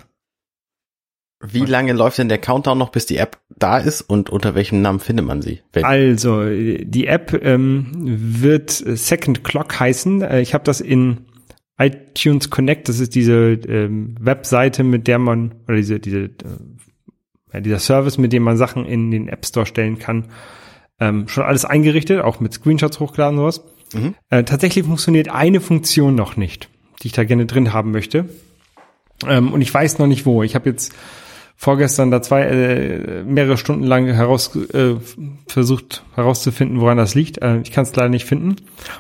Wie 1.41 1.63
lange 1.63 1.93
läuft 1.93 2.17
denn 2.17 2.27
der 2.27 2.37
Countdown 2.37 2.77
noch, 2.77 2.89
bis 2.89 3.05
die 3.05 3.15
App 3.15 3.39
da 3.55 3.77
ist 3.77 4.01
und 4.01 4.29
unter 4.29 4.55
welchem 4.55 4.81
Namen 4.81 4.99
findet 4.99 5.25
man 5.25 5.41
sie? 5.41 5.61
Wenn 5.71 5.85
also, 5.85 6.43
die 6.43 7.07
App 7.07 7.31
ähm, 7.41 7.87
wird 7.93 8.71
Second 8.71 9.45
Clock 9.45 9.79
heißen. 9.79 10.21
Äh, 10.21 10.41
ich 10.41 10.53
habe 10.53 10.65
das 10.65 10.81
in 10.81 11.19
iTunes 11.77 12.49
Connect, 12.49 12.89
das 12.89 12.99
ist 12.99 13.15
diese 13.15 13.53
ähm, 13.53 14.15
Webseite, 14.19 14.83
mit 14.83 15.07
der 15.07 15.17
man, 15.17 15.55
oder 15.65 15.77
diese, 15.77 16.01
diese, 16.01 16.29
äh, 17.53 17.61
dieser 17.61 17.79
Service, 17.79 18.17
mit 18.17 18.33
dem 18.33 18.43
man 18.43 18.57
Sachen 18.57 18.85
in 18.85 19.11
den 19.11 19.29
App 19.29 19.45
Store 19.45 19.65
stellen 19.65 19.97
kann, 19.97 20.25
ähm, 20.99 21.29
schon 21.29 21.45
alles 21.45 21.63
eingerichtet, 21.63 22.21
auch 22.21 22.41
mit 22.41 22.51
Screenshots 22.51 22.99
hochgeladen 22.99 23.39
und 23.39 23.49
sowas. 23.49 23.78
Mhm. 23.93 24.15
Äh, 24.29 24.43
tatsächlich 24.43 24.85
funktioniert 24.85 25.29
eine 25.29 25.61
Funktion 25.61 26.15
noch 26.15 26.37
nicht, 26.37 26.69
die 27.01 27.07
ich 27.07 27.13
da 27.13 27.23
gerne 27.23 27.45
drin 27.45 27.73
haben 27.73 27.91
möchte. 27.91 28.29
Ähm, 29.27 29.51
und 29.51 29.61
ich 29.61 29.73
weiß 29.73 29.99
noch 29.99 30.07
nicht 30.07 30.25
wo. 30.25 30.43
Ich 30.43 30.55
habe 30.55 30.69
jetzt 30.69 30.93
vorgestern 31.55 32.09
da 32.09 32.21
zwei 32.21 32.43
äh, 32.43 33.23
mehrere 33.23 33.57
Stunden 33.57 33.83
lang 33.83 34.05
heraus 34.05 34.55
äh, 34.55 34.95
versucht 35.45 36.05
herauszufinden, 36.15 36.79
woran 36.79 36.97
das 36.97 37.15
liegt. 37.15 37.41
Äh, 37.41 37.59
ich 37.59 37.71
kann 37.71 37.83
es 37.83 37.93
leider 37.95 38.07
nicht 38.07 38.25
finden. 38.25 38.55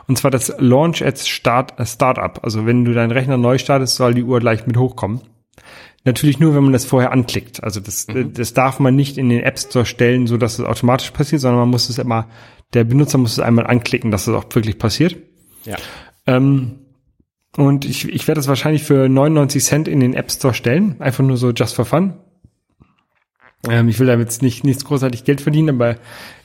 Und 0.07 0.17
zwar 0.17 0.29
das 0.29 0.53
Launch 0.57 1.01
at 1.01 1.19
Start 1.19 1.79
äh, 1.79 1.85
Startup. 1.85 2.43
Also 2.43 2.65
wenn 2.65 2.83
du 2.83 2.93
deinen 2.93 3.11
Rechner 3.11 3.37
neu 3.37 3.57
startest, 3.59 3.95
soll 3.95 4.13
die 4.13 4.23
Uhr 4.23 4.41
gleich 4.41 4.67
mit 4.67 4.75
hochkommen. 4.75 5.21
Natürlich 6.03 6.39
nur, 6.39 6.53
wenn 6.53 6.63
man 6.63 6.73
das 6.73 6.83
vorher 6.83 7.13
anklickt. 7.13 7.63
Also 7.63 7.79
das, 7.79 8.07
mhm. 8.07 8.33
das 8.33 8.53
darf 8.53 8.79
man 8.79 8.93
nicht 8.93 9.17
in 9.17 9.29
den 9.29 9.41
App 9.41 9.57
Store 9.57 9.85
stellen, 9.85 10.27
so 10.27 10.35
dass 10.35 10.59
es 10.59 10.65
automatisch 10.65 11.11
passiert, 11.11 11.41
sondern 11.41 11.59
man 11.59 11.69
muss 11.69 11.89
es 11.89 11.97
immer 11.97 12.27
Der 12.73 12.83
Benutzer 12.83 13.17
muss 13.17 13.33
es 13.33 13.39
einmal 13.39 13.67
anklicken, 13.67 14.11
dass 14.11 14.25
das 14.25 14.35
auch 14.35 14.45
wirklich 14.53 14.77
passiert. 14.77 15.17
Ja. 15.65 15.77
Ähm, 16.27 16.79
und 17.57 17.85
ich, 17.85 18.07
ich 18.07 18.27
werde 18.27 18.39
das 18.39 18.47
wahrscheinlich 18.47 18.83
für 18.83 19.09
99 19.09 19.63
Cent 19.63 19.87
in 19.87 19.99
den 19.99 20.13
App 20.13 20.31
Store 20.31 20.53
stellen. 20.53 20.95
Einfach 20.99 21.23
nur 21.23 21.37
so 21.37 21.51
just 21.51 21.75
for 21.75 21.85
fun. 21.85 22.13
Ähm, 23.67 23.89
ich 23.89 23.99
will 23.99 24.07
damit 24.07 24.27
jetzt 24.27 24.41
nicht 24.41 24.63
nichts 24.63 24.85
großartig 24.85 25.23
Geld 25.23 25.41
verdienen, 25.41 25.69
aber 25.69 25.97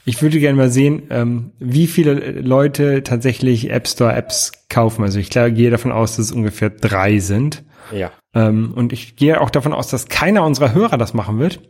ich 0.04 0.20
würde 0.20 0.40
gerne 0.40 0.56
mal 0.56 0.70
sehen, 0.70 1.04
ähm, 1.10 1.52
wie 1.58 1.86
viele 1.86 2.40
Leute 2.40 3.02
tatsächlich 3.02 3.70
App 3.70 3.86
Store 3.86 4.12
Apps 4.12 4.52
kaufen. 4.68 5.02
Also 5.04 5.18
ich 5.18 5.30
klar, 5.30 5.50
gehe 5.50 5.70
davon 5.70 5.92
aus, 5.92 6.16
dass 6.16 6.26
es 6.26 6.32
ungefähr 6.32 6.70
drei 6.70 7.18
sind. 7.18 7.62
Ja. 7.92 8.10
Ähm, 8.34 8.72
und 8.74 8.92
ich 8.92 9.16
gehe 9.16 9.40
auch 9.40 9.50
davon 9.50 9.72
aus, 9.72 9.88
dass 9.88 10.08
keiner 10.08 10.44
unserer 10.44 10.74
Hörer 10.74 10.98
das 10.98 11.14
machen 11.14 11.38
wird. 11.38 11.60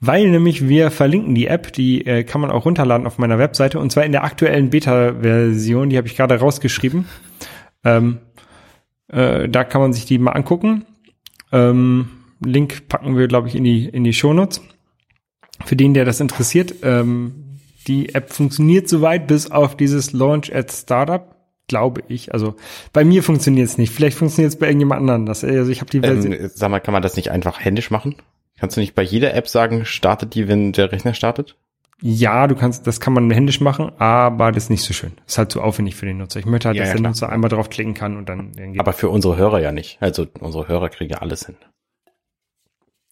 Weil 0.00 0.30
nämlich 0.30 0.66
wir 0.66 0.90
verlinken 0.90 1.34
die 1.34 1.46
App, 1.46 1.72
die 1.72 2.06
äh, 2.06 2.24
kann 2.24 2.40
man 2.40 2.50
auch 2.50 2.64
runterladen 2.64 3.06
auf 3.06 3.18
meiner 3.18 3.38
Webseite 3.38 3.78
und 3.78 3.92
zwar 3.92 4.04
in 4.04 4.12
der 4.12 4.24
aktuellen 4.24 4.70
Beta-Version, 4.70 5.90
die 5.90 5.98
habe 5.98 6.08
ich 6.08 6.16
gerade 6.16 6.40
rausgeschrieben. 6.40 7.04
Ähm, 7.84 8.18
äh, 9.08 9.48
da 9.48 9.64
kann 9.64 9.82
man 9.82 9.92
sich 9.92 10.06
die 10.06 10.18
mal 10.18 10.32
angucken. 10.32 10.86
Ähm, 11.52 12.08
Link 12.42 12.88
packen 12.88 13.18
wir, 13.18 13.28
glaube 13.28 13.48
ich, 13.48 13.54
in 13.54 13.64
die, 13.64 13.86
in 13.86 14.04
die 14.04 14.14
Shownotes. 14.14 14.62
Für 15.66 15.76
den, 15.76 15.92
der 15.92 16.06
das 16.06 16.20
interessiert, 16.20 16.76
ähm, 16.82 17.58
die 17.86 18.14
App 18.14 18.32
funktioniert 18.32 18.88
soweit 18.88 19.26
bis 19.26 19.50
auf 19.50 19.76
dieses 19.76 20.12
Launch 20.12 20.54
at 20.54 20.72
Startup, 20.72 21.36
glaube 21.68 22.02
ich. 22.08 22.32
Also 22.32 22.54
bei 22.94 23.04
mir 23.04 23.22
funktioniert 23.22 23.68
es 23.68 23.76
nicht. 23.76 23.92
Vielleicht 23.92 24.16
funktioniert 24.16 24.54
es 24.54 24.58
bei 24.58 24.66
irgendjemand 24.66 25.00
anderem. 25.00 25.26
Das, 25.26 25.44
also 25.44 25.70
ich 25.70 25.82
habe 25.82 25.90
die 25.90 26.00
Version. 26.00 26.32
Ähm, 26.32 26.50
sag 26.54 26.70
mal, 26.70 26.80
kann 26.80 26.92
man 26.92 27.02
das 27.02 27.16
nicht 27.16 27.30
einfach 27.30 27.60
händisch 27.60 27.90
machen? 27.90 28.14
Kannst 28.60 28.76
du 28.76 28.80
nicht 28.80 28.94
bei 28.94 29.02
jeder 29.02 29.34
App 29.34 29.48
sagen, 29.48 29.86
startet 29.86 30.34
die, 30.34 30.46
wenn 30.46 30.72
der 30.72 30.92
Rechner 30.92 31.14
startet? 31.14 31.56
Ja, 32.02 32.46
du 32.46 32.54
kannst, 32.54 32.86
das 32.86 33.00
kann 33.00 33.12
man 33.12 33.30
händisch 33.30 33.60
machen, 33.60 33.90
aber 33.98 34.52
das 34.52 34.64
ist 34.64 34.70
nicht 34.70 34.82
so 34.82 34.92
schön. 34.92 35.12
Ist 35.26 35.38
halt 35.38 35.50
zu 35.50 35.62
aufwendig 35.62 35.96
für 35.96 36.06
den 36.06 36.18
Nutzer. 36.18 36.40
Ich 36.40 36.46
möchte 36.46 36.68
halt, 36.68 36.76
Ja, 36.76 36.82
dass 36.82 36.88
ja, 36.88 36.94
der 36.94 37.00
klar. 37.00 37.10
Nutzer 37.10 37.28
einmal 37.30 37.50
draufklicken 37.50 37.94
kann 37.94 38.16
und 38.16 38.28
dann, 38.28 38.52
dann 38.54 38.72
geht 38.72 38.80
Aber 38.80 38.92
für 38.92 39.08
unsere 39.08 39.36
Hörer 39.36 39.60
ja 39.60 39.72
nicht. 39.72 39.98
Also 40.00 40.26
unsere 40.40 40.68
Hörer 40.68 40.90
kriegen 40.90 41.10
ja 41.10 41.18
alles 41.18 41.46
hin. 41.46 41.56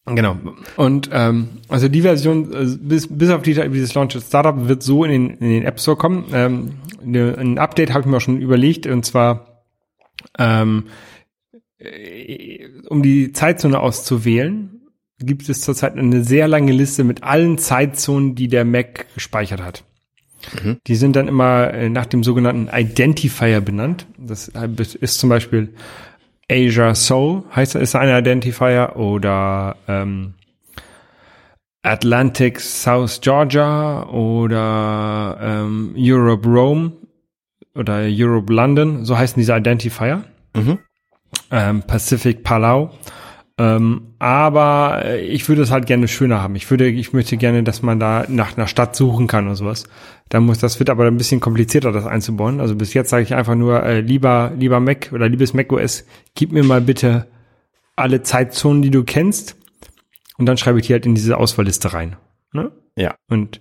Genau. 0.06 0.36
Und 0.76 1.10
ähm, 1.12 1.48
also 1.68 1.88
die 1.88 2.02
Version, 2.02 2.52
äh, 2.52 2.76
bis, 2.80 3.08
bis 3.10 3.30
auf 3.30 3.42
die, 3.42 3.54
dieses 3.54 3.94
Launch 3.94 4.18
Startup 4.22 4.68
wird 4.68 4.82
so 4.82 5.04
in 5.04 5.10
den, 5.10 5.30
in 5.38 5.50
den 5.50 5.64
App 5.64 5.80
Store 5.80 5.96
kommen. 5.96 6.26
Ähm, 6.32 6.72
ne, 7.02 7.36
ein 7.38 7.58
Update 7.58 7.90
habe 7.90 8.00
ich 8.00 8.06
mir 8.06 8.16
auch 8.16 8.22
schon 8.22 8.40
überlegt, 8.40 8.86
und 8.86 9.04
zwar 9.04 9.64
ähm, 10.38 10.84
äh, 11.78 12.68
um 12.88 13.02
die 13.02 13.32
Zeitzone 13.32 13.80
auszuwählen, 13.80 14.77
gibt 15.18 15.48
es 15.48 15.60
zurzeit 15.62 15.96
eine 15.96 16.24
sehr 16.24 16.48
lange 16.48 16.72
Liste 16.72 17.04
mit 17.04 17.22
allen 17.22 17.58
Zeitzonen, 17.58 18.34
die 18.34 18.48
der 18.48 18.64
Mac 18.64 19.06
gespeichert 19.14 19.62
hat. 19.62 19.84
Mhm. 20.62 20.78
Die 20.86 20.94
sind 20.94 21.16
dann 21.16 21.28
immer 21.28 21.72
äh, 21.74 21.88
nach 21.88 22.06
dem 22.06 22.22
sogenannten 22.22 22.68
Identifier 22.72 23.60
benannt. 23.60 24.06
Das 24.16 24.48
ist 24.48 25.18
zum 25.18 25.28
Beispiel 25.28 25.74
Asia 26.50 26.94
Soul, 26.94 27.42
heißt 27.54 27.74
ist 27.74 27.94
ein 27.94 28.08
Identifier 28.08 28.92
oder 28.96 29.76
ähm, 29.86 30.34
Atlantic 31.82 32.60
South 32.60 33.20
Georgia 33.20 34.04
oder 34.08 35.38
ähm, 35.40 35.94
Europe 35.96 36.48
Rome 36.48 36.92
oder 37.74 38.04
Europe 38.06 38.52
London, 38.52 39.04
so 39.04 39.16
heißen 39.16 39.38
diese 39.38 39.56
Identifier. 39.56 40.24
Mhm. 40.54 40.78
Ähm, 41.50 41.82
Pacific 41.82 42.42
Palau. 42.42 42.90
Ähm, 43.60 44.14
aber 44.20 45.02
äh, 45.04 45.20
ich 45.20 45.48
würde 45.48 45.62
es 45.62 45.72
halt 45.72 45.86
gerne 45.86 46.06
schöner 46.06 46.40
haben. 46.40 46.54
Ich 46.54 46.70
würde, 46.70 46.88
ich 46.88 47.12
möchte 47.12 47.36
gerne, 47.36 47.64
dass 47.64 47.82
man 47.82 47.98
da 47.98 48.24
nach 48.28 48.56
einer 48.56 48.68
Stadt 48.68 48.94
suchen 48.94 49.26
kann 49.26 49.46
oder 49.46 49.56
sowas. 49.56 49.84
Da 50.28 50.38
muss, 50.38 50.58
das 50.58 50.78
wird 50.78 50.90
aber 50.90 51.06
ein 51.06 51.16
bisschen 51.16 51.40
komplizierter, 51.40 51.90
das 51.90 52.06
einzubauen. 52.06 52.60
Also 52.60 52.76
bis 52.76 52.94
jetzt 52.94 53.10
sage 53.10 53.24
ich 53.24 53.34
einfach 53.34 53.56
nur, 53.56 53.82
äh, 53.82 54.00
lieber, 54.00 54.52
lieber 54.56 54.78
Mac 54.78 55.10
oder 55.12 55.28
liebes 55.28 55.54
Mac 55.54 55.72
OS, 55.72 56.04
gib 56.36 56.52
mir 56.52 56.62
mal 56.62 56.80
bitte 56.80 57.26
alle 57.96 58.22
Zeitzonen, 58.22 58.80
die 58.80 58.90
du 58.90 59.02
kennst. 59.02 59.56
Und 60.36 60.46
dann 60.46 60.56
schreibe 60.56 60.78
ich 60.78 60.86
die 60.86 60.92
halt 60.92 61.04
in 61.04 61.16
diese 61.16 61.36
Auswahlliste 61.36 61.92
rein. 61.92 62.16
Ne? 62.52 62.70
Ja. 62.96 63.16
Und 63.28 63.60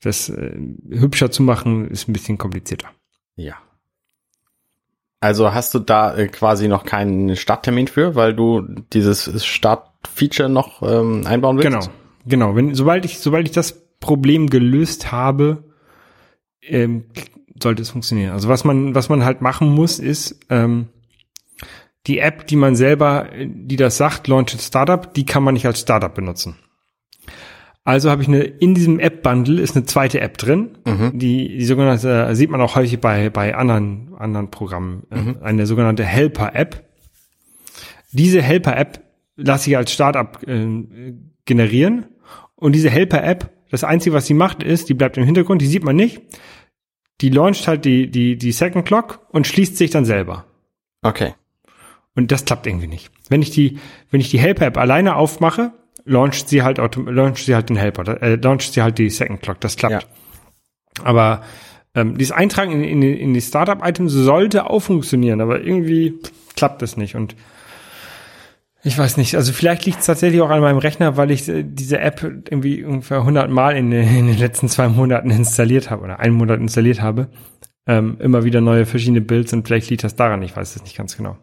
das 0.00 0.30
äh, 0.30 0.56
hübscher 0.88 1.30
zu 1.30 1.42
machen, 1.42 1.88
ist 1.88 2.08
ein 2.08 2.14
bisschen 2.14 2.38
komplizierter. 2.38 2.88
Ja. 3.36 3.56
Also 5.20 5.52
hast 5.52 5.74
du 5.74 5.80
da 5.80 6.16
äh, 6.16 6.28
quasi 6.28 6.68
noch 6.68 6.84
keinen 6.84 7.34
Starttermin 7.34 7.88
für, 7.88 8.14
weil 8.14 8.34
du 8.34 8.62
dieses 8.92 9.44
Startfeature 9.44 10.48
noch 10.48 10.82
ähm, 10.82 11.26
einbauen 11.26 11.56
willst? 11.56 11.68
Genau, 11.68 11.86
genau. 12.26 12.56
Wenn, 12.56 12.74
sobald 12.74 13.04
ich, 13.04 13.18
sobald 13.18 13.46
ich 13.46 13.52
das 13.52 13.88
Problem 13.98 14.48
gelöst 14.48 15.10
habe, 15.10 15.64
ähm, 16.62 17.04
sollte 17.60 17.82
es 17.82 17.90
funktionieren. 17.90 18.32
Also 18.32 18.48
was 18.48 18.64
man, 18.64 18.94
was 18.94 19.08
man 19.08 19.24
halt 19.24 19.40
machen 19.40 19.68
muss, 19.68 19.98
ist 19.98 20.38
ähm, 20.50 20.88
die 22.06 22.20
App, 22.20 22.46
die 22.46 22.56
man 22.56 22.76
selber, 22.76 23.28
die 23.36 23.76
das 23.76 23.96
sagt, 23.96 24.28
Launch 24.28 24.56
Startup, 24.60 25.12
die 25.12 25.26
kann 25.26 25.42
man 25.42 25.54
nicht 25.54 25.66
als 25.66 25.80
Startup 25.80 26.14
benutzen. 26.14 26.56
Also 27.88 28.10
habe 28.10 28.20
ich 28.20 28.28
eine, 28.28 28.42
in 28.42 28.74
diesem 28.74 29.00
App-Bundle 29.00 29.62
ist 29.62 29.74
eine 29.74 29.86
zweite 29.86 30.20
App 30.20 30.36
drin, 30.36 30.76
die, 31.14 31.56
die 31.56 31.64
sogenannte, 31.64 32.36
sieht 32.36 32.50
man 32.50 32.60
auch 32.60 32.76
häufig 32.76 33.00
bei, 33.00 33.30
bei 33.30 33.54
anderen, 33.54 34.14
anderen 34.18 34.50
Programmen, 34.50 35.04
äh, 35.10 35.42
eine 35.42 35.64
sogenannte 35.64 36.04
Helper-App. 36.04 36.84
Diese 38.12 38.42
Helper-App 38.42 39.02
lasse 39.36 39.70
ich 39.70 39.76
als 39.78 39.90
Startup 39.90 40.38
äh, 40.46 41.14
generieren 41.46 42.04
und 42.56 42.74
diese 42.74 42.90
Helper-App, 42.90 43.54
das 43.70 43.84
Einzige, 43.84 44.14
was 44.14 44.26
sie 44.26 44.34
macht, 44.34 44.62
ist, 44.62 44.90
die 44.90 44.94
bleibt 44.94 45.16
im 45.16 45.24
Hintergrund, 45.24 45.62
die 45.62 45.66
sieht 45.66 45.82
man 45.82 45.96
nicht, 45.96 46.20
die 47.22 47.30
launcht 47.30 47.66
halt 47.68 47.86
die, 47.86 48.10
die, 48.10 48.36
die 48.36 48.52
Second 48.52 48.84
Clock 48.84 49.26
und 49.30 49.46
schließt 49.46 49.78
sich 49.78 49.88
dann 49.88 50.04
selber. 50.04 50.44
Okay. 51.00 51.32
Und 52.14 52.32
das 52.32 52.44
klappt 52.44 52.66
irgendwie 52.66 52.86
nicht. 52.86 53.10
Wenn 53.30 53.40
ich 53.40 53.50
die, 53.50 53.78
wenn 54.10 54.20
ich 54.20 54.30
die 54.30 54.40
Helper-App 54.40 54.76
alleine 54.76 55.16
aufmache, 55.16 55.72
launcht 56.08 56.48
sie 56.48 56.62
halt 56.62 56.78
launcht 56.78 57.44
sie 57.44 57.54
halt 57.54 57.68
den 57.68 57.76
Helper, 57.76 58.20
äh, 58.22 58.34
launcht 58.36 58.72
sie 58.72 58.82
halt 58.82 58.98
die 58.98 59.10
Second 59.10 59.42
Clock. 59.42 59.60
Das 59.60 59.76
klappt. 59.76 59.92
Ja. 59.92 60.00
Aber 61.04 61.42
ähm, 61.94 62.18
dieses 62.18 62.32
Eintragen 62.32 62.72
in, 62.72 62.82
in, 62.84 63.00
die- 63.00 63.20
in 63.20 63.34
die 63.34 63.40
Startup-Items 63.40 64.12
sollte 64.12 64.68
auch 64.68 64.80
funktionieren, 64.80 65.40
aber 65.40 65.60
irgendwie 65.60 66.14
klappt 66.56 66.82
es 66.82 66.96
nicht. 66.96 67.14
Und 67.14 67.36
ich 68.84 68.96
weiß 68.96 69.16
nicht, 69.16 69.34
also 69.34 69.52
vielleicht 69.52 69.86
liegt 69.86 70.00
es 70.00 70.06
tatsächlich 70.06 70.40
auch 70.40 70.50
an 70.50 70.60
meinem 70.60 70.78
Rechner, 70.78 71.16
weil 71.16 71.30
ich 71.30 71.48
äh, 71.48 71.64
diese 71.66 71.98
App 71.98 72.22
irgendwie 72.22 72.84
ungefähr 72.84 73.18
100 73.18 73.50
Mal 73.50 73.76
in, 73.76 73.90
den- 73.90 74.08
in 74.16 74.26
den 74.28 74.38
letzten 74.38 74.68
zwei 74.68 74.88
Monaten 74.88 75.30
installiert 75.30 75.90
habe 75.90 76.04
oder 76.04 76.20
einen 76.20 76.34
Monat 76.34 76.60
installiert 76.60 77.02
habe. 77.02 77.28
Ähm, 77.86 78.18
immer 78.20 78.44
wieder 78.44 78.60
neue 78.60 78.84
verschiedene 78.86 79.20
Builds 79.22 79.52
und 79.52 79.66
vielleicht 79.66 79.88
liegt 79.90 80.04
das 80.04 80.14
daran, 80.14 80.42
ich 80.42 80.54
weiß 80.56 80.76
es 80.76 80.82
nicht 80.82 80.96
ganz 80.96 81.16
genau. 81.16 81.36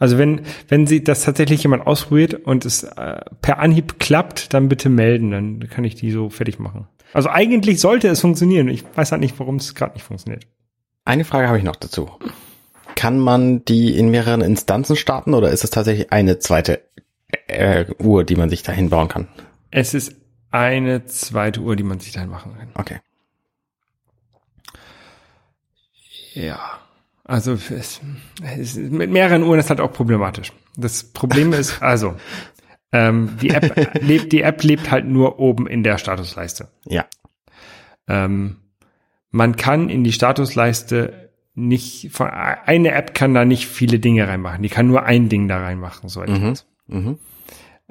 Also 0.00 0.16
wenn, 0.16 0.40
wenn 0.66 0.86
sie 0.86 1.04
das 1.04 1.22
tatsächlich 1.22 1.62
jemand 1.62 1.86
ausprobiert 1.86 2.34
und 2.34 2.64
es 2.64 2.82
äh, 2.82 3.20
per 3.42 3.58
Anhieb 3.58 4.00
klappt, 4.00 4.54
dann 4.54 4.68
bitte 4.68 4.88
melden, 4.88 5.30
dann 5.30 5.68
kann 5.68 5.84
ich 5.84 5.94
die 5.94 6.10
so 6.10 6.30
fertig 6.30 6.58
machen. 6.58 6.88
Also 7.12 7.28
eigentlich 7.28 7.80
sollte 7.80 8.08
es 8.08 8.20
funktionieren. 8.20 8.68
Ich 8.68 8.82
weiß 8.96 9.12
halt 9.12 9.20
nicht, 9.20 9.38
warum 9.38 9.56
es 9.56 9.74
gerade 9.74 9.92
nicht 9.92 10.04
funktioniert. 10.04 10.46
Eine 11.04 11.24
Frage 11.24 11.48
habe 11.48 11.58
ich 11.58 11.64
noch 11.64 11.76
dazu. 11.76 12.10
Kann 12.94 13.18
man 13.18 13.64
die 13.66 13.96
in 13.96 14.10
mehreren 14.10 14.40
Instanzen 14.40 14.96
starten 14.96 15.34
oder 15.34 15.50
ist 15.50 15.64
es 15.64 15.70
tatsächlich 15.70 16.12
eine 16.12 16.38
zweite 16.38 16.80
äh, 17.46 17.84
Uhr, 17.98 18.24
die 18.24 18.36
man 18.36 18.48
sich 18.48 18.62
dahin 18.62 18.88
bauen 18.88 19.08
kann? 19.08 19.28
Es 19.70 19.92
ist 19.92 20.16
eine 20.50 21.04
zweite 21.04 21.60
Uhr, 21.60 21.76
die 21.76 21.82
man 21.82 22.00
sich 22.00 22.12
dann 22.12 22.30
machen 22.30 22.56
kann. 22.58 22.68
Okay. 22.74 23.00
Ja. 26.32 26.78
Also 27.30 27.52
es, 27.52 28.00
es, 28.58 28.76
mit 28.76 29.12
mehreren 29.12 29.44
Uhren 29.44 29.60
ist 29.60 29.70
halt 29.70 29.80
auch 29.80 29.92
problematisch. 29.92 30.52
Das 30.76 31.04
Problem 31.04 31.52
ist 31.62 31.80
also, 31.80 32.16
ähm, 32.90 33.38
die 33.40 33.50
App 33.50 34.02
lebt, 34.02 34.32
die 34.32 34.42
App 34.42 34.64
lebt 34.64 34.90
halt 34.90 35.06
nur 35.06 35.38
oben 35.38 35.68
in 35.68 35.84
der 35.84 35.96
Statusleiste. 35.96 36.68
Ja. 36.86 37.06
Ähm, 38.08 38.56
man 39.30 39.54
kann 39.54 39.88
in 39.90 40.02
die 40.02 40.10
Statusleiste 40.12 41.30
nicht, 41.54 42.10
von, 42.10 42.26
eine 42.28 42.92
App 42.92 43.14
kann 43.14 43.32
da 43.32 43.44
nicht 43.44 43.68
viele 43.68 44.00
Dinge 44.00 44.26
reinmachen. 44.26 44.64
Die 44.64 44.68
kann 44.68 44.88
nur 44.88 45.04
ein 45.04 45.28
Ding 45.28 45.46
da 45.46 45.58
reinmachen, 45.58 46.08
so 46.08 46.22
etwas. 46.22 46.66
Mhm. 46.88 47.18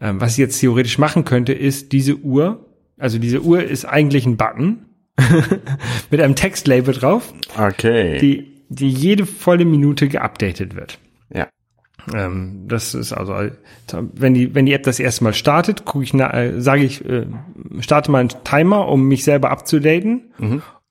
Ähm, 0.01 0.19
was 0.19 0.33
ich 0.33 0.39
jetzt 0.39 0.59
theoretisch 0.59 0.97
machen 0.97 1.23
könnte, 1.23 1.53
ist 1.53 1.93
diese 1.93 2.17
Uhr, 2.17 2.65
also 2.97 3.19
diese 3.19 3.41
Uhr 3.41 3.63
ist 3.63 3.85
eigentlich 3.85 4.25
ein 4.25 4.35
Button 4.35 4.85
mit 6.09 6.19
einem 6.19 6.35
Textlabel 6.35 6.93
drauf, 6.93 7.33
Okay. 7.57 8.17
die, 8.19 8.48
die 8.69 8.89
jede 8.89 9.25
volle 9.25 9.65
Minute 9.65 10.07
geupdatet 10.07 10.75
wird. 10.75 10.99
ja. 11.33 11.47
Ähm, 12.13 12.65
das 12.67 12.93
ist 12.93 13.11
also, 13.13 13.35
wenn 14.13 14.33
die, 14.33 14.55
wenn 14.55 14.65
die 14.65 14.73
App 14.73 14.83
das 14.83 14.99
erste 14.99 15.23
Mal 15.25 15.33
startet, 15.33 15.85
gucke 15.85 16.03
ich, 16.03 16.13
äh, 16.13 16.59
sage 16.59 16.83
ich, 16.83 17.03
äh, 17.05 17.25
starte 17.81 18.09
mal 18.09 18.19
einen 18.19 18.31
Timer, 18.43 18.87
um 18.87 19.07
mich 19.07 19.23
selber 19.23 19.51
abzudaten 19.51 20.31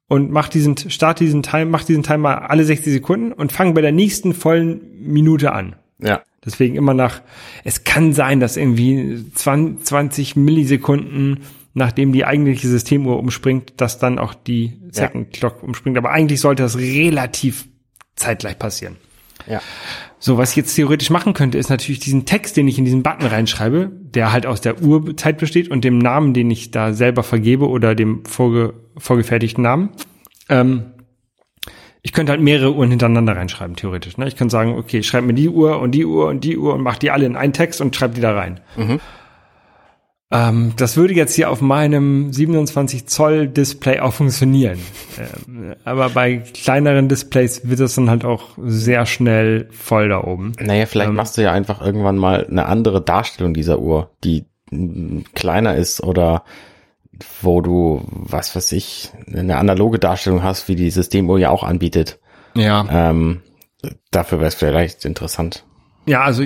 und 0.09 0.31
mach 0.31 0.49
diesen, 0.49 0.77
starte 0.77 1.25
diesen 1.25 1.43
Timer, 1.43 1.71
mach 1.71 1.85
diesen 1.85 2.03
Timer 2.03 2.51
alle 2.51 2.65
60 2.65 2.93
Sekunden 2.93 3.33
und 3.33 3.53
fange 3.53 3.73
bei 3.73 3.81
der 3.81 3.93
nächsten 3.93 4.35
vollen 4.35 4.81
Minute 5.01 5.53
an. 5.53 5.77
Ja. 5.99 6.23
Deswegen 6.45 6.77
immer 6.77 6.95
nach, 6.95 7.21
es 7.65 7.85
kann 7.85 8.13
sein, 8.13 8.41
dass 8.41 8.57
irgendwie 8.57 9.25
20, 9.35 9.85
20 9.85 10.37
Millisekunden, 10.37 11.41
nachdem 11.75 12.13
die 12.13 12.25
eigentliche 12.25 12.69
Systemuhr 12.69 13.19
umspringt, 13.19 13.81
dass 13.81 13.99
dann 13.99 14.19
auch 14.19 14.35
die 14.35 14.81
Second 14.91 15.33
Clock 15.33 15.63
umspringt. 15.63 15.97
Aber 15.97 16.11
eigentlich 16.11 16.41
sollte 16.41 16.63
das 16.63 16.79
relativ 16.79 17.69
zeitgleich 18.17 18.59
passieren. 18.59 18.97
Ja. 19.47 19.61
So, 20.19 20.37
was 20.37 20.51
ich 20.51 20.57
jetzt 20.57 20.75
theoretisch 20.75 21.11
machen 21.11 21.33
könnte, 21.33 21.59
ist 21.59 21.71
natürlich 21.71 22.01
diesen 22.01 22.27
Text, 22.27 22.57
den 22.57 22.67
ich 22.67 22.79
in 22.79 22.85
diesen 22.85 23.03
Button 23.03 23.27
reinschreibe, 23.27 23.91
der 23.93 24.33
halt 24.33 24.47
aus 24.47 24.61
der 24.61 24.83
Uhrzeit 24.83 25.39
besteht 25.39 25.69
und 25.69 25.85
dem 25.85 25.99
Namen, 25.99 26.35
den 26.35 26.51
ich 26.51 26.71
da 26.71 26.93
selber 26.93 27.23
vergebe 27.23 27.69
oder 27.69 27.95
dem 27.95 28.25
vorge 28.25 28.75
vorgefertigten 28.97 29.63
Namen. 29.63 29.91
Ähm, 30.49 30.93
ich 32.03 32.13
könnte 32.13 32.33
halt 32.33 32.41
mehrere 32.41 32.75
Uhren 32.75 32.91
hintereinander 32.91 33.37
reinschreiben, 33.37 33.77
theoretisch. 33.77 34.17
Ne? 34.17 34.27
Ich 34.27 34.37
könnte 34.37 34.53
sagen, 34.53 34.75
okay, 34.77 34.99
ich 34.99 35.07
schreibe 35.07 35.27
mir 35.27 35.35
die 35.35 35.49
Uhr 35.49 35.81
und 35.81 35.93
die 35.93 36.05
Uhr 36.05 36.27
und 36.27 36.43
die 36.43 36.57
Uhr 36.57 36.75
und 36.75 36.83
mache 36.83 36.99
die 36.99 37.11
alle 37.11 37.27
in 37.27 37.37
einen 37.37 37.53
Text 37.53 37.81
und 37.81 37.95
schreibe 37.95 38.15
die 38.15 38.21
da 38.21 38.33
rein. 38.35 38.61
Ähm, 40.31 40.75
das 40.77 40.97
würde 40.97 41.15
jetzt 41.15 41.35
hier 41.35 41.51
auf 41.51 41.63
meinem 41.63 42.33
27 42.33 43.07
Zoll 43.07 43.49
Display 43.49 44.01
auch 44.01 44.13
funktionieren. 44.13 44.79
Ähm, 45.19 45.75
aber 45.85 46.11
bei 46.11 46.37
kleineren 46.39 47.09
Displays 47.09 47.67
wird 47.67 47.81
das 47.81 47.95
dann 47.95 48.11
halt 48.11 48.27
auch 48.27 48.51
sehr 48.59 49.07
schnell 49.07 49.69
voll 49.71 50.11
da 50.11 50.23
oben. 50.23 50.53
Naja, 50.61 50.85
vielleicht 50.87 51.11
Ähm. 51.11 51.17
machst 51.17 51.39
du 51.39 51.43
ja 51.43 51.53
einfach 51.53 51.81
irgendwann 51.81 52.19
mal 52.19 52.47
eine 52.47 52.67
andere 52.67 53.01
Darstellung 53.01 53.55
dieser 53.55 53.79
Uhr, 53.79 54.11
die 54.23 54.45
kleiner 55.35 55.77
ist 55.77 56.03
oder 56.03 56.45
wo 57.41 57.63
du, 57.63 58.03
was 58.07 58.55
weiß 58.55 58.73
ich, 58.73 59.11
eine 59.33 59.57
analoge 59.57 59.99
Darstellung 59.99 60.43
hast, 60.43 60.69
wie 60.69 60.77
die 60.77 60.91
Systemuhr 60.91 61.39
ja 61.39 61.49
auch 61.49 61.63
anbietet. 61.65 62.19
Ja. 62.55 62.87
Ähm, 62.91 63.41
dafür 64.11 64.39
wäre 64.39 64.49
es 64.49 64.55
vielleicht 64.55 65.07
interessant. 65.07 65.65
Ja, 66.07 66.23
also 66.23 66.43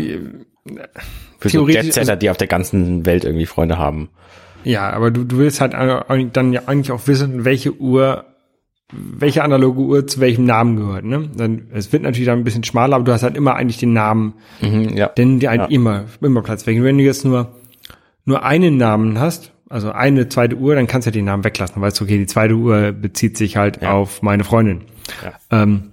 Für 1.51 1.59
so 1.59 1.69
Jetsetter, 1.69 2.17
die 2.17 2.31
auf 2.31 2.37
der 2.37 2.47
ganzen 2.49 3.05
Welt 3.07 3.25
irgendwie 3.25 3.47
Freunde 3.47 3.79
haben. 3.79 4.09
Ja, 4.65 4.91
aber 4.91 5.11
du, 5.11 5.25
du 5.25 5.39
willst 5.39 5.61
halt 5.61 5.73
dann 5.75 6.53
ja 6.53 6.63
eigentlich 6.67 6.93
auch 6.93 7.07
wissen, 7.07 7.45
welche 7.45 7.75
Uhr, 7.75 8.25
welche 8.93 9.43
analoge 9.43 9.81
Uhr 9.81 10.07
zu 10.07 10.21
welchem 10.21 10.45
Namen 10.45 10.77
gehört, 10.77 11.05
ne? 11.05 11.29
Dann, 11.35 11.63
es 11.73 11.93
wird 11.93 12.03
natürlich 12.03 12.27
dann 12.27 12.39
ein 12.41 12.45
bisschen 12.45 12.63
schmaler, 12.63 12.97
aber 12.97 13.05
du 13.05 13.13
hast 13.13 13.23
halt 13.23 13.37
immer 13.37 13.55
eigentlich 13.57 13.79
den 13.79 13.93
Namen, 13.93 14.35
Mhm, 14.61 14.97
ja. 14.97 15.09
denn 15.09 15.41
die 15.41 15.49
halt 15.49 15.63
Ja. 15.63 15.67
immer, 15.67 16.05
immer 16.21 16.43
Platz 16.43 16.67
weg. 16.67 16.83
Wenn 16.83 16.99
du 16.99 17.05
jetzt 17.05 17.25
nur, 17.25 17.53
nur 18.25 18.45
einen 18.45 18.77
Namen 18.77 19.19
hast, 19.19 19.53
also 19.69 19.91
eine 19.91 20.29
zweite 20.29 20.57
Uhr, 20.57 20.75
dann 20.75 20.87
kannst 20.87 21.07
du 21.07 21.11
ja 21.11 21.13
den 21.13 21.25
Namen 21.25 21.43
weglassen, 21.45 21.81
weißt 21.81 21.99
du, 21.99 22.05
okay, 22.05 22.19
die 22.19 22.27
zweite 22.27 22.55
Uhr 22.55 22.93
bezieht 22.93 23.37
sich 23.39 23.57
halt 23.57 23.81
Ja. 23.83 23.93
auf 23.93 24.21
meine 24.23 24.45
Freundin. 24.45 24.83
Ja. 25.25 25.63
Ähm, 25.63 25.92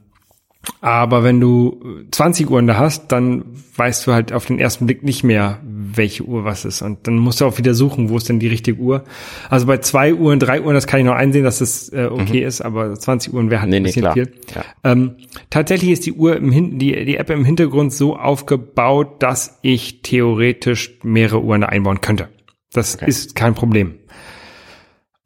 aber 0.82 1.24
wenn 1.24 1.40
du 1.40 1.80
20 2.12 2.50
Uhren 2.50 2.68
da 2.68 2.78
hast, 2.78 3.12
dann 3.12 3.46
weißt 3.76 4.08
du 4.08 4.14
halt 4.14 4.34
auf 4.34 4.46
den 4.46 4.60
ersten 4.60 4.86
Blick 4.86 5.04
nicht 5.04 5.24
mehr, 5.24 5.60
welche 5.64 6.24
Uhr 6.24 6.44
was 6.44 6.66
ist. 6.66 6.82
Und 6.82 7.08
dann 7.08 7.18
musst 7.18 7.42
du 7.42 7.46
auch 7.46 7.58
wieder 7.58 7.74
suchen, 7.74 8.10
wo 8.10 8.18
ist 8.18 8.30
denn 8.30 8.40
die 8.40 8.48
richtige 8.48 8.80
Uhr. 8.80 9.04
Also 9.50 9.66
bei 9.66 9.78
zwei 9.78 10.14
Uhren, 10.14 10.40
drei 10.40 10.62
Uhren, 10.62 10.76
das 10.76 10.88
kann 10.88 11.00
ich 11.00 11.06
noch 11.06 11.16
einsehen, 11.16 11.44
dass 11.44 11.60
das 11.60 11.90
äh, 11.94 12.08
okay 12.12 12.44
ist, 12.44 12.62
aber 12.62 12.94
20 12.94 13.34
Uhren 13.34 13.50
wäre 13.50 13.62
halt 13.62 13.70
Mhm. 13.70 13.72
Nee, 13.72 13.78
ein 13.78 13.84
nee, 13.84 13.88
bisschen 13.88 14.02
klar. 14.02 14.14
viel. 14.14 14.32
Ja. 14.56 14.64
Ähm, 14.84 15.16
tatsächlich 15.50 15.92
ist 15.92 16.06
die 16.06 16.14
Uhr 16.14 16.36
im 16.36 16.52
Hin 16.52 16.80
die, 16.80 17.06
die 17.06 17.18
App 17.18 17.30
im 17.30 17.46
Hintergrund 17.46 17.94
so 17.94 18.18
aufgebaut, 18.18 19.22
dass 19.22 19.60
ich 19.62 20.02
theoretisch 20.02 20.98
mehrere 21.04 21.42
Uhren 21.42 21.62
da 21.62 21.68
einbauen 21.68 22.02
könnte. 22.02 22.30
Das 22.74 22.96
ist 22.96 23.36
kein 23.36 23.56
Problem. 23.56 23.96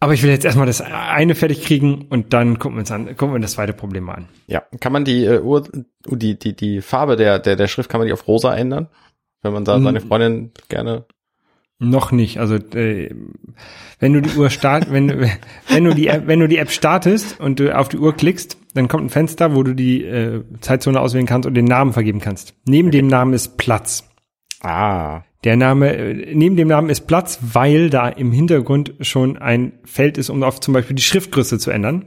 Aber 0.04 0.14
ich 0.14 0.22
will 0.22 0.32
jetzt 0.32 0.44
erstmal 0.44 0.66
das 0.66 0.82
eine 0.82 1.34
fertig 1.34 1.62
kriegen 1.62 2.08
und 2.10 2.34
dann 2.34 2.60
gucken 2.60 2.76
wir 2.76 2.82
uns 2.82 2.92
an, 2.92 3.06
gucken 3.16 3.34
wir 3.34 3.40
das 3.40 3.54
zweite 3.54 3.72
Problem 3.72 4.10
an. 4.10 4.28
Ja. 4.48 4.62
Kann 4.82 4.92
man 4.92 5.06
die 5.06 5.24
äh, 5.24 5.40
Uhr, 5.40 5.64
die, 6.06 6.38
die, 6.38 6.58
die 6.58 6.82
Farbe 6.82 7.16
der, 7.16 7.40
der, 7.40 7.56
der 7.56 7.70
Schrift, 7.70 7.90
kann 7.90 8.02
man 8.02 8.08
die 8.08 8.12
auf 8.12 8.28
rosa 8.28 8.54
ändern? 8.54 8.90
Wenn 9.44 9.54
man 9.54 9.64
da 9.64 9.80
seine 9.80 10.02
Freundin 10.02 10.52
gerne. 10.68 11.06
Noch 11.80 12.12
nicht. 12.12 12.38
Also 12.38 12.56
äh, 12.56 13.16
wenn 14.00 14.12
du 14.12 14.22
die 14.22 14.38
Uhr 14.38 14.50
start, 14.50 14.92
wenn 14.92 15.08
du 15.08 15.32
wenn 15.70 15.86
du 15.86 15.96
die 15.96 16.08
App, 16.08 16.28
wenn 16.28 16.42
du 16.42 16.50
die 16.50 16.58
App 16.58 16.72
startest 16.72 17.40
und 17.40 17.62
du 17.62 17.74
auf 17.74 17.88
die 17.88 17.98
Uhr 17.98 18.14
klickst, 18.14 18.58
dann 18.74 18.90
kommt 18.90 19.06
ein 19.06 19.10
Fenster, 19.10 19.56
wo 19.56 19.64
du 19.64 19.74
die 19.74 20.04
äh, 20.04 20.44
Zeitzone 20.60 21.00
auswählen 21.00 21.28
kannst 21.28 21.48
und 21.48 21.54
den 21.54 21.64
Namen 21.64 21.94
vergeben 21.94 22.20
kannst. 22.20 22.56
Neben 22.66 22.92
dem 22.92 23.08
Namen 23.08 23.32
ist 23.32 23.56
Platz. 23.56 24.04
Ah. 24.64 25.22
Der 25.44 25.58
Name 25.58 25.96
äh, 25.96 26.34
neben 26.34 26.56
dem 26.56 26.70
Namen 26.70 26.90
ist 26.90 27.02
Platz, 27.02 27.40
weil 27.42 27.90
da 27.90 28.08
im 28.10 28.32
Hintergrund 28.32 28.94
schon 29.02 29.38
ein 29.38 29.74
Feld 29.84 30.18
ist, 30.18 30.30
um 30.30 30.42
auf 30.44 30.60
zum 30.60 30.74
Beispiel 30.74 30.96
die 30.96 31.04
Schriftgröße 31.04 31.60
zu 31.60 31.70
ändern. 31.70 32.06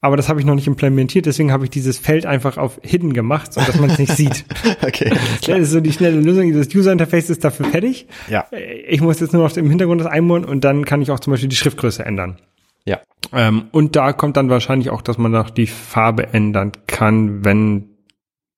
Aber 0.00 0.16
das 0.16 0.28
habe 0.28 0.38
ich 0.38 0.46
noch 0.46 0.54
nicht 0.54 0.66
implementiert, 0.66 1.26
deswegen 1.26 1.52
habe 1.52 1.64
ich 1.64 1.70
dieses 1.70 1.98
Feld 1.98 2.26
einfach 2.26 2.58
auf 2.58 2.78
Hidden 2.82 3.12
gemacht, 3.12 3.52
so 3.52 3.60
dass 3.60 3.80
man 3.80 3.90
es 3.90 3.98
nicht 3.98 4.12
sieht. 4.16 4.44
Okay. 4.82 5.10
Das 5.46 5.58
ist 5.58 5.70
so 5.70 5.80
die 5.80 5.92
schnelle 5.92 6.20
Lösung. 6.20 6.52
Das 6.52 6.72
User 6.74 6.92
Interface 6.92 7.30
ist 7.30 7.44
dafür 7.44 7.66
fertig. 7.66 8.06
Ja. 8.28 8.44
Ich 8.86 9.00
muss 9.00 9.20
jetzt 9.20 9.32
nur 9.32 9.42
noch 9.42 9.56
im 9.56 9.68
Hintergrund 9.68 10.00
das 10.00 10.08
einbauen 10.08 10.44
und 10.44 10.64
dann 10.64 10.84
kann 10.84 11.00
ich 11.02 11.10
auch 11.10 11.20
zum 11.20 11.32
Beispiel 11.32 11.48
die 11.48 11.56
Schriftgröße 11.56 12.04
ändern. 12.04 12.38
Ja. 12.84 13.00
Ähm, 13.32 13.64
und 13.72 13.96
da 13.96 14.12
kommt 14.12 14.36
dann 14.36 14.48
wahrscheinlich 14.50 14.90
auch, 14.90 15.02
dass 15.02 15.18
man 15.18 15.32
noch 15.32 15.50
die 15.50 15.66
Farbe 15.66 16.32
ändern 16.32 16.72
kann, 16.86 17.44
wenn 17.44 17.95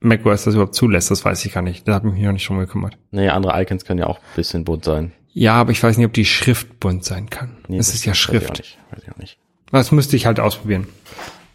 macOS 0.00 0.44
das 0.44 0.54
überhaupt 0.54 0.74
zulässt. 0.74 1.10
Das 1.10 1.24
weiß 1.24 1.44
ich 1.44 1.52
gar 1.52 1.62
nicht. 1.62 1.86
Da 1.88 1.94
habe 1.94 2.08
ich 2.08 2.14
mich 2.14 2.22
noch 2.22 2.32
nicht 2.32 2.44
schon 2.44 2.58
gekümmert. 2.58 2.96
Nee, 3.10 3.28
andere 3.28 3.60
Icons 3.60 3.84
können 3.84 4.00
ja 4.00 4.06
auch 4.06 4.18
ein 4.18 4.36
bisschen 4.36 4.64
bunt 4.64 4.84
sein. 4.84 5.12
Ja, 5.32 5.54
aber 5.54 5.70
ich 5.72 5.82
weiß 5.82 5.96
nicht, 5.96 6.06
ob 6.06 6.12
die 6.12 6.24
Schrift 6.24 6.80
bunt 6.80 7.04
sein 7.04 7.30
kann. 7.30 7.56
Nee, 7.68 7.78
das 7.78 7.94
ist 7.94 8.04
ja 8.04 8.10
Weiß 8.12 8.18
ich 8.18 8.28
auch 8.28 8.30
Schrift. 8.30 8.58
nicht. 8.58 8.78
Weiß 8.90 9.02
ich 9.04 9.12
auch 9.12 9.16
nicht. 9.18 9.38
Das 9.70 9.92
müsste 9.92 10.16
ich 10.16 10.26
halt 10.26 10.40
ausprobieren. 10.40 10.86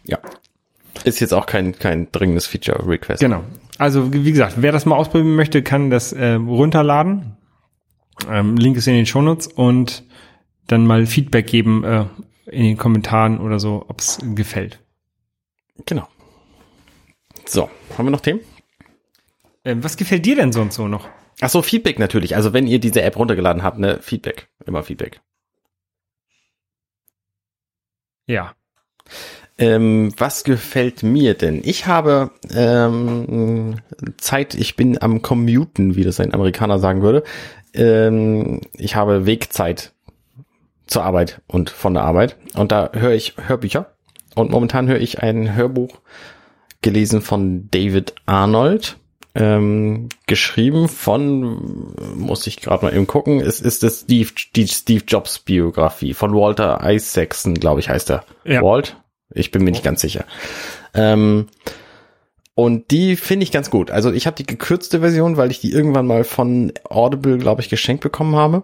Ja. 0.04 0.18
Ist 1.04 1.20
jetzt 1.20 1.34
auch 1.34 1.46
kein, 1.46 1.76
kein 1.78 2.10
dringendes 2.12 2.46
Feature-Request. 2.46 3.20
Genau. 3.20 3.42
Also 3.78 4.12
wie 4.12 4.30
gesagt, 4.30 4.54
wer 4.58 4.72
das 4.72 4.86
mal 4.86 4.94
ausprobieren 4.96 5.34
möchte, 5.34 5.62
kann 5.62 5.90
das 5.90 6.12
äh, 6.12 6.34
runterladen. 6.34 7.36
Ähm, 8.30 8.56
Link 8.56 8.76
ist 8.76 8.86
in 8.86 8.94
den 8.94 9.06
Shownotes 9.06 9.48
und 9.48 10.04
dann 10.68 10.86
mal 10.86 11.04
Feedback 11.06 11.46
geben 11.48 11.82
äh, 11.82 12.04
in 12.46 12.62
den 12.62 12.76
Kommentaren 12.76 13.40
oder 13.40 13.58
so, 13.58 13.84
ob 13.88 14.00
es 14.00 14.18
gefällt. 14.34 14.78
Genau. 15.86 16.06
So, 17.46 17.70
haben 17.96 18.06
wir 18.06 18.10
noch 18.10 18.20
Themen? 18.20 18.40
Ähm, 19.64 19.82
was 19.82 19.96
gefällt 19.96 20.26
dir 20.26 20.36
denn 20.36 20.52
sonst 20.52 20.76
so 20.76 20.88
noch? 20.88 21.08
Ach 21.40 21.48
so, 21.48 21.62
Feedback 21.62 21.98
natürlich. 21.98 22.36
Also 22.36 22.52
wenn 22.52 22.66
ihr 22.66 22.78
diese 22.78 23.02
App 23.02 23.16
runtergeladen 23.16 23.62
habt, 23.62 23.78
ne, 23.78 23.98
Feedback. 24.00 24.48
Immer 24.66 24.82
Feedback. 24.82 25.20
Ja. 28.26 28.54
Ähm, 29.58 30.12
was 30.16 30.44
gefällt 30.44 31.02
mir 31.02 31.34
denn? 31.34 31.60
Ich 31.64 31.86
habe 31.86 32.30
ähm, 32.54 33.76
Zeit, 34.16 34.54
ich 34.54 34.74
bin 34.74 35.00
am 35.00 35.22
Commuten, 35.22 35.94
wie 35.94 36.02
das 36.04 36.18
ein 36.20 36.34
Amerikaner 36.34 36.78
sagen 36.78 37.02
würde. 37.02 37.22
Ähm, 37.72 38.62
ich 38.72 38.96
habe 38.96 39.26
Wegzeit 39.26 39.92
zur 40.86 41.04
Arbeit 41.04 41.40
und 41.46 41.70
von 41.70 41.94
der 41.94 42.04
Arbeit. 42.04 42.36
Und 42.54 42.72
da 42.72 42.90
höre 42.94 43.12
ich 43.12 43.34
Hörbücher. 43.36 43.94
Und 44.34 44.50
momentan 44.50 44.88
höre 44.88 45.00
ich 45.00 45.22
ein 45.22 45.54
Hörbuch 45.54 46.00
gelesen 46.84 47.22
von 47.22 47.68
David 47.70 48.14
Arnold. 48.26 48.98
Ähm, 49.36 50.10
geschrieben 50.28 50.86
von, 50.86 51.92
muss 52.14 52.46
ich 52.46 52.60
gerade 52.60 52.84
mal 52.84 52.94
eben 52.94 53.08
gucken, 53.08 53.40
es 53.40 53.60
ist 53.60 53.82
das 53.82 54.02
Steve, 54.02 54.30
die 54.54 54.68
Steve 54.68 55.02
Jobs 55.08 55.40
Biografie 55.40 56.14
von 56.14 56.32
Walter 56.34 56.78
Isaacson, 56.88 57.54
glaube 57.54 57.80
ich, 57.80 57.88
heißt 57.88 58.10
er. 58.10 58.24
Ja. 58.44 58.62
Walt? 58.62 58.96
Ich 59.32 59.50
bin 59.50 59.64
mir 59.64 59.72
nicht 59.72 59.82
ganz 59.82 60.02
sicher. 60.02 60.24
Ähm, 60.94 61.48
und 62.54 62.92
die 62.92 63.16
finde 63.16 63.42
ich 63.42 63.50
ganz 63.50 63.70
gut. 63.70 63.90
Also 63.90 64.12
ich 64.12 64.28
habe 64.28 64.36
die 64.36 64.46
gekürzte 64.46 65.00
Version, 65.00 65.36
weil 65.36 65.50
ich 65.50 65.60
die 65.60 65.72
irgendwann 65.72 66.06
mal 66.06 66.22
von 66.22 66.72
Audible, 66.88 67.38
glaube 67.38 67.60
ich, 67.60 67.68
geschenkt 67.68 68.04
bekommen 68.04 68.36
habe. 68.36 68.62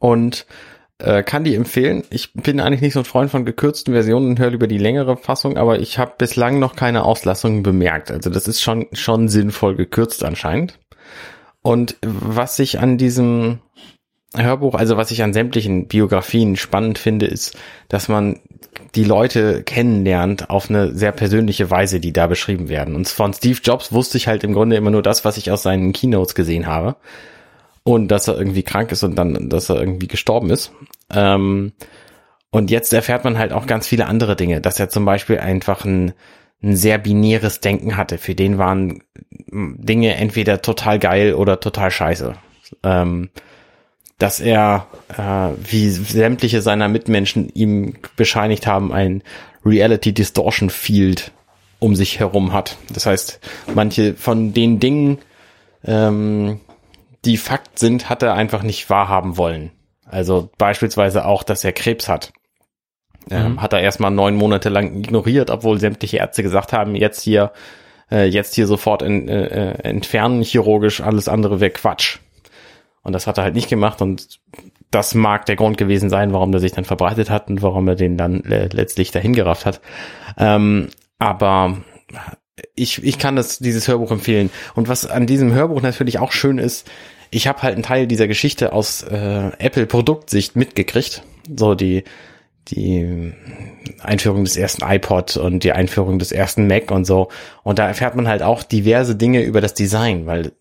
Und 0.00 0.46
äh, 0.98 1.22
kann 1.22 1.44
die 1.44 1.54
empfehlen. 1.54 2.04
Ich 2.10 2.32
bin 2.32 2.60
eigentlich 2.60 2.80
nicht 2.80 2.94
so 2.94 3.00
ein 3.00 3.04
Freund 3.04 3.30
von 3.30 3.44
gekürzten 3.44 3.92
Versionen 3.92 4.30
und 4.30 4.38
höre 4.38 4.50
lieber 4.50 4.66
die 4.66 4.78
längere 4.78 5.16
Fassung, 5.16 5.56
aber 5.56 5.78
ich 5.78 5.98
habe 5.98 6.14
bislang 6.16 6.58
noch 6.58 6.76
keine 6.76 7.04
Auslassungen 7.04 7.62
bemerkt. 7.62 8.10
Also 8.10 8.30
das 8.30 8.48
ist 8.48 8.62
schon, 8.62 8.86
schon 8.92 9.28
sinnvoll 9.28 9.76
gekürzt 9.76 10.24
anscheinend. 10.24 10.78
Und 11.62 11.96
was 12.02 12.58
ich 12.58 12.78
an 12.78 12.96
diesem 12.96 13.58
Hörbuch, 14.34 14.74
also 14.74 14.96
was 14.96 15.10
ich 15.10 15.22
an 15.22 15.32
sämtlichen 15.32 15.88
Biografien 15.88 16.56
spannend 16.56 16.98
finde, 16.98 17.26
ist, 17.26 17.56
dass 17.88 18.08
man 18.08 18.40
die 18.94 19.04
Leute 19.04 19.62
kennenlernt 19.62 20.50
auf 20.50 20.70
eine 20.70 20.94
sehr 20.94 21.12
persönliche 21.12 21.70
Weise, 21.70 22.00
die 22.00 22.12
da 22.12 22.26
beschrieben 22.26 22.68
werden. 22.68 22.94
Und 22.94 23.08
von 23.08 23.32
Steve 23.32 23.58
Jobs 23.62 23.92
wusste 23.92 24.16
ich 24.16 24.28
halt 24.28 24.44
im 24.44 24.52
Grunde 24.52 24.76
immer 24.76 24.90
nur 24.90 25.02
das, 25.02 25.24
was 25.24 25.36
ich 25.36 25.50
aus 25.50 25.62
seinen 25.62 25.92
Keynotes 25.92 26.34
gesehen 26.34 26.66
habe. 26.66 26.96
Und 27.86 28.08
dass 28.08 28.26
er 28.26 28.36
irgendwie 28.36 28.64
krank 28.64 28.90
ist 28.90 29.04
und 29.04 29.14
dann, 29.14 29.48
dass 29.48 29.70
er 29.70 29.76
irgendwie 29.76 30.08
gestorben 30.08 30.50
ist. 30.50 30.72
Ähm, 31.08 31.72
und 32.50 32.72
jetzt 32.72 32.92
erfährt 32.92 33.22
man 33.22 33.38
halt 33.38 33.52
auch 33.52 33.68
ganz 33.68 33.86
viele 33.86 34.06
andere 34.06 34.34
Dinge, 34.34 34.60
dass 34.60 34.80
er 34.80 34.88
zum 34.88 35.04
Beispiel 35.04 35.38
einfach 35.38 35.84
ein, 35.84 36.12
ein 36.60 36.74
sehr 36.74 36.98
binäres 36.98 37.60
Denken 37.60 37.96
hatte. 37.96 38.18
Für 38.18 38.34
den 38.34 38.58
waren 38.58 39.04
Dinge 39.52 40.16
entweder 40.16 40.62
total 40.62 40.98
geil 40.98 41.34
oder 41.34 41.60
total 41.60 41.92
scheiße. 41.92 42.34
Ähm, 42.82 43.30
dass 44.18 44.40
er, 44.40 44.88
äh, 45.16 45.54
wie 45.62 45.88
sämtliche 45.88 46.62
seiner 46.62 46.88
Mitmenschen 46.88 47.50
ihm 47.50 47.94
bescheinigt 48.16 48.66
haben, 48.66 48.92
ein 48.92 49.22
Reality 49.64 50.12
Distortion 50.12 50.70
Field 50.70 51.30
um 51.78 51.94
sich 51.94 52.18
herum 52.18 52.52
hat. 52.52 52.78
Das 52.92 53.06
heißt, 53.06 53.38
manche 53.76 54.14
von 54.14 54.54
den 54.54 54.80
Dingen, 54.80 55.18
ähm, 55.84 56.60
die 57.26 57.36
Fakt 57.36 57.78
sind, 57.78 58.08
hat 58.08 58.22
er 58.22 58.34
einfach 58.34 58.62
nicht 58.62 58.88
wahrhaben 58.88 59.36
wollen. 59.36 59.72
Also 60.04 60.50
beispielsweise 60.58 61.24
auch, 61.24 61.42
dass 61.42 61.64
er 61.64 61.72
Krebs 61.72 62.08
hat. 62.08 62.32
Ähm, 63.30 63.52
Mhm. 63.52 63.62
Hat 63.62 63.72
er 63.72 63.80
erstmal 63.80 64.12
neun 64.12 64.36
Monate 64.36 64.68
lang 64.68 64.96
ignoriert, 64.96 65.50
obwohl 65.50 65.80
sämtliche 65.80 66.18
Ärzte 66.18 66.42
gesagt 66.42 66.72
haben, 66.72 66.94
jetzt 66.94 67.20
hier, 67.20 67.52
äh, 68.10 68.26
jetzt 68.26 68.54
hier 68.54 68.68
sofort 68.68 69.02
in, 69.02 69.28
äh, 69.28 69.46
äh, 69.46 69.82
entfernen, 69.82 70.42
chirurgisch, 70.42 71.00
alles 71.00 71.28
andere 71.28 71.60
wäre 71.60 71.72
Quatsch. 71.72 72.18
Und 73.02 73.12
das 73.12 73.26
hat 73.26 73.38
er 73.38 73.44
halt 73.44 73.54
nicht 73.54 73.68
gemacht 73.68 74.00
und 74.00 74.40
das 74.90 75.14
mag 75.14 75.46
der 75.46 75.56
Grund 75.56 75.76
gewesen 75.76 76.08
sein, 76.08 76.32
warum 76.32 76.52
er 76.52 76.60
sich 76.60 76.72
dann 76.72 76.84
verbreitet 76.84 77.28
hat 77.28 77.48
und 77.48 77.62
warum 77.62 77.88
er 77.88 77.96
den 77.96 78.16
dann 78.16 78.44
äh, 78.44 78.68
letztlich 78.72 79.10
dahin 79.10 79.32
gerafft 79.32 79.66
hat. 79.66 79.80
Ähm, 80.38 80.88
aber 81.18 81.78
ich, 82.74 83.02
ich 83.02 83.18
kann 83.18 83.36
das, 83.36 83.58
dieses 83.58 83.88
Hörbuch 83.88 84.10
empfehlen. 84.12 84.50
Und 84.74 84.88
was 84.88 85.06
an 85.06 85.26
diesem 85.26 85.52
Hörbuch 85.52 85.82
natürlich 85.82 86.18
auch 86.18 86.32
schön 86.32 86.58
ist, 86.58 86.88
ich 87.30 87.46
habe 87.46 87.62
halt 87.62 87.74
einen 87.74 87.82
Teil 87.82 88.06
dieser 88.06 88.28
Geschichte 88.28 88.72
aus 88.72 89.02
äh, 89.02 89.50
Apple-Produktsicht 89.58 90.56
mitgekriegt. 90.56 91.22
So 91.56 91.74
die, 91.74 92.04
die 92.68 93.32
Einführung 94.00 94.44
des 94.44 94.56
ersten 94.56 94.84
iPod 94.84 95.36
und 95.36 95.64
die 95.64 95.72
Einführung 95.72 96.18
des 96.18 96.32
ersten 96.32 96.66
Mac 96.66 96.90
und 96.90 97.04
so. 97.04 97.28
Und 97.62 97.78
da 97.78 97.86
erfährt 97.86 98.16
man 98.16 98.28
halt 98.28 98.42
auch 98.42 98.62
diverse 98.62 99.16
Dinge 99.16 99.42
über 99.42 99.60
das 99.60 99.74
Design, 99.74 100.26
weil 100.26 100.52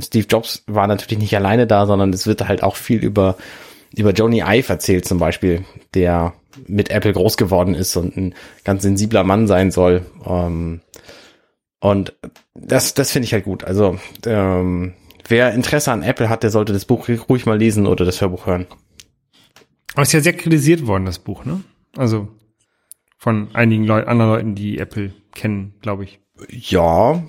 Steve 0.00 0.26
Jobs 0.28 0.64
war 0.66 0.86
natürlich 0.86 1.20
nicht 1.20 1.36
alleine 1.36 1.66
da, 1.66 1.86
sondern 1.86 2.12
es 2.12 2.26
wird 2.26 2.46
halt 2.46 2.62
auch 2.62 2.76
viel 2.76 2.98
über, 2.98 3.36
über 3.96 4.10
Johnny 4.10 4.42
Ive 4.44 4.72
erzählt 4.72 5.04
zum 5.04 5.18
Beispiel, 5.18 5.64
der 5.94 6.32
mit 6.66 6.90
Apple 6.90 7.12
groß 7.12 7.36
geworden 7.36 7.74
ist 7.74 7.96
und 7.96 8.16
ein 8.16 8.34
ganz 8.64 8.82
sensibler 8.82 9.24
Mann 9.24 9.46
sein 9.46 9.70
soll. 9.70 10.06
Ähm, 10.26 10.80
und 11.80 12.14
das, 12.54 12.94
das 12.94 13.12
finde 13.12 13.26
ich 13.26 13.32
halt 13.32 13.44
gut. 13.44 13.64
Also 13.64 13.98
ähm, 14.26 14.94
wer 15.28 15.52
Interesse 15.52 15.92
an 15.92 16.02
Apple 16.02 16.28
hat, 16.28 16.42
der 16.42 16.50
sollte 16.50 16.72
das 16.72 16.84
Buch 16.84 17.08
ruhig 17.08 17.46
mal 17.46 17.58
lesen 17.58 17.86
oder 17.86 18.04
das 18.04 18.20
Hörbuch 18.20 18.46
hören. 18.46 18.66
Aber 19.92 20.02
es 20.02 20.08
ist 20.08 20.14
ja 20.14 20.20
sehr 20.20 20.36
kritisiert 20.36 20.86
worden, 20.86 21.04
das 21.06 21.18
Buch, 21.18 21.44
ne? 21.44 21.62
Also 21.96 22.28
von 23.18 23.54
einigen 23.54 23.84
Leu 23.84 24.04
anderen 24.04 24.32
Leuten, 24.32 24.54
die 24.54 24.78
Apple 24.78 25.12
kennen, 25.34 25.74
glaube 25.80 26.04
ich. 26.04 26.20
Ja, 26.50 27.22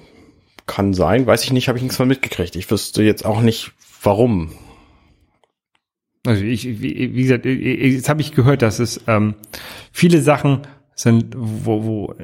kann 0.66 0.94
sein. 0.94 1.28
Weiß 1.28 1.44
ich 1.44 1.54
nicht, 1.54 1.68
habe 1.68 1.78
ich 1.78 1.84
nichts 1.84 1.98
von 1.98 2.08
mitgekriegt. 2.08 2.56
Ich 2.56 2.70
wüsste 2.70 3.04
jetzt 3.04 3.26
auch 3.26 3.42
nicht, 3.42 3.72
warum. 4.02 4.52
Also 6.26 6.44
ich, 6.44 6.66
wie, 6.82 7.14
wie 7.14 7.22
gesagt, 7.22 7.46
jetzt 7.46 8.10
habe 8.10 8.22
ich 8.22 8.34
gehört, 8.34 8.64
dass 8.64 8.80
es 8.80 9.02
ähm, 9.08 9.36
viele 9.92 10.22
Sachen 10.22 10.62
sind, 10.96 11.36
wo, 11.38 11.84
wo 11.84 12.16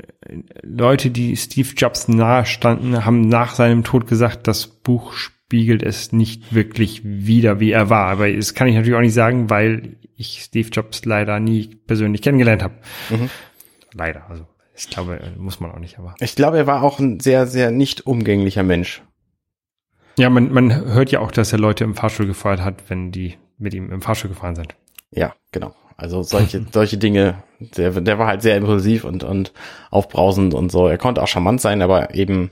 Leute, 0.63 1.11
die 1.11 1.37
Steve 1.37 1.69
Jobs 1.75 2.07
nahe 2.07 2.45
standen, 2.45 3.05
haben 3.05 3.21
nach 3.21 3.53
seinem 3.53 3.83
Tod 3.83 4.07
gesagt, 4.07 4.47
das 4.47 4.65
Buch 4.65 5.13
spiegelt 5.51 5.83
es 5.83 6.13
nicht 6.13 6.55
wirklich 6.55 7.01
wider, 7.03 7.59
wie 7.59 7.71
er 7.71 7.89
war. 7.89 8.07
Aber 8.07 8.31
das 8.31 8.53
kann 8.53 8.69
ich 8.69 8.75
natürlich 8.75 8.95
auch 8.95 9.01
nicht 9.01 9.13
sagen, 9.13 9.49
weil 9.49 9.97
ich 10.15 10.43
Steve 10.43 10.69
Jobs 10.69 11.03
leider 11.03 11.41
nie 11.41 11.75
persönlich 11.87 12.21
kennengelernt 12.21 12.63
habe. 12.63 12.75
Leider, 13.91 14.29
also 14.29 14.47
ich 14.73 14.89
glaube, 14.89 15.19
muss 15.37 15.59
man 15.59 15.71
auch 15.71 15.79
nicht, 15.79 15.99
aber. 15.99 16.15
Ich 16.21 16.35
glaube, 16.35 16.57
er 16.57 16.67
war 16.67 16.83
auch 16.83 16.99
ein 16.99 17.19
sehr, 17.19 17.47
sehr 17.47 17.69
nicht 17.69 18.07
umgänglicher 18.07 18.63
Mensch. 18.63 19.03
Ja, 20.17 20.29
man, 20.29 20.53
man 20.53 20.73
hört 20.73 21.11
ja 21.11 21.19
auch, 21.19 21.31
dass 21.31 21.51
er 21.51 21.59
Leute 21.59 21.83
im 21.83 21.95
Fahrstuhl 21.95 22.27
gefeuert 22.27 22.61
hat, 22.61 22.89
wenn 22.89 23.11
die 23.11 23.35
mit 23.57 23.73
ihm 23.73 23.91
im 23.91 24.01
Fahrstuhl 24.01 24.29
gefahren 24.29 24.55
sind. 24.55 24.73
Ja, 25.11 25.35
genau. 25.51 25.75
Also 25.97 26.23
solche, 26.23 26.65
solche 26.71 26.97
Dinge, 26.97 27.43
der, 27.59 27.91
der 27.91 28.17
war 28.17 28.27
halt 28.27 28.41
sehr 28.41 28.55
impulsiv 28.55 29.03
und, 29.03 29.25
und 29.25 29.51
aufbrausend 29.89 30.53
und 30.53 30.71
so. 30.71 30.87
Er 30.87 30.97
konnte 30.97 31.21
auch 31.21 31.27
charmant 31.27 31.59
sein, 31.59 31.81
aber 31.81 32.15
eben, 32.15 32.51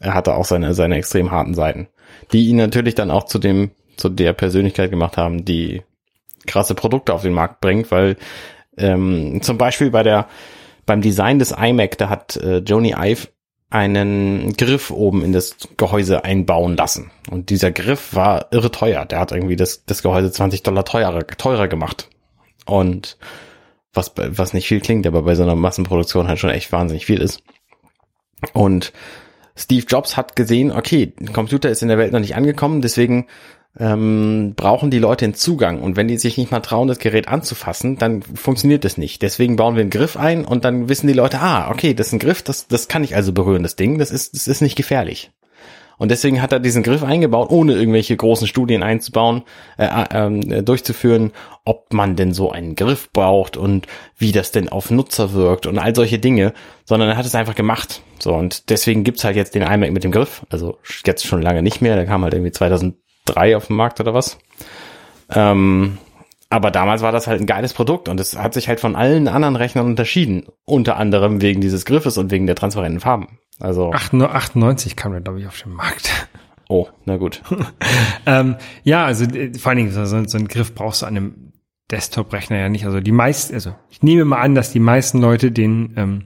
er 0.00 0.14
hatte 0.14 0.34
auch 0.34 0.44
seine, 0.44 0.74
seine 0.74 0.96
extrem 0.96 1.30
harten 1.30 1.54
Seiten, 1.54 1.88
die 2.32 2.48
ihn 2.48 2.56
natürlich 2.56 2.94
dann 2.94 3.10
auch 3.10 3.24
zu 3.24 3.38
dem, 3.38 3.70
zu 3.96 4.08
der 4.08 4.32
Persönlichkeit 4.32 4.90
gemacht 4.90 5.16
haben, 5.16 5.44
die 5.44 5.82
krasse 6.46 6.74
Produkte 6.74 7.12
auf 7.12 7.22
den 7.22 7.32
Markt 7.32 7.60
bringt, 7.60 7.90
weil 7.90 8.16
ähm, 8.76 9.40
zum 9.42 9.58
Beispiel 9.58 9.90
bei 9.90 10.02
der, 10.02 10.28
beim 10.86 11.02
Design 11.02 11.38
des 11.38 11.52
iMac, 11.52 11.98
da 11.98 12.08
hat 12.08 12.36
äh, 12.36 12.58
Joni 12.58 12.94
Ive 12.96 13.28
einen 13.70 14.54
Griff 14.56 14.90
oben 14.90 15.22
in 15.22 15.32
das 15.32 15.56
Gehäuse 15.76 16.24
einbauen 16.24 16.76
lassen. 16.76 17.10
Und 17.30 17.50
dieser 17.50 17.70
Griff 17.70 18.14
war 18.14 18.46
irre 18.50 18.70
teuer. 18.70 19.04
Der 19.04 19.20
hat 19.20 19.32
irgendwie 19.32 19.56
das, 19.56 19.84
das 19.84 20.02
Gehäuse 20.02 20.30
20 20.30 20.62
Dollar 20.62 20.84
teurer, 20.84 21.26
teurer 21.26 21.68
gemacht. 21.68 22.08
Und 22.64 23.18
was, 23.92 24.12
was 24.16 24.54
nicht 24.54 24.68
viel 24.68 24.80
klingt, 24.80 25.06
aber 25.06 25.22
bei 25.22 25.34
so 25.34 25.42
einer 25.42 25.56
Massenproduktion 25.56 26.28
halt 26.28 26.38
schon 26.38 26.50
echt 26.50 26.72
wahnsinnig 26.72 27.04
viel 27.04 27.20
ist. 27.20 27.42
Und 28.52 28.92
Steve 29.58 29.84
Jobs 29.86 30.16
hat 30.16 30.36
gesehen, 30.36 30.70
okay, 30.70 31.12
ein 31.20 31.32
Computer 31.32 31.68
ist 31.68 31.82
in 31.82 31.88
der 31.88 31.98
Welt 31.98 32.12
noch 32.12 32.20
nicht 32.20 32.36
angekommen, 32.36 32.80
deswegen 32.80 33.26
ähm, 33.78 34.54
brauchen 34.56 34.90
die 34.90 34.98
Leute 34.98 35.24
einen 35.24 35.34
Zugang. 35.34 35.80
Und 35.80 35.96
wenn 35.96 36.08
die 36.08 36.16
sich 36.18 36.38
nicht 36.38 36.50
mal 36.50 36.60
trauen, 36.60 36.88
das 36.88 36.98
Gerät 36.98 37.28
anzufassen, 37.28 37.98
dann 37.98 38.22
funktioniert 38.22 38.84
das 38.84 38.98
nicht. 38.98 39.22
Deswegen 39.22 39.56
bauen 39.56 39.74
wir 39.74 39.82
einen 39.82 39.90
Griff 39.90 40.16
ein 40.16 40.44
und 40.44 40.64
dann 40.64 40.88
wissen 40.88 41.06
die 41.06 41.12
Leute, 41.12 41.40
ah, 41.40 41.70
okay, 41.70 41.94
das 41.94 42.08
ist 42.08 42.12
ein 42.14 42.18
Griff, 42.18 42.42
das, 42.42 42.68
das 42.68 42.88
kann 42.88 43.04
ich 43.04 43.14
also 43.14 43.32
berühren, 43.32 43.62
das 43.62 43.76
Ding, 43.76 43.98
das 43.98 44.10
ist, 44.10 44.34
das 44.34 44.48
ist 44.48 44.62
nicht 44.62 44.76
gefährlich. 44.76 45.30
Und 45.98 46.10
deswegen 46.10 46.40
hat 46.40 46.52
er 46.52 46.60
diesen 46.60 46.82
Griff 46.82 47.02
eingebaut, 47.02 47.50
ohne 47.50 47.74
irgendwelche 47.74 48.16
großen 48.16 48.46
Studien 48.46 48.82
einzubauen, 48.82 49.42
äh, 49.76 49.86
äh, 49.86 50.62
durchzuführen, 50.62 51.32
ob 51.64 51.92
man 51.92 52.16
denn 52.16 52.32
so 52.32 52.50
einen 52.50 52.76
Griff 52.76 53.12
braucht 53.12 53.56
und 53.56 53.86
wie 54.16 54.32
das 54.32 54.52
denn 54.52 54.68
auf 54.68 54.90
Nutzer 54.90 55.32
wirkt 55.32 55.66
und 55.66 55.78
all 55.78 55.94
solche 55.94 56.18
Dinge, 56.18 56.54
sondern 56.84 57.08
er 57.10 57.16
hat 57.16 57.26
es 57.26 57.34
einfach 57.34 57.54
gemacht. 57.54 58.02
So, 58.20 58.34
und 58.34 58.70
deswegen 58.70 59.04
gibt's 59.04 59.24
halt 59.24 59.36
jetzt 59.36 59.54
den 59.54 59.62
iMac 59.62 59.92
mit 59.92 60.04
dem 60.04 60.12
Griff, 60.12 60.46
also 60.50 60.78
jetzt 61.04 61.26
schon 61.26 61.42
lange 61.42 61.62
nicht 61.62 61.82
mehr, 61.82 61.96
der 61.96 62.06
kam 62.06 62.22
halt 62.22 62.34
irgendwie 62.34 62.52
2003 62.52 63.56
auf 63.56 63.66
den 63.66 63.76
Markt 63.76 64.00
oder 64.00 64.14
was. 64.14 64.38
Ähm, 65.30 65.98
aber 66.50 66.70
damals 66.70 67.02
war 67.02 67.12
das 67.12 67.26
halt 67.26 67.40
ein 67.40 67.46
geiles 67.46 67.74
Produkt 67.74 68.08
und 68.08 68.18
es 68.18 68.36
hat 68.36 68.54
sich 68.54 68.68
halt 68.68 68.80
von 68.80 68.96
allen 68.96 69.28
anderen 69.28 69.56
Rechnern 69.56 69.86
unterschieden. 69.86 70.46
Unter 70.64 70.96
anderem 70.96 71.42
wegen 71.42 71.60
dieses 71.60 71.84
Griffes 71.84 72.16
und 72.16 72.30
wegen 72.30 72.46
der 72.46 72.56
transparenten 72.56 73.00
Farben. 73.00 73.38
Also, 73.60 73.92
98 73.92 74.96
kam 74.96 75.12
der, 75.12 75.20
glaube 75.20 75.40
ich, 75.40 75.46
auf 75.46 75.60
den 75.62 75.72
Markt. 75.72 76.28
oh, 76.68 76.88
na 77.04 77.16
gut. 77.16 77.42
ähm, 78.26 78.56
ja, 78.84 79.04
also 79.04 79.24
äh, 79.24 79.52
vor 79.58 79.70
allen 79.70 79.78
Dingen 79.78 79.90
so, 79.92 80.04
so, 80.04 80.16
einen 80.38 80.48
Griff 80.48 80.74
brauchst 80.74 81.02
du 81.02 81.06
an 81.06 81.16
einem 81.16 81.52
Desktop-Rechner 81.90 82.58
ja 82.58 82.68
nicht. 82.68 82.84
Also 82.84 83.00
die 83.00 83.12
meisten, 83.12 83.54
also 83.54 83.74
ich 83.90 84.02
nehme 84.02 84.24
mal 84.24 84.40
an, 84.40 84.54
dass 84.54 84.70
die 84.72 84.78
meisten 84.80 85.20
Leute 85.20 85.50
den 85.50 85.94
ähm, 85.96 86.24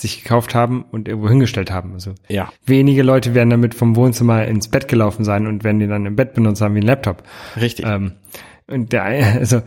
sich 0.00 0.22
gekauft 0.22 0.54
haben 0.54 0.84
und 0.90 1.06
irgendwo 1.08 1.28
hingestellt 1.28 1.70
haben. 1.70 1.92
Also 1.92 2.14
Ja. 2.28 2.50
wenige 2.64 3.02
Leute 3.02 3.34
werden 3.34 3.50
damit 3.50 3.74
vom 3.74 3.94
Wohnzimmer 3.96 4.46
ins 4.46 4.68
Bett 4.68 4.88
gelaufen 4.88 5.24
sein 5.24 5.46
und 5.46 5.64
werden 5.64 5.78
den 5.80 5.90
dann 5.90 6.06
im 6.06 6.16
Bett 6.16 6.34
benutzt 6.34 6.60
haben 6.62 6.74
wie 6.74 6.80
ein 6.80 6.86
Laptop. 6.86 7.22
Richtig. 7.60 7.86
Ähm, 7.86 8.12
und 8.66 8.92
der, 8.92 9.02
also 9.38 9.62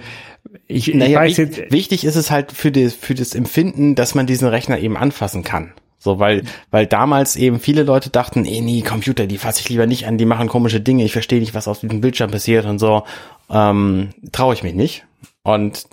ich, 0.67 0.89
ich 0.89 0.95
naja, 0.95 1.19
weiß 1.19 1.37
wich- 1.37 1.57
jetzt, 1.57 1.71
wichtig 1.71 2.05
ist 2.05 2.15
es 2.15 2.31
halt 2.31 2.51
für 2.51 2.71
das, 2.71 2.93
für 2.93 3.13
das 3.13 3.35
Empfinden, 3.35 3.95
dass 3.95 4.15
man 4.15 4.25
diesen 4.25 4.47
Rechner 4.47 4.79
eben 4.79 4.97
anfassen 4.97 5.43
kann. 5.43 5.73
So, 5.99 6.17
weil, 6.17 6.43
weil 6.71 6.87
damals 6.87 7.35
eben 7.35 7.59
viele 7.59 7.83
Leute 7.83 8.09
dachten, 8.09 8.45
eh, 8.45 8.61
nee, 8.61 8.81
Computer, 8.81 9.27
die 9.27 9.37
fasse 9.37 9.59
ich 9.59 9.69
lieber 9.69 9.85
nicht 9.85 10.07
an, 10.07 10.17
die 10.17 10.25
machen 10.25 10.47
komische 10.47 10.79
Dinge, 10.79 11.03
ich 11.03 11.11
verstehe 11.11 11.41
nicht, 11.41 11.53
was 11.53 11.67
auf 11.67 11.81
diesem 11.81 11.99
Bildschirm 11.99 12.31
passiert 12.31 12.65
und 12.65 12.79
so, 12.79 13.03
ähm, 13.49 14.09
traue 14.31 14.53
ich 14.53 14.63
mich 14.63 14.73
nicht. 14.73 15.05
Und 15.43 15.85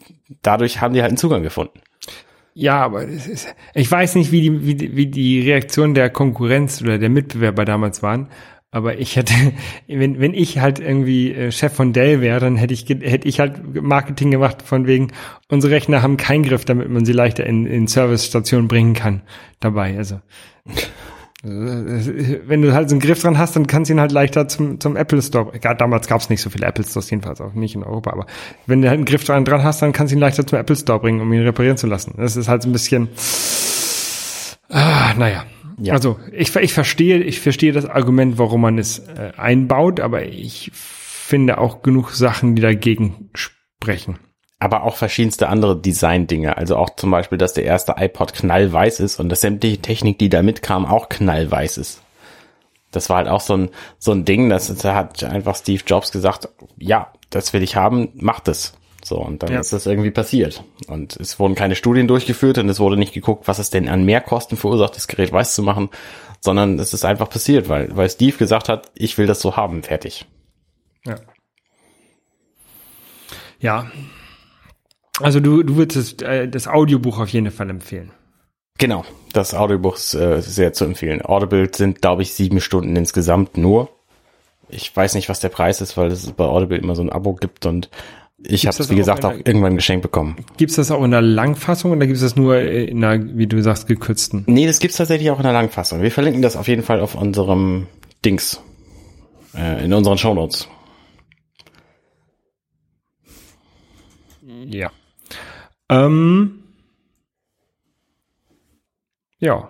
dadurch 0.42 0.80
haben 0.80 0.94
die 0.94 1.02
halt 1.02 1.10
einen 1.10 1.18
Zugang 1.18 1.42
gefunden. 1.42 1.80
Ja, 2.54 2.84
aber 2.84 3.02
ist, 3.02 3.54
ich 3.74 3.90
weiß 3.90 4.14
nicht, 4.14 4.32
wie 4.32 4.40
die, 4.40 4.66
wie, 4.66 4.96
wie 4.96 5.06
die 5.06 5.42
Reaktion 5.42 5.92
der 5.92 6.08
Konkurrenz 6.08 6.80
oder 6.80 6.98
der 6.98 7.10
Mitbewerber 7.10 7.64
damals 7.64 8.02
waren. 8.02 8.28
Aber 8.76 8.98
ich 8.98 9.16
hätte, 9.16 9.32
wenn, 9.88 10.20
wenn 10.20 10.34
ich 10.34 10.58
halt 10.58 10.80
irgendwie 10.80 11.32
äh, 11.32 11.50
Chef 11.50 11.72
von 11.72 11.94
Dell 11.94 12.20
wäre, 12.20 12.40
dann 12.40 12.56
hätte 12.56 12.74
ich, 12.74 12.86
hätte 12.86 13.26
ich 13.26 13.40
halt 13.40 13.82
Marketing 13.82 14.30
gemacht 14.30 14.60
von 14.60 14.86
wegen, 14.86 15.12
unsere 15.48 15.72
Rechner 15.72 16.02
haben 16.02 16.18
keinen 16.18 16.42
Griff, 16.42 16.66
damit 16.66 16.90
man 16.90 17.06
sie 17.06 17.14
leichter 17.14 17.46
in, 17.46 17.64
in 17.64 17.86
Servicestationen 17.86 18.68
bringen 18.68 18.92
kann 18.92 19.22
dabei. 19.60 19.96
Also, 19.96 20.16
äh, 21.42 21.48
wenn 22.44 22.60
du 22.60 22.74
halt 22.74 22.90
so 22.90 22.96
einen 22.96 23.00
Griff 23.00 23.22
dran 23.22 23.38
hast, 23.38 23.56
dann 23.56 23.66
kannst 23.66 23.88
du 23.88 23.94
ihn 23.94 24.00
halt 24.00 24.12
leichter 24.12 24.46
zum, 24.46 24.78
zum 24.78 24.94
Apple 24.94 25.22
Store. 25.22 25.52
Ja, 25.64 25.72
damals 25.72 26.06
gab 26.06 26.20
es 26.20 26.28
nicht 26.28 26.42
so 26.42 26.50
viele 26.50 26.66
Apple 26.66 26.84
Stores, 26.84 27.08
jedenfalls 27.08 27.40
auch 27.40 27.54
nicht 27.54 27.76
in 27.76 27.82
Europa. 27.82 28.12
Aber 28.12 28.26
wenn 28.66 28.82
du 28.82 28.88
halt 28.88 28.98
einen 28.98 29.06
Griff 29.06 29.24
dran, 29.24 29.46
dran 29.46 29.64
hast, 29.64 29.80
dann 29.80 29.92
kannst 29.92 30.12
du 30.12 30.16
ihn 30.16 30.20
leichter 30.20 30.46
zum 30.46 30.58
Apple 30.58 30.76
Store 30.76 31.00
bringen, 31.00 31.22
um 31.22 31.32
ihn 31.32 31.44
reparieren 31.44 31.78
zu 31.78 31.86
lassen. 31.86 32.12
Das 32.18 32.36
ist 32.36 32.48
halt 32.48 32.62
so 32.62 32.68
ein 32.68 32.72
bisschen, 32.72 33.08
ah, 34.68 35.14
naja. 35.16 35.46
Ja. 35.78 35.92
Also 35.92 36.18
ich, 36.32 36.54
ich 36.56 36.72
verstehe, 36.72 37.22
ich 37.22 37.40
verstehe 37.40 37.72
das 37.72 37.84
Argument, 37.84 38.38
warum 38.38 38.62
man 38.62 38.78
es 38.78 38.98
äh, 39.00 39.32
einbaut, 39.36 40.00
aber 40.00 40.24
ich 40.24 40.70
finde 40.72 41.58
auch 41.58 41.82
genug 41.82 42.10
Sachen, 42.12 42.56
die 42.56 42.62
dagegen 42.62 43.30
sprechen. 43.34 44.18
aber 44.58 44.84
auch 44.84 44.96
verschiedenste 44.96 45.48
andere 45.48 45.80
Design-Dinge. 45.80 46.56
Also 46.56 46.76
auch 46.76 46.90
zum 46.96 47.10
Beispiel, 47.10 47.38
dass 47.38 47.52
der 47.52 47.64
erste 47.64 47.96
iPod 47.98 48.32
knallweiß 48.32 49.00
ist 49.00 49.20
und 49.20 49.28
dass 49.28 49.42
sämtliche 49.42 49.78
Technik, 49.78 50.18
die 50.18 50.28
da 50.28 50.42
mitkam, 50.42 50.86
auch 50.86 51.08
knallweiß 51.08 51.78
ist. 51.78 52.02
Das 52.90 53.10
war 53.10 53.18
halt 53.18 53.28
auch 53.28 53.42
so 53.42 53.54
ein, 53.54 53.70
so 53.98 54.12
ein 54.12 54.24
Ding, 54.24 54.48
das 54.48 54.74
da 54.74 54.94
hat 54.94 55.22
einfach 55.24 55.56
Steve 55.56 55.82
Jobs 55.86 56.12
gesagt, 56.12 56.48
ja, 56.78 57.12
das 57.28 57.52
will 57.52 57.62
ich 57.62 57.76
haben, 57.76 58.08
macht 58.14 58.48
es. 58.48 58.72
So, 59.06 59.18
und 59.18 59.40
dann 59.44 59.52
Ja. 59.52 59.60
ist 59.60 59.72
das 59.72 59.86
irgendwie 59.86 60.10
passiert. 60.10 60.64
Und 60.88 61.14
es 61.16 61.38
wurden 61.38 61.54
keine 61.54 61.76
Studien 61.76 62.08
durchgeführt 62.08 62.58
und 62.58 62.68
es 62.68 62.80
wurde 62.80 62.96
nicht 62.96 63.14
geguckt, 63.14 63.46
was 63.46 63.60
es 63.60 63.70
denn 63.70 63.88
an 63.88 64.04
Mehrkosten 64.04 64.56
verursacht, 64.58 64.96
das 64.96 65.06
Gerät 65.06 65.30
weiß 65.32 65.54
zu 65.54 65.62
machen, 65.62 65.90
sondern 66.40 66.80
es 66.80 66.92
ist 66.92 67.04
einfach 67.04 67.30
passiert, 67.30 67.68
weil, 67.68 67.96
weil 67.96 68.10
Steve 68.10 68.36
gesagt 68.36 68.68
hat, 68.68 68.90
ich 68.96 69.16
will 69.16 69.26
das 69.26 69.40
so 69.40 69.56
haben, 69.56 69.84
fertig. 69.84 70.26
Ja. 71.04 71.14
Ja. 73.60 73.90
Also 75.20 75.38
du, 75.38 75.62
du 75.62 75.76
würdest 75.76 76.20
das, 76.20 76.28
äh, 76.28 76.48
das 76.48 76.66
Audiobuch 76.66 77.20
auf 77.20 77.28
jeden 77.28 77.52
Fall 77.52 77.70
empfehlen. 77.70 78.10
Genau, 78.78 79.04
das 79.32 79.54
Audiobuch 79.54 79.94
ist 79.94 80.14
äh, 80.14 80.42
sehr 80.42 80.72
zu 80.72 80.84
empfehlen. 80.84 81.24
Audible 81.24 81.70
sind, 81.72 82.02
glaube 82.02 82.22
ich, 82.22 82.34
sieben 82.34 82.60
Stunden 82.60 82.96
insgesamt 82.96 83.56
nur. 83.56 83.88
Ich 84.68 84.94
weiß 84.94 85.14
nicht, 85.14 85.28
was 85.28 85.38
der 85.38 85.48
Preis 85.48 85.80
ist, 85.80 85.96
weil 85.96 86.08
es 86.10 86.32
bei 86.32 86.44
Audible 86.44 86.76
immer 86.76 86.96
so 86.96 87.02
ein 87.02 87.12
Abo 87.12 87.34
gibt 87.34 87.66
und 87.66 87.88
ich 88.48 88.66
habe 88.66 88.76
es, 88.82 88.88
wie 88.90 88.94
auch 88.94 88.96
gesagt, 88.98 89.24
auch 89.24 89.32
der- 89.32 89.46
irgendwann 89.46 89.74
geschenkt 89.76 90.02
bekommen. 90.02 90.36
Gibt's 90.56 90.76
das 90.76 90.90
auch 90.90 91.02
in 91.04 91.10
der 91.10 91.22
Langfassung 91.22 91.92
oder 91.92 92.06
gibt's 92.06 92.22
das 92.22 92.36
nur 92.36 92.58
in 92.60 93.02
einer, 93.04 93.36
wie 93.36 93.46
du 93.46 93.62
sagst, 93.62 93.86
gekürzten? 93.86 94.44
Nee, 94.46 94.66
das 94.66 94.78
gibt's 94.78 94.96
tatsächlich 94.96 95.30
auch 95.30 95.38
in 95.38 95.42
der 95.44 95.52
Langfassung. 95.52 96.02
Wir 96.02 96.10
verlinken 96.10 96.42
das 96.42 96.56
auf 96.56 96.68
jeden 96.68 96.82
Fall 96.82 97.00
auf 97.00 97.14
unserem 97.14 97.86
Dings, 98.24 98.60
äh, 99.56 99.84
in 99.84 99.92
unseren 99.92 100.18
Shownotes. 100.18 100.68
Ja. 104.42 104.90
Ähm, 105.88 106.62
ja. 109.38 109.68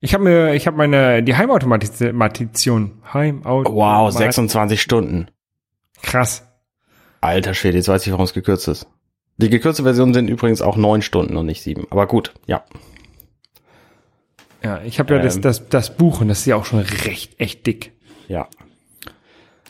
Ich 0.00 0.14
habe 0.14 0.24
mir, 0.24 0.54
ich 0.54 0.66
habe 0.66 0.76
meine, 0.76 1.22
die 1.22 1.36
Heimautomatisation, 1.36 3.02
Heimaut. 3.12 3.66
Wow, 3.68 4.10
26 4.10 4.80
Stunden. 4.80 5.28
Krass. 6.02 6.46
Alter 7.20 7.54
Schwede, 7.54 7.76
jetzt 7.76 7.88
weiß 7.88 8.06
ich, 8.06 8.12
warum 8.12 8.24
es 8.24 8.32
gekürzt 8.32 8.68
ist. 8.68 8.86
Die 9.36 9.50
gekürzte 9.50 9.82
Version 9.82 10.12
sind 10.14 10.28
übrigens 10.28 10.62
auch 10.62 10.76
neun 10.76 11.02
Stunden 11.02 11.36
und 11.36 11.46
nicht 11.46 11.62
sieben. 11.62 11.86
Aber 11.90 12.06
gut, 12.06 12.34
ja. 12.46 12.62
Ja, 14.62 14.80
ich 14.84 14.98
habe 14.98 15.14
ja 15.14 15.22
das, 15.22 15.36
Ähm. 15.36 15.42
das, 15.42 15.68
das 15.68 15.96
Buch 15.96 16.20
und 16.20 16.28
das 16.28 16.40
ist 16.40 16.46
ja 16.46 16.56
auch 16.56 16.66
schon 16.66 16.80
recht, 16.80 17.40
echt 17.40 17.66
dick. 17.66 17.92
Ja. 18.28 18.48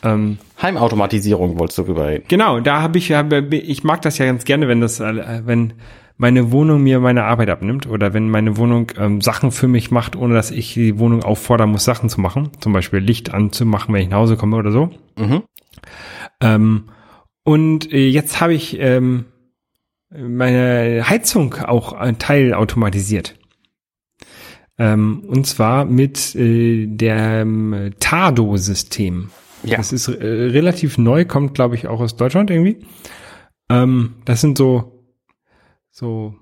Ähm, 0.03 0.39
Heimautomatisierung 0.61 1.59
wolltest 1.59 1.77
du 1.77 1.83
rüber 1.83 2.07
reden. 2.07 2.25
Genau, 2.27 2.59
da 2.59 2.81
habe 2.81 2.97
ich, 2.97 3.11
hab, 3.13 3.31
ich 3.31 3.83
mag 3.83 4.01
das 4.01 4.17
ja 4.17 4.25
ganz 4.25 4.43
gerne, 4.43 4.67
wenn 4.67 4.81
das, 4.81 4.99
wenn 4.99 5.73
meine 6.17 6.51
Wohnung 6.51 6.83
mir 6.83 6.99
meine 6.99 7.23
Arbeit 7.23 7.49
abnimmt 7.49 7.87
oder 7.87 8.13
wenn 8.13 8.29
meine 8.29 8.57
Wohnung 8.57 8.91
ähm, 8.97 9.21
Sachen 9.21 9.51
für 9.51 9.67
mich 9.67 9.89
macht, 9.89 10.15
ohne 10.15 10.33
dass 10.33 10.51
ich 10.51 10.73
die 10.73 10.99
Wohnung 10.99 11.23
auffordern 11.23 11.71
muss, 11.71 11.83
Sachen 11.83 12.09
zu 12.09 12.19
machen. 12.19 12.51
Zum 12.59 12.73
Beispiel 12.73 12.99
Licht 12.99 13.33
anzumachen, 13.33 13.93
wenn 13.93 14.03
ich 14.03 14.09
nach 14.09 14.17
Hause 14.17 14.37
komme 14.37 14.57
oder 14.57 14.71
so. 14.71 14.91
Mhm. 15.17 15.43
Ähm, 16.41 16.83
und 17.43 17.91
äh, 17.91 18.07
jetzt 18.07 18.41
habe 18.41 18.53
ich 18.53 18.79
ähm, 18.79 19.25
meine 20.09 21.07
Heizung 21.07 21.55
auch 21.55 21.93
ein 21.93 22.19
Teil 22.19 22.53
automatisiert. 22.53 23.35
Ähm, 24.77 25.23
und 25.27 25.45
zwar 25.45 25.85
mit 25.85 26.35
äh, 26.35 26.87
dem 26.87 27.91
Tado-System. 27.99 29.29
Ja. 29.63 29.77
Das 29.77 29.93
ist 29.93 30.07
äh, 30.07 30.25
relativ 30.25 30.97
neu, 30.97 31.25
kommt, 31.25 31.53
glaube 31.53 31.75
ich, 31.75 31.87
auch 31.87 31.99
aus 31.99 32.15
Deutschland 32.15 32.49
irgendwie. 32.49 32.85
Ähm, 33.69 34.15
das 34.25 34.41
sind 34.41 34.57
so, 34.57 35.05
so 35.91 36.35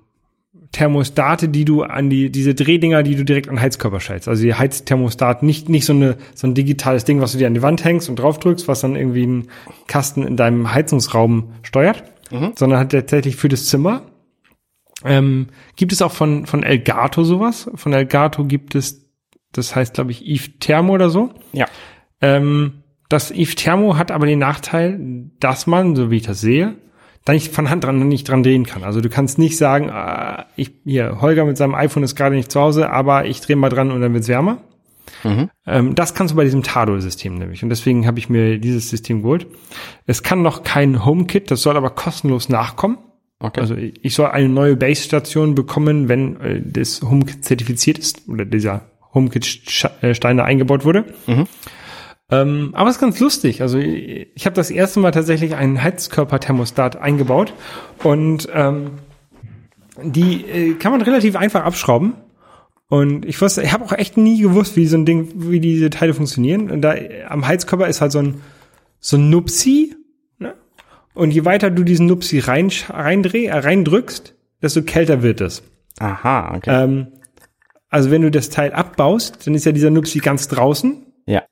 Thermostate, 0.71 1.49
die 1.49 1.65
du 1.65 1.83
an 1.83 2.09
die, 2.09 2.31
diese 2.31 2.53
Drehdinger, 2.53 3.01
die 3.01 3.15
du 3.15 3.25
direkt 3.25 3.49
an 3.49 3.55
den 3.55 3.61
Heizkörper 3.61 3.99
stellst. 3.99 4.27
Also 4.27 4.43
die 4.43 4.53
Heizthermostat, 4.53 5.41
nicht, 5.41 5.67
nicht 5.67 5.85
so 5.85 5.93
eine, 5.93 6.17
so 6.35 6.47
ein 6.47 6.53
digitales 6.53 7.05
Ding, 7.05 7.21
was 7.21 7.31
du 7.31 7.39
dir 7.39 7.47
an 7.47 7.55
die 7.55 7.61
Wand 7.61 7.83
hängst 7.83 8.07
und 8.09 8.17
draufdrückst, 8.17 8.67
was 8.67 8.81
dann 8.81 8.95
irgendwie 8.95 9.23
einen 9.23 9.47
Kasten 9.87 10.23
in 10.23 10.37
deinem 10.37 10.73
Heizungsraum 10.73 11.53
steuert, 11.63 12.03
sondern 12.55 12.77
halt 12.77 12.91
tatsächlich 12.91 13.35
für 13.35 13.49
das 13.49 13.65
Zimmer. 13.65 14.03
Ähm, 15.03 15.47
gibt 15.75 15.91
es 15.91 16.01
auch 16.01 16.11
von, 16.11 16.45
von 16.45 16.61
Elgato 16.61 17.23
sowas? 17.23 17.69
Von 17.73 17.93
Elgato 17.93 18.45
gibt 18.45 18.75
es, 18.75 19.09
das 19.51 19.75
heißt, 19.75 19.95
glaube 19.95 20.11
ich, 20.11 20.25
Eve 20.25 20.59
Thermo 20.59 20.93
oder 20.93 21.09
so. 21.09 21.31
Ja. 21.53 21.65
Ähm, 22.21 22.83
das 23.07 23.31
Eve 23.31 23.55
Thermo 23.55 23.97
hat 23.97 24.11
aber 24.11 24.27
den 24.27 24.39
Nachteil, 24.39 24.99
dass 25.39 25.65
man, 25.65 25.95
so 25.95 26.11
wie 26.11 26.17
ich 26.17 26.23
das 26.23 26.41
sehe, 26.41 26.75
da 27.25 27.33
nicht 27.33 27.53
von 27.53 27.69
Hand 27.69 27.83
dran 27.83 28.07
nicht 28.07 28.27
dran 28.27 28.43
drehen 28.43 28.65
kann. 28.65 28.83
Also 28.83 29.01
du 29.01 29.09
kannst 29.09 29.37
nicht 29.37 29.57
sagen, 29.57 29.89
ah, 29.89 30.45
ich 30.55 30.71
hier 30.85 31.21
Holger 31.21 31.45
mit 31.45 31.57
seinem 31.57 31.75
iPhone 31.75 32.03
ist 32.03 32.15
gerade 32.15 32.35
nicht 32.35 32.51
zu 32.51 32.59
Hause, 32.59 32.89
aber 32.89 33.25
ich 33.25 33.41
drehe 33.41 33.55
mal 33.55 33.69
dran 33.69 33.91
und 33.91 34.01
dann 34.01 34.13
wird's 34.13 34.27
wärmer. 34.27 34.59
Ähm, 35.65 35.95
das 35.95 36.13
kannst 36.13 36.33
du 36.33 36.37
bei 36.37 36.43
diesem 36.43 36.63
Tado-System 36.63 37.35
nämlich. 37.35 37.63
Und 37.63 37.69
deswegen 37.69 38.07
habe 38.07 38.19
ich 38.19 38.29
mir 38.29 38.59
dieses 38.59 38.89
System 38.89 39.21
geholt. 39.21 39.47
Es 40.05 40.23
kann 40.23 40.41
noch 40.41 40.63
kein 40.63 41.05
HomeKit, 41.05 41.51
das 41.51 41.61
soll 41.61 41.77
aber 41.77 41.89
kostenlos 41.89 42.49
nachkommen. 42.49 42.97
Okay. 43.39 43.61
Also 43.61 43.75
ich 43.75 44.15
soll 44.15 44.27
eine 44.27 44.49
neue 44.49 44.75
Base-Station 44.75 45.55
bekommen, 45.55 46.09
wenn 46.09 46.39
äh, 46.41 46.61
das 46.63 47.01
HomeKit 47.01 47.45
zertifiziert 47.45 47.97
ist 47.97 48.27
oder 48.27 48.45
dieser 48.45 48.81
HomeKit-Steiner 49.13 50.43
eingebaut 50.43 50.85
wurde. 50.85 51.05
Ähm, 52.31 52.71
aber 52.73 52.89
es 52.89 52.97
ist 52.97 53.01
ganz 53.01 53.19
lustig. 53.19 53.61
Also 53.61 53.79
ich, 53.79 54.45
habe 54.45 54.55
das 54.55 54.69
erste 54.69 54.99
Mal 54.99 55.11
tatsächlich 55.11 55.55
einen 55.55 55.81
Heizkörperthermostat 55.81 56.95
eingebaut 56.95 57.53
und 58.03 58.47
ähm, 58.53 58.91
die 60.01 60.45
äh, 60.45 60.73
kann 60.75 60.91
man 60.91 61.01
relativ 61.01 61.35
einfach 61.35 61.63
abschrauben. 61.63 62.13
Und 62.87 63.25
ich 63.25 63.39
wusste, 63.41 63.61
ich 63.61 63.71
habe 63.71 63.85
auch 63.85 63.93
echt 63.93 64.17
nie 64.17 64.41
gewusst, 64.41 64.75
wie 64.75 64.87
so 64.87 64.97
ein 64.97 65.05
Ding, 65.05 65.29
wie 65.35 65.59
diese 65.59 65.89
Teile 65.89 66.13
funktionieren. 66.13 66.71
Und 66.71 66.81
da 66.81 66.95
äh, 66.95 67.23
am 67.23 67.47
Heizkörper 67.47 67.87
ist 67.87 68.01
halt 68.01 68.11
so 68.11 68.19
ein 68.19 68.41
so 68.99 69.17
ein 69.17 69.29
Nupsi. 69.29 69.95
Ne? 70.37 70.53
Und 71.13 71.31
je 71.31 71.45
weiter 71.45 71.71
du 71.71 71.83
diesen 71.83 72.05
Nupsi 72.05 72.39
rein, 72.39 72.71
reindreh, 72.89 73.45
äh, 73.45 73.57
reindrückst, 73.57 74.35
desto 74.61 74.83
kälter 74.83 75.23
wird 75.23 75.41
es. 75.41 75.63
Aha, 75.99 76.55
okay. 76.55 76.83
Ähm, 76.83 77.07
also 77.89 78.11
wenn 78.11 78.21
du 78.21 78.29
das 78.29 78.49
Teil 78.49 78.71
abbaust, 78.71 79.47
dann 79.47 79.55
ist 79.55 79.65
ja 79.65 79.71
dieser 79.71 79.89
Nupsi 79.89 80.19
ganz 80.19 80.47
draußen. 80.47 81.05
ja. 81.25 81.43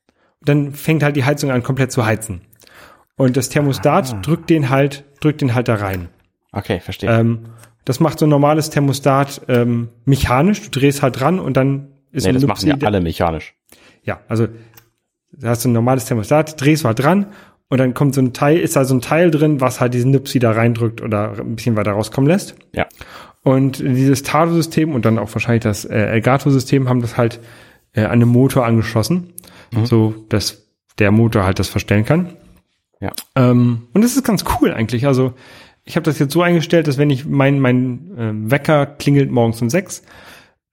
Dann 0.48 0.72
fängt 0.74 1.04
halt 1.04 1.16
die 1.16 1.26
Heizung 1.26 1.52
an, 1.52 1.64
komplett 1.64 1.91
zu 1.91 2.06
heizen. 2.06 2.41
Und 3.16 3.36
das 3.36 3.50
Thermostat 3.50 4.26
drückt 4.26 4.50
den 4.50 4.70
halt, 4.70 5.04
drückt 5.20 5.41
den 5.41 5.56
halt 5.56 5.68
da 5.68 5.76
rein. 5.76 6.10
Okay, 6.52 6.80
verstehe. 6.80 7.10
Ähm, 7.10 7.39
das 7.86 8.00
macht 8.00 8.20
so 8.20 8.26
ein 8.26 8.30
normales 8.30 8.70
Thermostat 8.70 9.41
ähm, 9.48 9.89
mechanisch. 10.06 10.62
Du 10.62 10.80
drehst 10.80 11.02
halt 11.02 11.20
dran 11.20 11.39
und 11.39 11.56
dann 11.58 11.88
ist 12.12 12.26
nee, 12.26 12.34
das 12.34 12.43
Nupsi, 12.43 12.68
machen 12.68 12.82
ja 12.82 12.88
alle 12.88 13.02
mechanisch. 13.02 13.56
ja, 14.04 14.20
also 14.28 14.48
da 15.32 15.50
hast 15.50 15.66
du 15.66 15.70
ein 15.70 15.74
normales 15.74 16.06
Thermostat, 16.06 16.60
drehst 16.60 16.84
mal 16.84 16.93
dran 16.93 17.28
und 17.70 17.80
dann 17.80 17.93
kommt 17.93 18.16
so 18.16 18.22
ein 18.22 18.34
Teil, 18.34 18.60
ist 18.60 18.76
da 18.76 18.86
so 18.86 18.95
ein 18.95 19.02
Teil 19.02 19.32
drin, 19.32 19.62
was 19.62 19.82
halt 19.82 19.93
diesen 19.93 20.12
Nupsi 20.12 20.39
da 20.39 20.52
reindrückt 20.52 21.02
oder 21.02 21.34
ein 21.39 21.56
bisschen 21.56 21.76
weiter 21.76 21.91
rauskommen 21.91 22.30
lässt. 22.30 22.56
Ja. 22.74 22.88
Und 23.43 23.80
dieses 23.80 24.24
Tado-System 24.24 24.93
und 24.93 25.06
dann 25.06 25.20
auch 25.20 25.34
wahrscheinlich 25.34 25.64
das 25.64 25.86
äh, 25.86 25.95
Elgato-System 25.98 26.89
haben 26.89 27.02
das 27.02 27.18
halt 27.18 27.39
äh, 27.93 28.04
an 28.04 28.20
den 28.20 28.30
Motor 28.30 28.66
angeschlossen, 28.66 29.34
so 29.84 30.13
dass 30.30 30.68
der 30.99 31.11
Motor 31.11 31.43
halt 31.43 31.59
das 31.59 31.70
verstellen 31.70 32.05
kann. 32.05 32.34
Ja. 32.99 33.11
Ähm, 33.36 33.84
und 33.93 34.03
das 34.03 34.15
ist 34.15 34.24
ganz 34.24 34.43
cool 34.59 34.74
eigentlich. 34.74 35.05
Also 35.05 35.34
ich 35.84 35.95
habe 35.95 36.03
das 36.03 36.20
jetzt 36.20 36.34
so 36.34 36.41
eingestellt, 36.41 36.88
dass 36.88 36.97
wenn 36.97 37.09
ich 37.09 37.26
mein 37.26 37.59
mein 37.59 38.11
ähm, 38.18 38.51
Wecker 38.51 38.86
klingelt 38.86 39.32
morgens 39.32 39.61
um 39.61 39.70
sechs, 39.70 40.01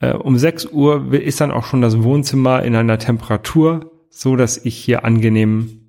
äh, 0.00 0.12
um 0.12 0.38
sechs 0.38 0.64
Uhr 0.66 1.12
ist 1.12 1.40
dann 1.40 1.50
auch 1.50 1.64
schon 1.66 1.82
das 1.82 2.02
Wohnzimmer 2.02 2.62
in 2.62 2.74
einer 2.74 2.98
Temperatur, 2.98 3.90
so 4.10 4.36
dass 4.36 4.56
ich 4.64 4.76
hier 4.76 5.04
angenehm 5.04 5.80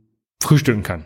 frühstücken 0.44 0.84
kann. 0.84 1.06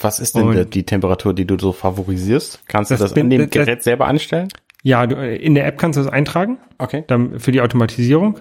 Was 0.00 0.20
ist 0.20 0.36
denn 0.36 0.44
Und- 0.48 0.74
die, 0.74 0.84
Temperatur, 0.84 1.34
die 1.34 1.44
du 1.44 1.58
so 1.58 1.72
favorisierst? 1.72 2.60
Kannst 2.68 2.90
du 2.90 2.96
das 2.96 3.12
bin- 3.14 3.24
an 3.26 3.30
dem 3.30 3.40
das- 3.42 3.50
Gerät 3.50 3.82
selber 3.82 4.06
anstellen? 4.06 4.48
Ja, 4.82 5.06
du, 5.06 5.16
äh, 5.16 5.36
in 5.36 5.54
der 5.54 5.66
App 5.66 5.78
kannst 5.78 5.98
du 5.98 6.02
das 6.02 6.12
eintragen. 6.12 6.58
Okay. 6.78 7.04
dann 7.06 7.40
für 7.40 7.52
die 7.52 7.60
Automatisierung. 7.60 8.38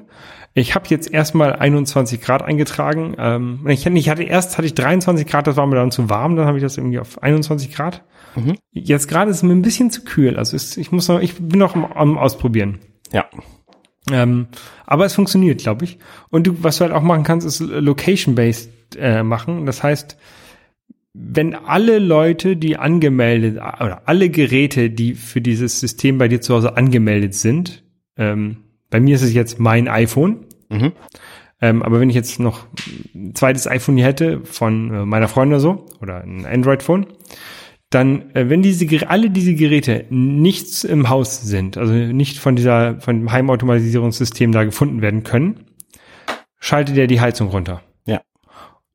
Ich 0.54 0.76
habe 0.76 0.86
jetzt 0.90 1.12
erstmal 1.12 1.54
21 1.54 2.22
Grad 2.22 2.42
eingetragen. 2.42 3.16
Ähm, 3.18 3.66
ich, 3.68 3.86
ich 3.86 4.10
hatte 4.10 4.24
erst 4.24 4.58
hatte 4.58 4.66
ich 4.66 4.74
23 4.74 5.28
Grad, 5.28 5.48
das 5.48 5.56
war 5.56 5.66
mir 5.68 5.76
dann 5.76 5.92
zu 5.92 6.10
warm, 6.10 6.36
dann 6.36 6.48
habe 6.48 6.58
ich 6.58 6.64
das 6.64 6.78
irgendwie 6.78 7.00
auf 7.00 7.22
21 7.22 7.74
Grad. 7.74 8.04
Jetzt 8.72 9.08
gerade 9.08 9.32
ist 9.32 9.38
es 9.38 9.44
mir 9.44 9.54
ein 9.54 9.62
bisschen 9.62 9.92
zu 9.92 10.04
kühl. 10.04 10.38
Also 10.38 10.56
es, 10.56 10.78
ich 10.78 10.92
muss 10.92 11.08
noch, 11.08 11.20
ich 11.20 11.36
bin 11.36 11.60
noch 11.60 11.76
am, 11.76 11.86
am 11.86 12.18
Ausprobieren. 12.18 12.80
Ja. 13.12 13.26
Ähm, 14.12 14.48
aber 14.86 15.06
es 15.06 15.16
funktioniert, 15.16 15.62
glaube 15.62 15.86
ich. 15.86 15.98
Und 16.30 16.48
du, 16.48 16.64
was 16.64 16.78
du 16.78 16.86
halt 16.86 16.94
auch 16.94 17.02
machen 17.02 17.24
kannst, 17.24 17.46
ist 17.46 17.60
Location-based 17.60 18.96
äh, 18.98 19.24
machen. 19.24 19.66
Das 19.66 19.84
heißt, 19.84 20.18
wenn 21.20 21.56
alle 21.56 22.00
Leute, 22.00 22.56
die 22.56 22.78
angemeldet, 22.78 23.58
oder 23.58 24.04
alle 24.06 24.30
Geräte, 24.30 24.90
die 24.90 25.16
für 25.16 25.42
dieses 25.42 25.80
System 25.80 26.18
bei 26.18 26.28
dir 26.28 26.42
zu 26.42 26.54
Hause 26.54 26.78
angemeldet 26.78 27.34
sind, 27.34 27.84
ähm, 28.18 28.58
bei 28.90 29.00
mir 29.00 29.16
ist 29.16 29.24
es 29.24 29.34
jetzt 29.34 29.60
mein 29.60 29.88
iPhone, 29.88 30.46
Mhm. 30.70 30.92
ähm, 31.62 31.82
aber 31.82 32.00
wenn 32.00 32.10
ich 32.10 32.16
jetzt 32.16 32.40
noch 32.40 32.68
ein 33.16 33.34
zweites 33.34 33.68
iPhone 33.68 33.96
hier 33.96 34.06
hätte 34.06 34.42
von 34.44 34.94
äh, 34.94 35.06
meiner 35.06 35.28
Freundin 35.28 35.54
oder 35.56 35.62
so, 35.62 35.86
oder 36.02 36.24
ein 36.24 36.46
Android-Phone, 36.46 37.08
dann, 37.90 38.36
äh, 38.36 38.50
wenn 38.50 38.62
diese 38.62 39.10
alle 39.10 39.30
diese 39.30 39.56
Geräte 39.56 40.06
nichts 40.10 40.84
im 40.84 41.10
Haus 41.10 41.42
sind, 41.42 41.78
also 41.78 41.94
nicht 41.94 42.38
von 42.38 42.56
dieser 42.56 43.00
von 43.00 43.20
dem 43.20 43.32
Heimautomatisierungssystem 43.32 44.52
da 44.52 44.66
gefunden 44.66 45.02
werden 45.02 45.24
können, 45.24 45.66
schaltet 46.60 46.98
er 46.98 47.08
die 47.08 47.22
Heizung 47.22 47.48
runter. 47.48 47.82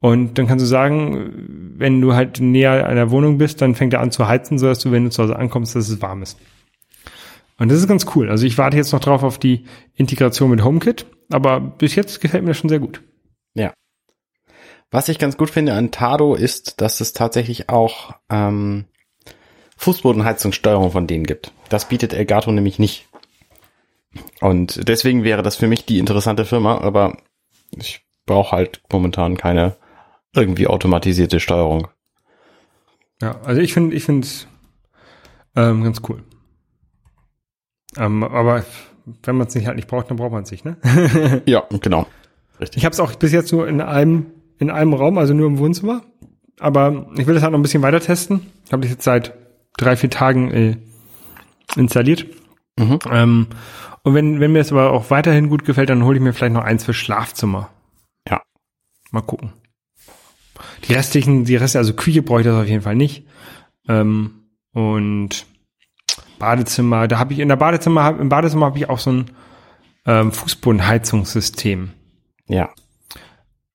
Und 0.02 0.36
dann 0.36 0.48
kannst 0.48 0.64
du 0.64 0.66
sagen, 0.66 1.74
wenn 1.78 2.00
du 2.00 2.14
halt 2.14 2.40
näher 2.40 2.86
einer 2.88 3.12
Wohnung 3.12 3.38
bist, 3.38 3.62
dann 3.62 3.76
fängt 3.76 3.92
er 3.92 4.00
an 4.00 4.10
zu 4.10 4.26
heizen, 4.26 4.58
sodass 4.58 4.80
du, 4.80 4.90
wenn 4.90 5.04
du 5.04 5.10
zu 5.10 5.22
Hause 5.22 5.36
ankommst, 5.36 5.76
dass 5.76 5.88
es 5.88 6.02
warm 6.02 6.22
ist. 6.22 6.40
Und 7.56 7.70
das 7.70 7.78
ist 7.78 7.86
ganz 7.86 8.04
cool. 8.16 8.28
Also 8.28 8.44
ich 8.44 8.58
warte 8.58 8.76
jetzt 8.76 8.92
noch 8.92 8.98
drauf 8.98 9.22
auf 9.22 9.38
die 9.38 9.64
Integration 9.94 10.50
mit 10.50 10.64
HomeKit. 10.64 11.06
aber 11.30 11.60
bis 11.60 11.94
jetzt 11.94 12.20
gefällt 12.20 12.42
mir 12.42 12.50
das 12.50 12.58
schon 12.58 12.68
sehr 12.68 12.80
gut. 12.80 13.00
Ja. 13.54 13.72
Was 14.90 15.08
ich 15.08 15.20
ganz 15.20 15.36
gut 15.36 15.50
finde 15.50 15.74
an 15.74 15.92
Tado 15.92 16.34
ist, 16.34 16.80
dass 16.80 17.00
es 17.00 17.12
tatsächlich 17.12 17.68
auch 17.68 18.16
ähm, 18.28 18.86
Fußbodenheizungssteuerung 19.76 20.90
von 20.90 21.06
denen 21.06 21.24
gibt. 21.24 21.52
Das 21.68 21.86
bietet 21.88 22.12
Elgato 22.12 22.50
nämlich 22.50 22.80
nicht. 22.80 23.06
Und 24.40 24.88
deswegen 24.88 25.22
wäre 25.22 25.42
das 25.42 25.54
für 25.54 25.68
mich 25.68 25.86
die 25.86 26.00
interessante 26.00 26.44
Firma, 26.44 26.78
aber 26.78 27.18
ich 27.70 28.04
brauche 28.26 28.56
halt 28.56 28.82
momentan 28.90 29.36
keine 29.36 29.76
irgendwie 30.34 30.66
automatisierte 30.66 31.40
Steuerung. 31.40 31.88
Ja, 33.20 33.40
also 33.42 33.60
ich 33.60 33.72
finde, 33.72 33.94
ich 33.94 34.04
finde 34.04 34.26
es 34.26 34.46
ähm, 35.54 35.84
ganz 35.84 36.00
cool. 36.08 36.22
Ähm, 37.96 38.24
aber 38.24 38.64
wenn 39.24 39.36
man 39.36 39.46
es 39.46 39.54
nicht 39.54 39.66
halt 39.66 39.76
nicht 39.76 39.88
braucht, 39.88 40.10
dann 40.10 40.16
braucht 40.16 40.32
man 40.32 40.44
es 40.44 40.50
nicht, 40.50 40.64
ne? 40.64 40.76
Ja, 41.46 41.64
genau. 41.80 42.06
Ich 42.74 42.84
habe 42.84 42.92
es 42.92 43.00
auch 43.00 43.14
bis 43.14 43.32
jetzt 43.32 43.52
nur 43.52 43.66
in 43.66 43.80
einem 43.80 44.26
in 44.58 44.70
einem 44.70 44.94
Raum, 44.94 45.18
also 45.18 45.34
nur 45.34 45.48
im 45.48 45.58
Wohnzimmer. 45.58 46.02
Aber 46.60 47.08
ich 47.16 47.26
will 47.26 47.34
das 47.34 47.42
halt 47.42 47.52
noch 47.52 47.58
ein 47.58 47.62
bisschen 47.62 47.82
weiter 47.82 47.98
testen. 48.00 48.46
Ich 48.64 48.72
habe 48.72 48.82
das 48.82 48.90
jetzt 48.92 49.02
seit 49.02 49.34
drei 49.76 49.96
vier 49.96 50.10
Tagen 50.10 50.50
äh, 50.52 50.76
installiert. 51.74 52.26
Mhm. 52.78 52.98
Ähm, 53.10 53.46
und 54.04 54.14
wenn 54.14 54.38
wenn 54.38 54.52
mir 54.52 54.60
das 54.60 54.70
aber 54.70 54.92
auch 54.92 55.10
weiterhin 55.10 55.48
gut 55.48 55.64
gefällt, 55.64 55.90
dann 55.90 56.04
hole 56.04 56.16
ich 56.16 56.22
mir 56.22 56.32
vielleicht 56.32 56.54
noch 56.54 56.62
eins 56.62 56.84
für 56.84 56.94
Schlafzimmer. 56.94 57.70
Ja. 58.28 58.42
Mal 59.10 59.22
gucken. 59.22 59.52
Die 60.86 60.92
restlichen, 60.92 61.44
die 61.44 61.56
Reste, 61.56 61.78
also 61.78 61.94
Küche 61.94 62.22
brauche 62.22 62.40
ich 62.40 62.46
das 62.46 62.60
auf 62.60 62.68
jeden 62.68 62.82
Fall 62.82 62.94
nicht. 62.96 63.26
Ähm, 63.88 64.44
und 64.72 65.46
Badezimmer, 66.38 67.08
da 67.08 67.18
habe 67.18 67.32
ich 67.32 67.38
in 67.38 67.48
der 67.48 67.56
Badezimmer, 67.56 68.18
im 68.18 68.28
Badezimmer 68.28 68.66
habe 68.66 68.78
ich 68.78 68.88
auch 68.88 68.98
so 68.98 69.10
ein 69.12 69.24
ähm, 70.06 70.32
Fußbodenheizungssystem. 70.32 71.90
Ja. 72.48 72.70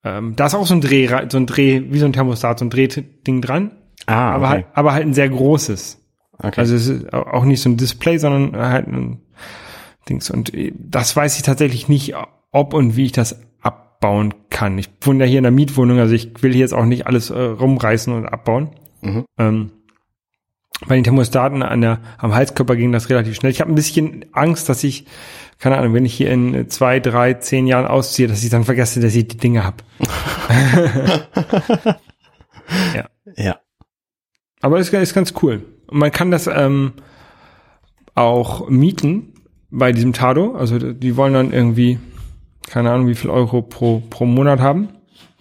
Ähm, 0.03 0.35
da 0.35 0.45
ist 0.47 0.53
auch 0.55 0.67
so 0.67 0.73
ein 0.75 0.81
Dreh, 0.81 1.07
so 1.29 1.37
ein 1.37 1.45
Dreh, 1.47 1.81
wie 1.89 1.99
so 1.99 2.05
ein 2.05 2.13
Thermostat, 2.13 2.59
so 2.59 2.65
ein 2.65 2.69
Drehding 2.69 3.41
dran, 3.41 3.71
Ah, 4.05 4.31
aber 4.31 4.45
okay. 4.45 4.53
halt, 4.53 4.65
aber 4.73 4.93
halt 4.93 5.05
ein 5.05 5.13
sehr 5.13 5.29
großes. 5.29 6.01
okay. 6.39 6.59
Also 6.59 6.75
es 6.75 6.87
ist 6.87 7.13
au- 7.13 7.23
auch 7.23 7.43
nicht 7.45 7.61
so 7.61 7.69
ein 7.69 7.77
Display, 7.77 8.17
sondern 8.17 8.55
halt 8.61 8.87
ein 8.87 9.21
Dings. 10.07 10.29
Und 10.29 10.53
äh, 10.53 10.71
das 10.77 11.15
weiß 11.15 11.35
ich 11.37 11.43
tatsächlich 11.43 11.87
nicht, 11.89 12.13
ob 12.51 12.73
und 12.73 12.95
wie 12.95 13.05
ich 13.05 13.11
das 13.11 13.41
abbauen 13.97 14.33
kann. 14.49 14.77
Ich 14.77 14.89
wohne 15.01 15.23
ja 15.23 15.29
hier 15.29 15.39
in 15.39 15.43
der 15.43 15.51
Mietwohnung, 15.51 15.99
also 15.99 16.13
ich 16.13 16.31
will 16.41 16.51
hier 16.51 16.61
jetzt 16.61 16.73
auch 16.73 16.85
nicht 16.85 17.07
alles 17.07 17.29
äh, 17.29 17.39
rumreißen 17.39 18.13
und 18.13 18.25
abbauen. 18.25 18.69
Mhm. 19.01 19.25
Ähm, 19.37 19.71
bei 20.85 20.95
den 20.95 21.03
Thermostaten 21.03 21.63
an 21.63 21.81
der, 21.81 21.99
am 22.19 22.35
Halskörper 22.35 22.75
ging 22.75 22.91
das 22.91 23.09
relativ 23.09 23.35
schnell. 23.35 23.51
Ich 23.51 23.61
habe 23.61 23.71
ein 23.71 23.75
bisschen 23.75 24.25
Angst, 24.33 24.69
dass 24.69 24.83
ich, 24.83 25.05
keine 25.57 25.77
Ahnung, 25.77 25.95
wenn 25.95 26.05
ich 26.05 26.13
hier 26.13 26.29
in 26.29 26.69
zwei, 26.69 26.99
drei, 26.99 27.33
zehn 27.33 27.65
Jahren 27.65 27.87
ausziehe, 27.87 28.27
dass 28.27 28.43
ich 28.43 28.51
dann 28.51 28.63
vergesse, 28.63 28.99
dass 28.99 29.15
ich 29.15 29.27
die 29.27 29.37
Dinge 29.37 29.63
habe. 29.63 29.77
ja. 32.95 33.05
ja. 33.35 33.59
Aber 34.61 34.77
ist, 34.77 34.93
ist 34.93 35.15
ganz 35.15 35.33
cool. 35.41 35.65
Und 35.87 35.97
man 35.97 36.11
kann 36.11 36.29
das 36.29 36.45
ähm, 36.45 36.93
auch 38.13 38.69
mieten 38.69 39.33
bei 39.71 39.91
diesem 39.91 40.13
Tado. 40.13 40.53
Also 40.53 40.77
die 40.77 41.17
wollen 41.17 41.33
dann 41.33 41.51
irgendwie, 41.51 41.97
keine 42.69 42.91
Ahnung, 42.91 43.07
wie 43.07 43.15
viel 43.15 43.29
Euro 43.29 43.61
pro, 43.61 44.01
pro 44.09 44.25
Monat 44.25 44.59
haben. 44.59 44.89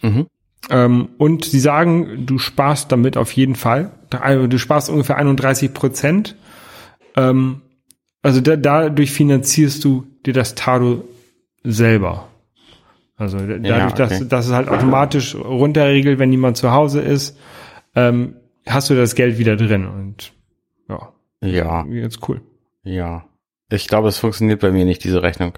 Mhm. 0.02 0.26
Ähm, 0.70 1.08
und 1.18 1.44
sie 1.44 1.60
sagen, 1.60 2.26
du 2.26 2.38
sparst 2.38 2.90
damit 2.92 3.16
auf 3.16 3.32
jeden 3.32 3.54
Fall. 3.54 3.90
Also 4.10 4.46
du 4.46 4.58
sparst 4.58 4.90
ungefähr 4.90 5.16
31 5.16 5.72
Prozent. 5.74 6.36
Ähm, 7.16 7.62
also 8.22 8.40
da, 8.40 8.56
dadurch 8.56 9.12
finanzierst 9.12 9.84
du 9.84 10.06
dir 10.24 10.32
das 10.32 10.54
Tado 10.56 11.04
selber. 11.62 12.28
Also 13.16 13.38
da- 13.38 13.46
dadurch, 13.46 13.66
Ja, 13.66 13.86
okay. 13.86 13.94
dass, 13.96 14.28
dass 14.28 14.46
es 14.46 14.52
halt 14.52 14.68
automatisch 14.68 15.34
runterregelt, 15.36 16.18
wenn 16.18 16.30
niemand 16.30 16.56
zu 16.56 16.72
Hause 16.72 17.00
ist, 17.00 17.38
ähm, 17.94 18.34
hast 18.66 18.90
du 18.90 18.94
das 18.94 19.14
Geld 19.14 19.38
wieder 19.38 19.56
drin. 19.56 19.86
Und 19.86 20.32
ja, 20.88 21.12
Ja. 21.42 21.84
jetzt 21.86 22.28
cool. 22.28 22.40
Ja. 22.82 23.24
Ich 23.70 23.88
glaube, 23.88 24.08
es 24.08 24.18
funktioniert 24.18 24.60
bei 24.60 24.70
mir 24.70 24.84
nicht, 24.84 25.02
diese 25.04 25.22
Rechnung. 25.22 25.52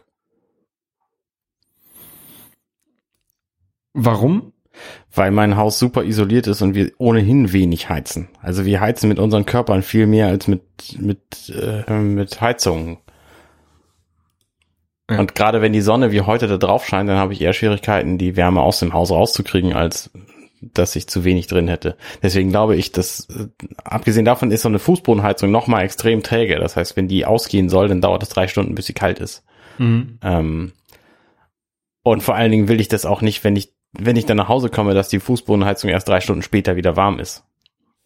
Warum? 3.95 4.53
Weil 5.13 5.31
mein 5.31 5.57
Haus 5.57 5.79
super 5.79 6.05
isoliert 6.05 6.47
ist 6.47 6.63
und 6.63 6.75
wir 6.75 6.93
ohnehin 6.99 7.53
wenig 7.53 7.89
heizen. 7.89 8.29
Also 8.41 8.65
wir 8.65 8.81
heizen 8.81 9.09
mit 9.09 9.19
unseren 9.19 9.47
Körpern 9.47 9.83
viel 9.83 10.07
mehr 10.07 10.29
als 10.29 10.47
mit, 10.47 10.63
mit, 10.99 11.53
äh, 11.55 11.93
mit 11.93 12.41
Heizungen. 12.41 12.99
Ja. 15.11 15.19
Und 15.19 15.35
gerade 15.35 15.63
wenn 15.63 15.73
die 15.73 15.81
Sonne 15.81 16.13
wie 16.13 16.21
heute 16.21 16.47
da 16.47 16.59
drauf 16.59 16.87
scheint, 16.87 17.09
dann 17.09 17.17
habe 17.17 17.33
ich 17.33 17.41
eher 17.41 17.55
Schwierigkeiten, 17.55 18.19
die 18.19 18.37
Wärme 18.37 18.61
aus 18.61 18.79
dem 18.79 18.93
Haus 18.93 19.11
rauszukriegen, 19.11 19.73
als 19.73 20.11
dass 20.61 20.97
ich 20.97 21.09
zu 21.09 21.25
wenig 21.25 21.47
drin 21.47 21.69
hätte. 21.69 21.97
Deswegen 22.23 22.51
glaube 22.51 22.77
ich, 22.77 22.93
dass 22.93 23.29
äh, 23.31 23.49
abgesehen 23.85 24.25
davon 24.25 24.51
ist 24.51 24.63
so 24.63 24.69
eine 24.69 24.79
Fußbodenheizung 24.79 25.51
noch 25.51 25.67
mal 25.67 25.83
extrem 25.83 26.23
träge. 26.23 26.57
Das 26.57 26.77
heißt, 26.77 26.97
wenn 26.97 27.09
die 27.09 27.25
ausgehen 27.25 27.69
soll, 27.69 27.89
dann 27.89 28.01
dauert 28.01 28.23
es 28.23 28.29
drei 28.29 28.49
Stunden, 28.49 28.75
bis 28.75 28.87
sie 28.87 28.93
kalt 28.93 29.21
ist. 29.21 29.45
Mhm. 29.79 30.19
Ähm, 30.23 30.73
und 32.03 32.23
vor 32.23 32.35
allen 32.35 32.51
Dingen 32.51 32.69
will 32.69 32.81
ich 32.81 32.89
das 32.89 33.07
auch 33.07 33.23
nicht, 33.23 33.45
wenn 33.45 33.57
ich, 33.57 33.73
wenn 33.99 34.17
ich 34.17 34.27
dann 34.27 34.37
nach 34.37 34.49
Hause 34.49 34.69
komme, 34.69 34.95
dass 34.95 35.09
die 35.09 35.21
Fußbodenheizung 35.21 35.91
erst 35.91 36.09
drei 36.09 36.21
Stunden 36.21 36.43
später 36.43 36.77
wieder 36.77 36.97
warm 36.97 37.19
ist. 37.19 37.45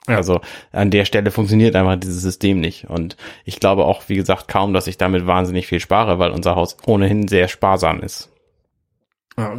Ja. 0.08 0.16
Also 0.16 0.40
an 0.72 0.90
der 0.90 1.04
Stelle 1.04 1.30
funktioniert 1.30 1.76
einfach 1.76 1.96
dieses 1.96 2.22
System 2.22 2.60
nicht. 2.60 2.90
Und 2.90 3.16
ich 3.44 3.60
glaube 3.60 3.84
auch, 3.84 4.08
wie 4.08 4.16
gesagt, 4.16 4.48
kaum, 4.48 4.72
dass 4.72 4.88
ich 4.88 4.98
damit 4.98 5.26
wahnsinnig 5.26 5.66
viel 5.66 5.80
spare, 5.80 6.18
weil 6.18 6.32
unser 6.32 6.56
Haus 6.56 6.76
ohnehin 6.86 7.28
sehr 7.28 7.48
sparsam 7.48 8.00
ist. 8.00 8.30
Ja, 9.38 9.54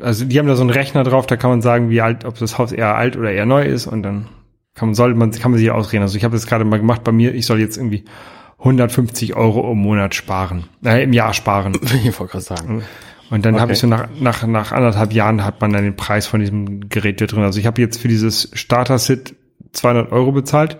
also 0.00 0.24
die 0.24 0.38
haben 0.38 0.46
da 0.46 0.56
so 0.56 0.62
einen 0.62 0.70
Rechner 0.70 1.04
drauf, 1.04 1.26
da 1.26 1.36
kann 1.36 1.50
man 1.50 1.62
sagen, 1.62 1.88
wie 1.88 2.00
alt, 2.00 2.24
ob 2.24 2.38
das 2.38 2.58
Haus 2.58 2.72
eher 2.72 2.96
alt 2.96 3.16
oder 3.16 3.32
eher 3.32 3.46
neu 3.46 3.64
ist 3.64 3.86
und 3.86 4.02
dann 4.02 4.28
kann 4.74 4.88
man, 4.88 4.94
soll 4.94 5.14
man, 5.14 5.30
kann 5.30 5.52
man 5.52 5.58
sich 5.58 5.70
ausreden. 5.70 6.02
Also 6.02 6.16
ich 6.16 6.24
habe 6.24 6.34
das 6.34 6.46
gerade 6.46 6.64
mal 6.64 6.78
gemacht 6.78 7.04
bei 7.04 7.12
mir, 7.12 7.34
ich 7.34 7.46
soll 7.46 7.60
jetzt 7.60 7.76
irgendwie 7.76 8.04
150 8.58 9.34
Euro 9.34 9.70
im 9.70 9.78
Monat 9.78 10.14
sparen, 10.14 10.64
äh, 10.84 11.02
im 11.02 11.12
Jahr 11.12 11.32
sparen. 11.32 11.78
Ich 12.04 12.18
wollte 12.18 12.32
gerade 12.32 12.44
sagen. 12.44 12.82
Und 13.34 13.44
dann 13.44 13.56
habe 13.56 13.64
Okay. 13.64 13.72
ich 13.72 13.78
so 13.80 13.88
nach, 13.88 14.08
nach, 14.20 14.46
nach 14.46 14.70
anderthalb 14.70 15.12
Jahren 15.12 15.44
hat 15.44 15.60
man 15.60 15.72
dann 15.72 15.82
den 15.82 15.96
Preis 15.96 16.28
von 16.28 16.38
diesem 16.38 16.88
Gerät 16.88 17.20
wieder 17.20 17.26
drin. 17.26 17.42
Also 17.42 17.58
ich 17.58 17.66
habe 17.66 17.82
jetzt 17.82 18.00
für 18.00 18.06
dieses 18.06 18.48
Starter-Sit 18.52 19.34
200 19.72 20.12
Euro 20.12 20.30
bezahlt. 20.30 20.78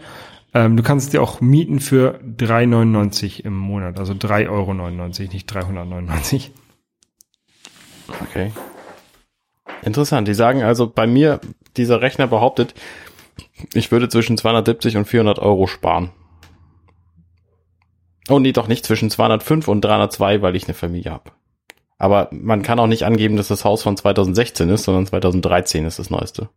Ähm, 0.55 0.77
du 0.77 0.85
kannst 0.85 1.07
es 1.07 1.11
dir 1.11 1.21
auch 1.21 1.41
mieten 1.41 1.81
für 1.81 2.21
3,99 2.23 3.41
im 3.41 3.57
Monat. 3.57 3.99
Also 3.99 4.13
3,99 4.13 4.49
Euro, 4.51 4.73
nicht 5.33 5.47
399. 5.47 6.53
Okay. 8.23 8.53
Interessant. 9.83 10.29
Die 10.29 10.35
sagen 10.35 10.63
also, 10.63 10.87
bei 10.89 11.09
mir, 11.09 11.41
dieser 11.77 12.03
Rechner 12.03 12.29
behauptet, 12.29 12.75
ich 13.73 13.91
würde 13.91 14.09
zwischen 14.09 14.39
270 14.39 14.97
und 14.97 15.07
400 15.07 15.41
Euro 15.41 15.67
sparen. 15.67 16.13
Oh 18.29 18.39
nee, 18.39 18.53
doch 18.53 18.69
nicht 18.69 18.87
zwischen 18.87 19.11
205 19.11 19.67
und 19.67 19.81
302, 19.85 20.41
weil 20.41 20.55
ich 20.55 20.67
eine 20.67 20.75
Familie 20.75 21.11
habe. 21.11 21.33
Aber 21.99 22.29
man 22.33 22.63
kann 22.63 22.79
auch 22.79 22.87
nicht 22.87 23.05
angeben, 23.05 23.37
dass 23.37 23.49
das 23.49 23.65
Haus 23.65 23.83
von 23.83 23.97
2016 23.97 24.69
ist, 24.69 24.85
sondern 24.85 25.07
2013 25.07 25.85
ist 25.87 25.99
das 25.99 26.11
neueste. 26.11 26.49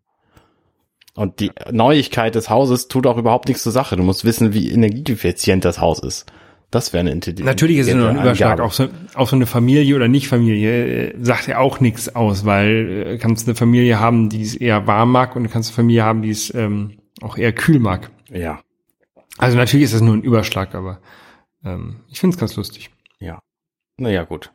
Und 1.15 1.39
die 1.39 1.51
Neuigkeit 1.71 2.35
des 2.35 2.49
Hauses 2.49 2.87
tut 2.87 3.07
auch 3.07 3.17
überhaupt 3.17 3.47
nichts 3.47 3.63
zur 3.63 3.71
Sache. 3.71 3.95
Du 3.95 4.03
musst 4.03 4.23
wissen, 4.23 4.53
wie 4.53 4.71
energieeffizient 4.71 5.65
das 5.65 5.79
Haus 5.79 5.99
ist. 5.99 6.25
Das 6.69 6.91
wäre 6.91 7.01
eine 7.01 7.11
intelligente 7.11 7.49
Natürlich 7.49 7.77
ist 7.77 7.87
es 7.87 7.95
nur 7.95 8.09
ein 8.09 8.19
Überschlag. 8.19 8.59
Auch 8.59 8.73
so, 8.73 8.87
auch 9.13 9.29
so 9.29 9.35
eine 9.35 9.45
Familie 9.45 9.95
oder 9.95 10.09
Nicht-Familie 10.09 11.13
äh, 11.13 11.15
sagt 11.19 11.47
ja 11.47 11.59
auch 11.59 11.79
nichts 11.79 12.13
aus, 12.13 12.45
weil 12.45 13.05
äh, 13.07 13.17
kannst 13.17 13.47
eine 13.47 13.55
Familie 13.55 13.99
haben, 13.99 14.29
die 14.29 14.41
es 14.41 14.53
eher 14.53 14.85
warm 14.85 15.11
mag 15.11 15.35
und 15.35 15.43
du 15.43 15.49
kannst 15.49 15.69
eine 15.69 15.75
Familie 15.75 16.03
haben, 16.03 16.21
die 16.21 16.29
es 16.29 16.53
ähm, 16.53 16.97
auch 17.21 17.37
eher 17.37 17.53
kühl 17.53 17.79
mag. 17.79 18.11
Ja, 18.29 18.59
Also 19.37 19.57
natürlich 19.57 19.85
ist 19.85 19.93
das 19.93 20.01
nur 20.01 20.13
ein 20.13 20.23
Überschlag, 20.23 20.75
aber 20.75 20.99
ähm, 21.63 22.01
ich 22.09 22.19
finde 22.19 22.35
es 22.35 22.39
ganz 22.39 22.55
lustig. 22.55 22.89
ja. 23.19 23.39
Naja, 23.99 24.25
gut. 24.25 24.51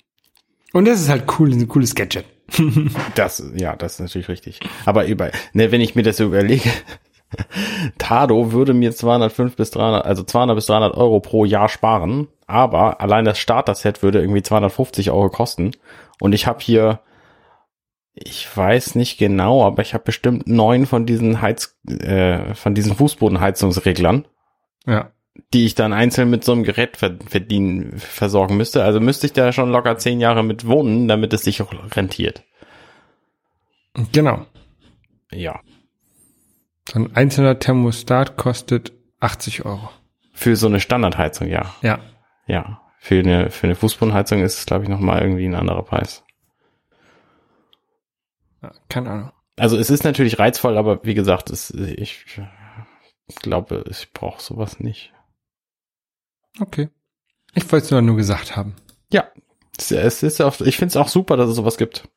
Und 0.72 0.86
das 0.86 1.00
ist 1.00 1.08
halt 1.08 1.24
cool, 1.38 1.52
ein 1.52 1.68
cooles 1.68 1.94
Gadget. 1.94 2.24
Das, 3.14 3.42
ja, 3.54 3.76
das 3.76 3.94
ist 3.94 4.00
natürlich 4.00 4.28
richtig. 4.28 4.60
Aber 4.84 5.06
über, 5.06 5.30
ne, 5.52 5.72
wenn 5.72 5.80
ich 5.80 5.94
mir 5.94 6.02
das 6.02 6.18
so 6.18 6.24
überlege, 6.24 6.70
Tado 7.98 8.52
würde 8.52 8.74
mir 8.74 8.92
205 8.92 9.56
bis 9.56 9.70
300, 9.70 10.04
also 10.04 10.22
200 10.22 10.56
bis 10.56 10.66
300 10.66 10.94
Euro 10.94 11.20
pro 11.20 11.44
Jahr 11.44 11.68
sparen, 11.68 12.28
aber 12.46 13.00
allein 13.00 13.24
das 13.24 13.38
Starter-Set 13.38 14.02
würde 14.02 14.20
irgendwie 14.20 14.42
250 14.42 15.10
Euro 15.10 15.30
kosten. 15.30 15.72
Und 16.20 16.34
ich 16.34 16.46
habe 16.46 16.60
hier, 16.60 17.00
ich 18.14 18.54
weiß 18.54 18.94
nicht 18.94 19.18
genau, 19.18 19.64
aber 19.64 19.82
ich 19.82 19.94
habe 19.94 20.04
bestimmt 20.04 20.46
neun 20.46 20.86
von 20.86 21.06
diesen 21.06 21.40
Heiz, 21.40 21.78
äh, 21.88 22.54
von 22.54 22.74
diesen 22.74 22.94
Fußbodenheizungsreglern, 22.96 24.26
Ja. 24.86 25.10
Die 25.52 25.64
ich 25.66 25.74
dann 25.74 25.92
einzeln 25.92 26.30
mit 26.30 26.44
so 26.44 26.52
einem 26.52 26.64
Gerät 26.64 26.96
ver 26.96 27.16
verdienen, 27.26 27.98
versorgen 27.98 28.56
müsste. 28.56 28.84
Also 28.84 29.00
müsste 29.00 29.26
ich 29.26 29.32
da 29.32 29.52
schon 29.52 29.70
locker 29.70 29.96
zehn 29.98 30.20
Jahre 30.20 30.42
mit 30.42 30.66
wohnen, 30.66 31.08
damit 31.08 31.32
es 31.32 31.42
sich 31.42 31.62
auch 31.62 31.72
rentiert. 31.96 32.44
Genau. 34.12 34.46
Ja. 35.30 35.60
So 36.88 36.98
ein 36.98 37.14
einzelner 37.14 37.58
Thermostat 37.58 38.36
kostet 38.36 38.92
80 39.20 39.64
Euro. 39.64 39.90
Für 40.32 40.56
so 40.56 40.66
eine 40.66 40.80
Standardheizung, 40.80 41.48
ja. 41.48 41.74
Ja. 41.82 42.00
Ja. 42.46 42.80
Für 42.98 43.18
eine, 43.18 43.50
für 43.50 43.66
eine 43.66 43.74
Fußbodenheizung 43.74 44.42
ist 44.42 44.58
es, 44.58 44.66
glaube 44.66 44.84
ich, 44.84 44.90
nochmal 44.90 45.22
irgendwie 45.22 45.46
ein 45.46 45.54
anderer 45.54 45.82
Preis. 45.82 46.24
Keine 48.88 49.10
Ahnung. 49.10 49.32
Also 49.56 49.76
es 49.76 49.90
ist 49.90 50.04
natürlich 50.04 50.38
reizvoll, 50.38 50.78
aber 50.78 51.04
wie 51.04 51.14
gesagt, 51.14 51.50
es, 51.50 51.70
ich 51.70 52.24
glaube, 53.42 53.84
ich 53.88 54.12
brauche 54.12 54.40
sowas 54.40 54.80
nicht. 54.80 55.12
Okay. 56.60 56.88
Ich 57.54 57.70
wollte 57.70 57.84
es 57.86 57.90
nur, 57.90 58.02
nur 58.02 58.16
gesagt 58.16 58.56
haben. 58.56 58.74
Ja, 59.12 59.26
es, 59.78 59.90
ist 60.22 60.40
auch, 60.40 60.60
ich 60.60 60.76
finde 60.76 60.90
es 60.90 60.96
auch 60.96 61.08
super, 61.08 61.36
dass 61.36 61.50
es 61.50 61.56
sowas 61.56 61.76
gibt. 61.76 62.08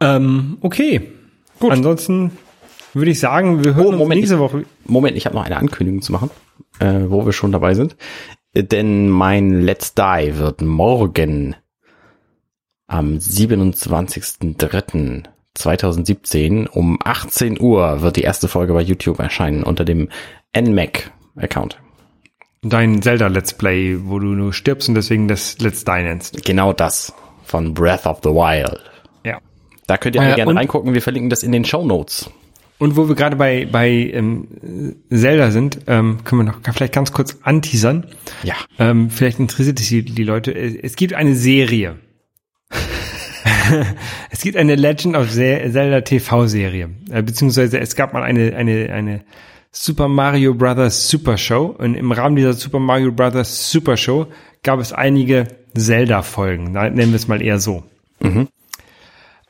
Ähm, 0.00 0.58
okay. 0.60 1.10
Gut. 1.58 1.72
Ansonsten 1.72 2.32
würde 2.92 3.10
ich 3.10 3.18
sagen, 3.20 3.64
wir 3.64 3.74
hören 3.74 3.86
Oh, 3.86 3.90
uns 3.90 3.98
Moment, 3.98 4.20
nächste 4.20 4.34
ich- 4.36 4.40
Woche. 4.40 4.64
Moment, 4.84 5.16
ich 5.16 5.24
habe 5.26 5.34
noch 5.36 5.44
eine 5.44 5.56
Ankündigung 5.56 6.02
zu 6.02 6.12
machen, 6.12 6.30
äh, 6.80 7.04
wo 7.08 7.24
wir 7.24 7.32
schon 7.32 7.52
dabei 7.52 7.72
sind. 7.74 7.96
Äh, 8.52 8.64
Denn 8.64 9.08
mein 9.08 9.62
Let's 9.62 9.94
Die 9.94 10.36
wird 10.36 10.60
morgen 10.60 11.56
am 12.88 13.18
27.03.2017 15.56 16.68
um 16.68 16.98
18 17.02 17.60
Uhr 17.60 18.02
wird 18.02 18.16
die 18.16 18.22
erste 18.22 18.48
Folge 18.48 18.72
bei 18.74 18.82
YouTube 18.82 19.18
erscheinen 19.18 19.62
unter 19.62 19.84
dem 19.84 20.08
NMAC-Account. 21.36 21.78
Dein 22.62 23.00
Zelda 23.02 23.28
Let's 23.28 23.54
Play, 23.54 23.96
wo 24.04 24.18
du 24.18 24.26
nur 24.28 24.52
stirbst 24.52 24.88
und 24.88 24.94
deswegen 24.96 25.28
das 25.28 25.58
Let's 25.58 25.84
Die 25.84 26.02
nennst. 26.02 26.44
Genau 26.44 26.72
das 26.72 27.12
von 27.44 27.74
Breath 27.74 28.06
of 28.06 28.20
the 28.24 28.30
Wild. 28.30 28.80
Ja. 29.24 29.38
Da 29.86 29.98
könnt 29.98 30.16
ihr 30.16 30.22
Äh, 30.22 30.26
alle 30.26 30.34
gerne 30.36 30.50
und- 30.50 30.56
reingucken. 30.58 30.94
Wir 30.94 31.02
verlinken 31.02 31.30
das 31.30 31.42
in 31.42 31.52
den 31.52 31.64
Show 31.64 31.84
Notes. 31.86 32.30
Und 32.78 32.96
wo 32.96 33.08
wir 33.08 33.14
gerade 33.14 33.36
bei, 33.36 33.66
bei 33.70 33.88
ähm, 33.88 34.96
Zelda 35.10 35.50
sind, 35.50 35.78
ähm, 35.86 36.18
können 36.24 36.40
wir 36.44 36.52
noch 36.52 36.58
vielleicht 36.74 36.92
ganz 36.92 37.12
kurz 37.12 37.38
anteasern. 37.42 38.06
Ja. 38.42 38.54
Ähm, 38.78 39.08
vielleicht 39.10 39.38
interessiert 39.38 39.80
es 39.80 39.88
die, 39.88 40.02
die 40.02 40.24
Leute. 40.24 40.52
Es 40.52 40.96
gibt 40.96 41.14
eine 41.14 41.34
Serie. 41.34 41.96
es 44.30 44.40
gibt 44.42 44.56
eine 44.58 44.74
Legend 44.74 45.16
of 45.16 45.30
Ze- 45.30 45.70
Zelda 45.72 46.02
TV-Serie. 46.02 46.90
Äh, 47.10 47.22
beziehungsweise 47.22 47.78
es 47.80 47.96
gab 47.96 48.12
mal 48.12 48.22
eine, 48.22 48.54
eine, 48.56 48.90
eine 48.92 49.20
Super 49.78 50.08
Mario 50.08 50.54
Brothers 50.54 51.08
Super 51.08 51.36
Show. 51.36 51.76
Und 51.78 51.94
im 51.94 52.10
Rahmen 52.10 52.34
dieser 52.34 52.54
Super 52.54 52.78
Mario 52.78 53.12
Brothers 53.12 53.70
Super 53.70 53.98
Show 53.98 54.26
gab 54.62 54.80
es 54.80 54.92
einige 54.94 55.48
Zelda-Folgen. 55.76 56.72
Nennen 56.72 57.10
wir 57.10 57.16
es 57.16 57.28
mal 57.28 57.42
eher 57.42 57.60
so. 57.60 57.84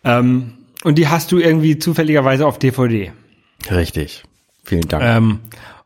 Ähm, 0.03 0.55
und 0.83 0.99
die 0.99 1.07
hast 1.07 1.31
du 1.31 1.39
irgendwie 1.39 1.79
zufälligerweise 1.79 2.45
auf 2.45 2.59
DVD. 2.59 3.12
Richtig. 3.70 4.24
Vielen 4.64 4.89
Dank. 4.89 5.05
Ähm, 5.05 5.39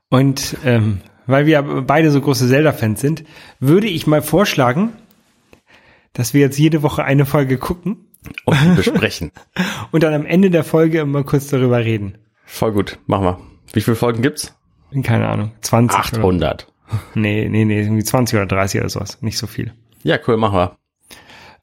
und 0.09 0.57
ähm, 0.64 1.03
weil 1.26 1.45
wir 1.45 1.61
beide 1.62 2.11
so 2.11 2.22
große 2.22 2.49
Zelda-Fans 2.49 2.99
sind, 3.01 3.24
würde 3.61 3.88
ich 3.88 4.07
mal 4.07 4.22
vorschlagen, 4.22 4.95
dass 6.14 6.32
wir 6.32 6.41
jetzt 6.41 6.59
jede 6.59 6.82
Woche 6.82 7.05
eine 7.05 7.26
Folge 7.26 7.59
gucken 7.59 8.07
Und 8.47 8.76
besprechen. 8.76 9.32
und 9.91 10.03
dann 10.03 10.14
am 10.14 10.24
Ende 10.24 10.49
der 10.51 10.64
Folge 10.64 11.01
immer 11.01 11.24
kurz 11.24 11.49
darüber 11.49 11.84
reden. 11.84 12.16
Voll 12.47 12.72
gut. 12.72 12.99
Machen 13.07 13.24
wir. 13.24 13.49
Wie 13.72 13.80
viele 13.80 13.96
Folgen 13.96 14.22
gibt's? 14.22 14.54
Keine 15.02 15.28
Ahnung, 15.28 15.52
20. 15.60 15.98
Oder, 15.98 16.18
800. 16.18 16.66
nee, 17.14 17.48
nee, 17.48 17.64
nee, 17.64 17.82
irgendwie 17.82 18.04
20 18.04 18.36
oder 18.36 18.46
30 18.46 18.80
oder 18.80 18.90
sowas. 18.90 19.22
Nicht 19.22 19.38
so 19.38 19.46
viel. 19.46 19.72
Ja, 20.02 20.18
cool, 20.26 20.36
machen 20.36 20.58
wir. 20.58 20.76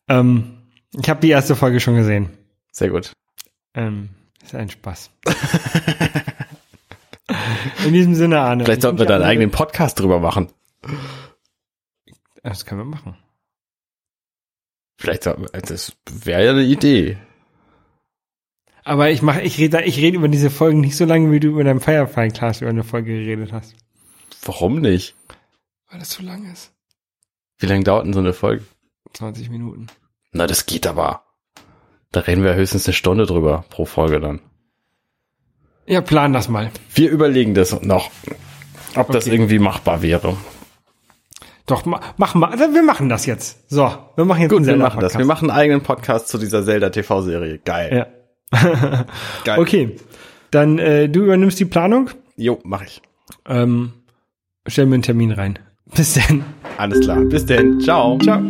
Ähm, 0.08 0.58
ich 0.94 1.10
habe 1.10 1.20
die 1.20 1.30
erste 1.30 1.56
Folge 1.56 1.80
schon 1.80 1.96
gesehen. 1.96 2.30
Sehr 2.72 2.90
gut. 2.90 3.14
Ähm, 3.74 4.10
ist 4.44 4.56
ein 4.56 4.70
Spaß. 4.70 5.12
In 7.86 7.94
diesem 7.94 8.16
Sinne, 8.16 8.40
Arne. 8.40 8.64
Vielleicht 8.64 8.82
sollten 8.82 9.00
wir 9.00 9.06
da 9.06 9.16
einen 9.16 9.26
eigenen 9.26 9.52
Podcast 9.52 10.00
drüber 10.00 10.20
machen. 10.20 10.48
Das 12.44 12.66
können 12.66 12.82
wir 12.82 12.86
machen. 12.86 13.18
Vielleicht 14.98 15.24
sollten 15.24 15.44
wir, 15.44 15.50
das 15.50 15.94
wäre 16.10 16.46
ja 16.46 16.52
eine 16.52 16.64
Idee. 16.64 17.18
Aber 18.88 19.10
ich 19.10 19.22
mache, 19.22 19.42
ich 19.42 19.58
rede, 19.58 19.82
ich 19.84 19.98
rede 19.98 20.16
über 20.16 20.30
diese 20.30 20.50
Folgen 20.50 20.80
nicht 20.80 20.96
so 20.96 21.04
lange, 21.04 21.30
wie 21.34 21.42
du 21.42 21.50
über 21.50 21.64
deinem 21.66 21.82
Firefly 21.82 22.30
Class 22.30 22.62
über 22.62 22.70
eine 22.70 22.86
Folge 22.86 23.12
geredet 23.12 23.52
hast. 23.52 23.76
Warum 24.46 24.80
nicht? 24.80 25.14
Weil 25.92 26.00
das 26.00 26.10
zu 26.10 26.24
lang 26.24 26.50
ist. 26.50 26.72
Wie 27.58 27.66
lange 27.66 27.84
dauert 27.84 28.06
denn 28.06 28.14
so 28.14 28.20
eine 28.20 28.32
Folge? 28.32 28.64
20 29.12 29.50
Minuten. 29.50 29.88
Na, 30.32 30.48
das 30.48 30.68
geht 30.68 30.88
aber. 30.88 31.24
Da 32.14 32.22
reden 32.22 32.46
wir 32.46 32.56
höchstens 32.56 32.88
eine 32.88 32.94
Stunde 32.94 33.26
drüber 33.26 33.66
pro 33.70 33.84
Folge 33.84 34.22
dann. 34.22 34.40
Ja, 35.86 36.00
plan 36.00 36.32
das 36.32 36.48
mal. 36.48 36.72
Wir 36.94 37.10
überlegen 37.12 37.56
das 37.56 37.82
noch, 37.82 38.10
ob 38.96 39.12
das 39.12 39.26
Okay. 39.26 39.36
irgendwie 39.36 39.60
machbar 39.60 40.02
wäre. 40.02 40.38
Doch, 41.66 41.84
ma, 41.84 42.00
mach 42.16 42.36
mal. 42.36 42.52
Also 42.52 42.74
wir 42.74 42.84
machen 42.84 43.10
das 43.10 43.26
jetzt. 43.26 43.70
So, 43.70 43.94
wir 44.16 44.24
machen 44.24 44.44
jetzt 44.44 44.50
Gut, 44.52 44.60
einen 44.60 44.68
wir 44.68 44.78
machen 44.78 45.02
das. 45.02 45.18
Wir 45.18 45.26
machen 45.26 45.50
einen 45.50 45.60
eigenen 45.60 45.82
Podcast 45.84 46.30
zu 46.30 46.38
dieser 46.38 46.64
Zelda 46.64 46.90
TV-Serie. 46.90 47.58
Geil. 47.60 47.94
Ja. 47.94 48.17
Geil. 48.52 49.60
Okay. 49.60 49.96
Dann 50.52 50.80
äh, 50.80 51.10
du 51.10 51.24
übernimmst 51.24 51.60
die 51.60 51.66
Planung. 51.66 52.10
Jo, 52.36 52.60
mach 52.64 52.84
ich. 52.84 53.02
Ähm, 53.48 53.92
stell 54.68 54.86
mir 54.86 54.96
einen 54.96 55.04
Termin 55.04 55.32
rein. 55.32 55.60
Bis 55.96 56.14
dann. 56.16 56.44
Alles 56.78 57.02
klar. 57.02 57.22
Bis 57.22 57.46
denn. 57.46 57.80
Ciao. 57.82 58.18
Ciao. 58.20 58.42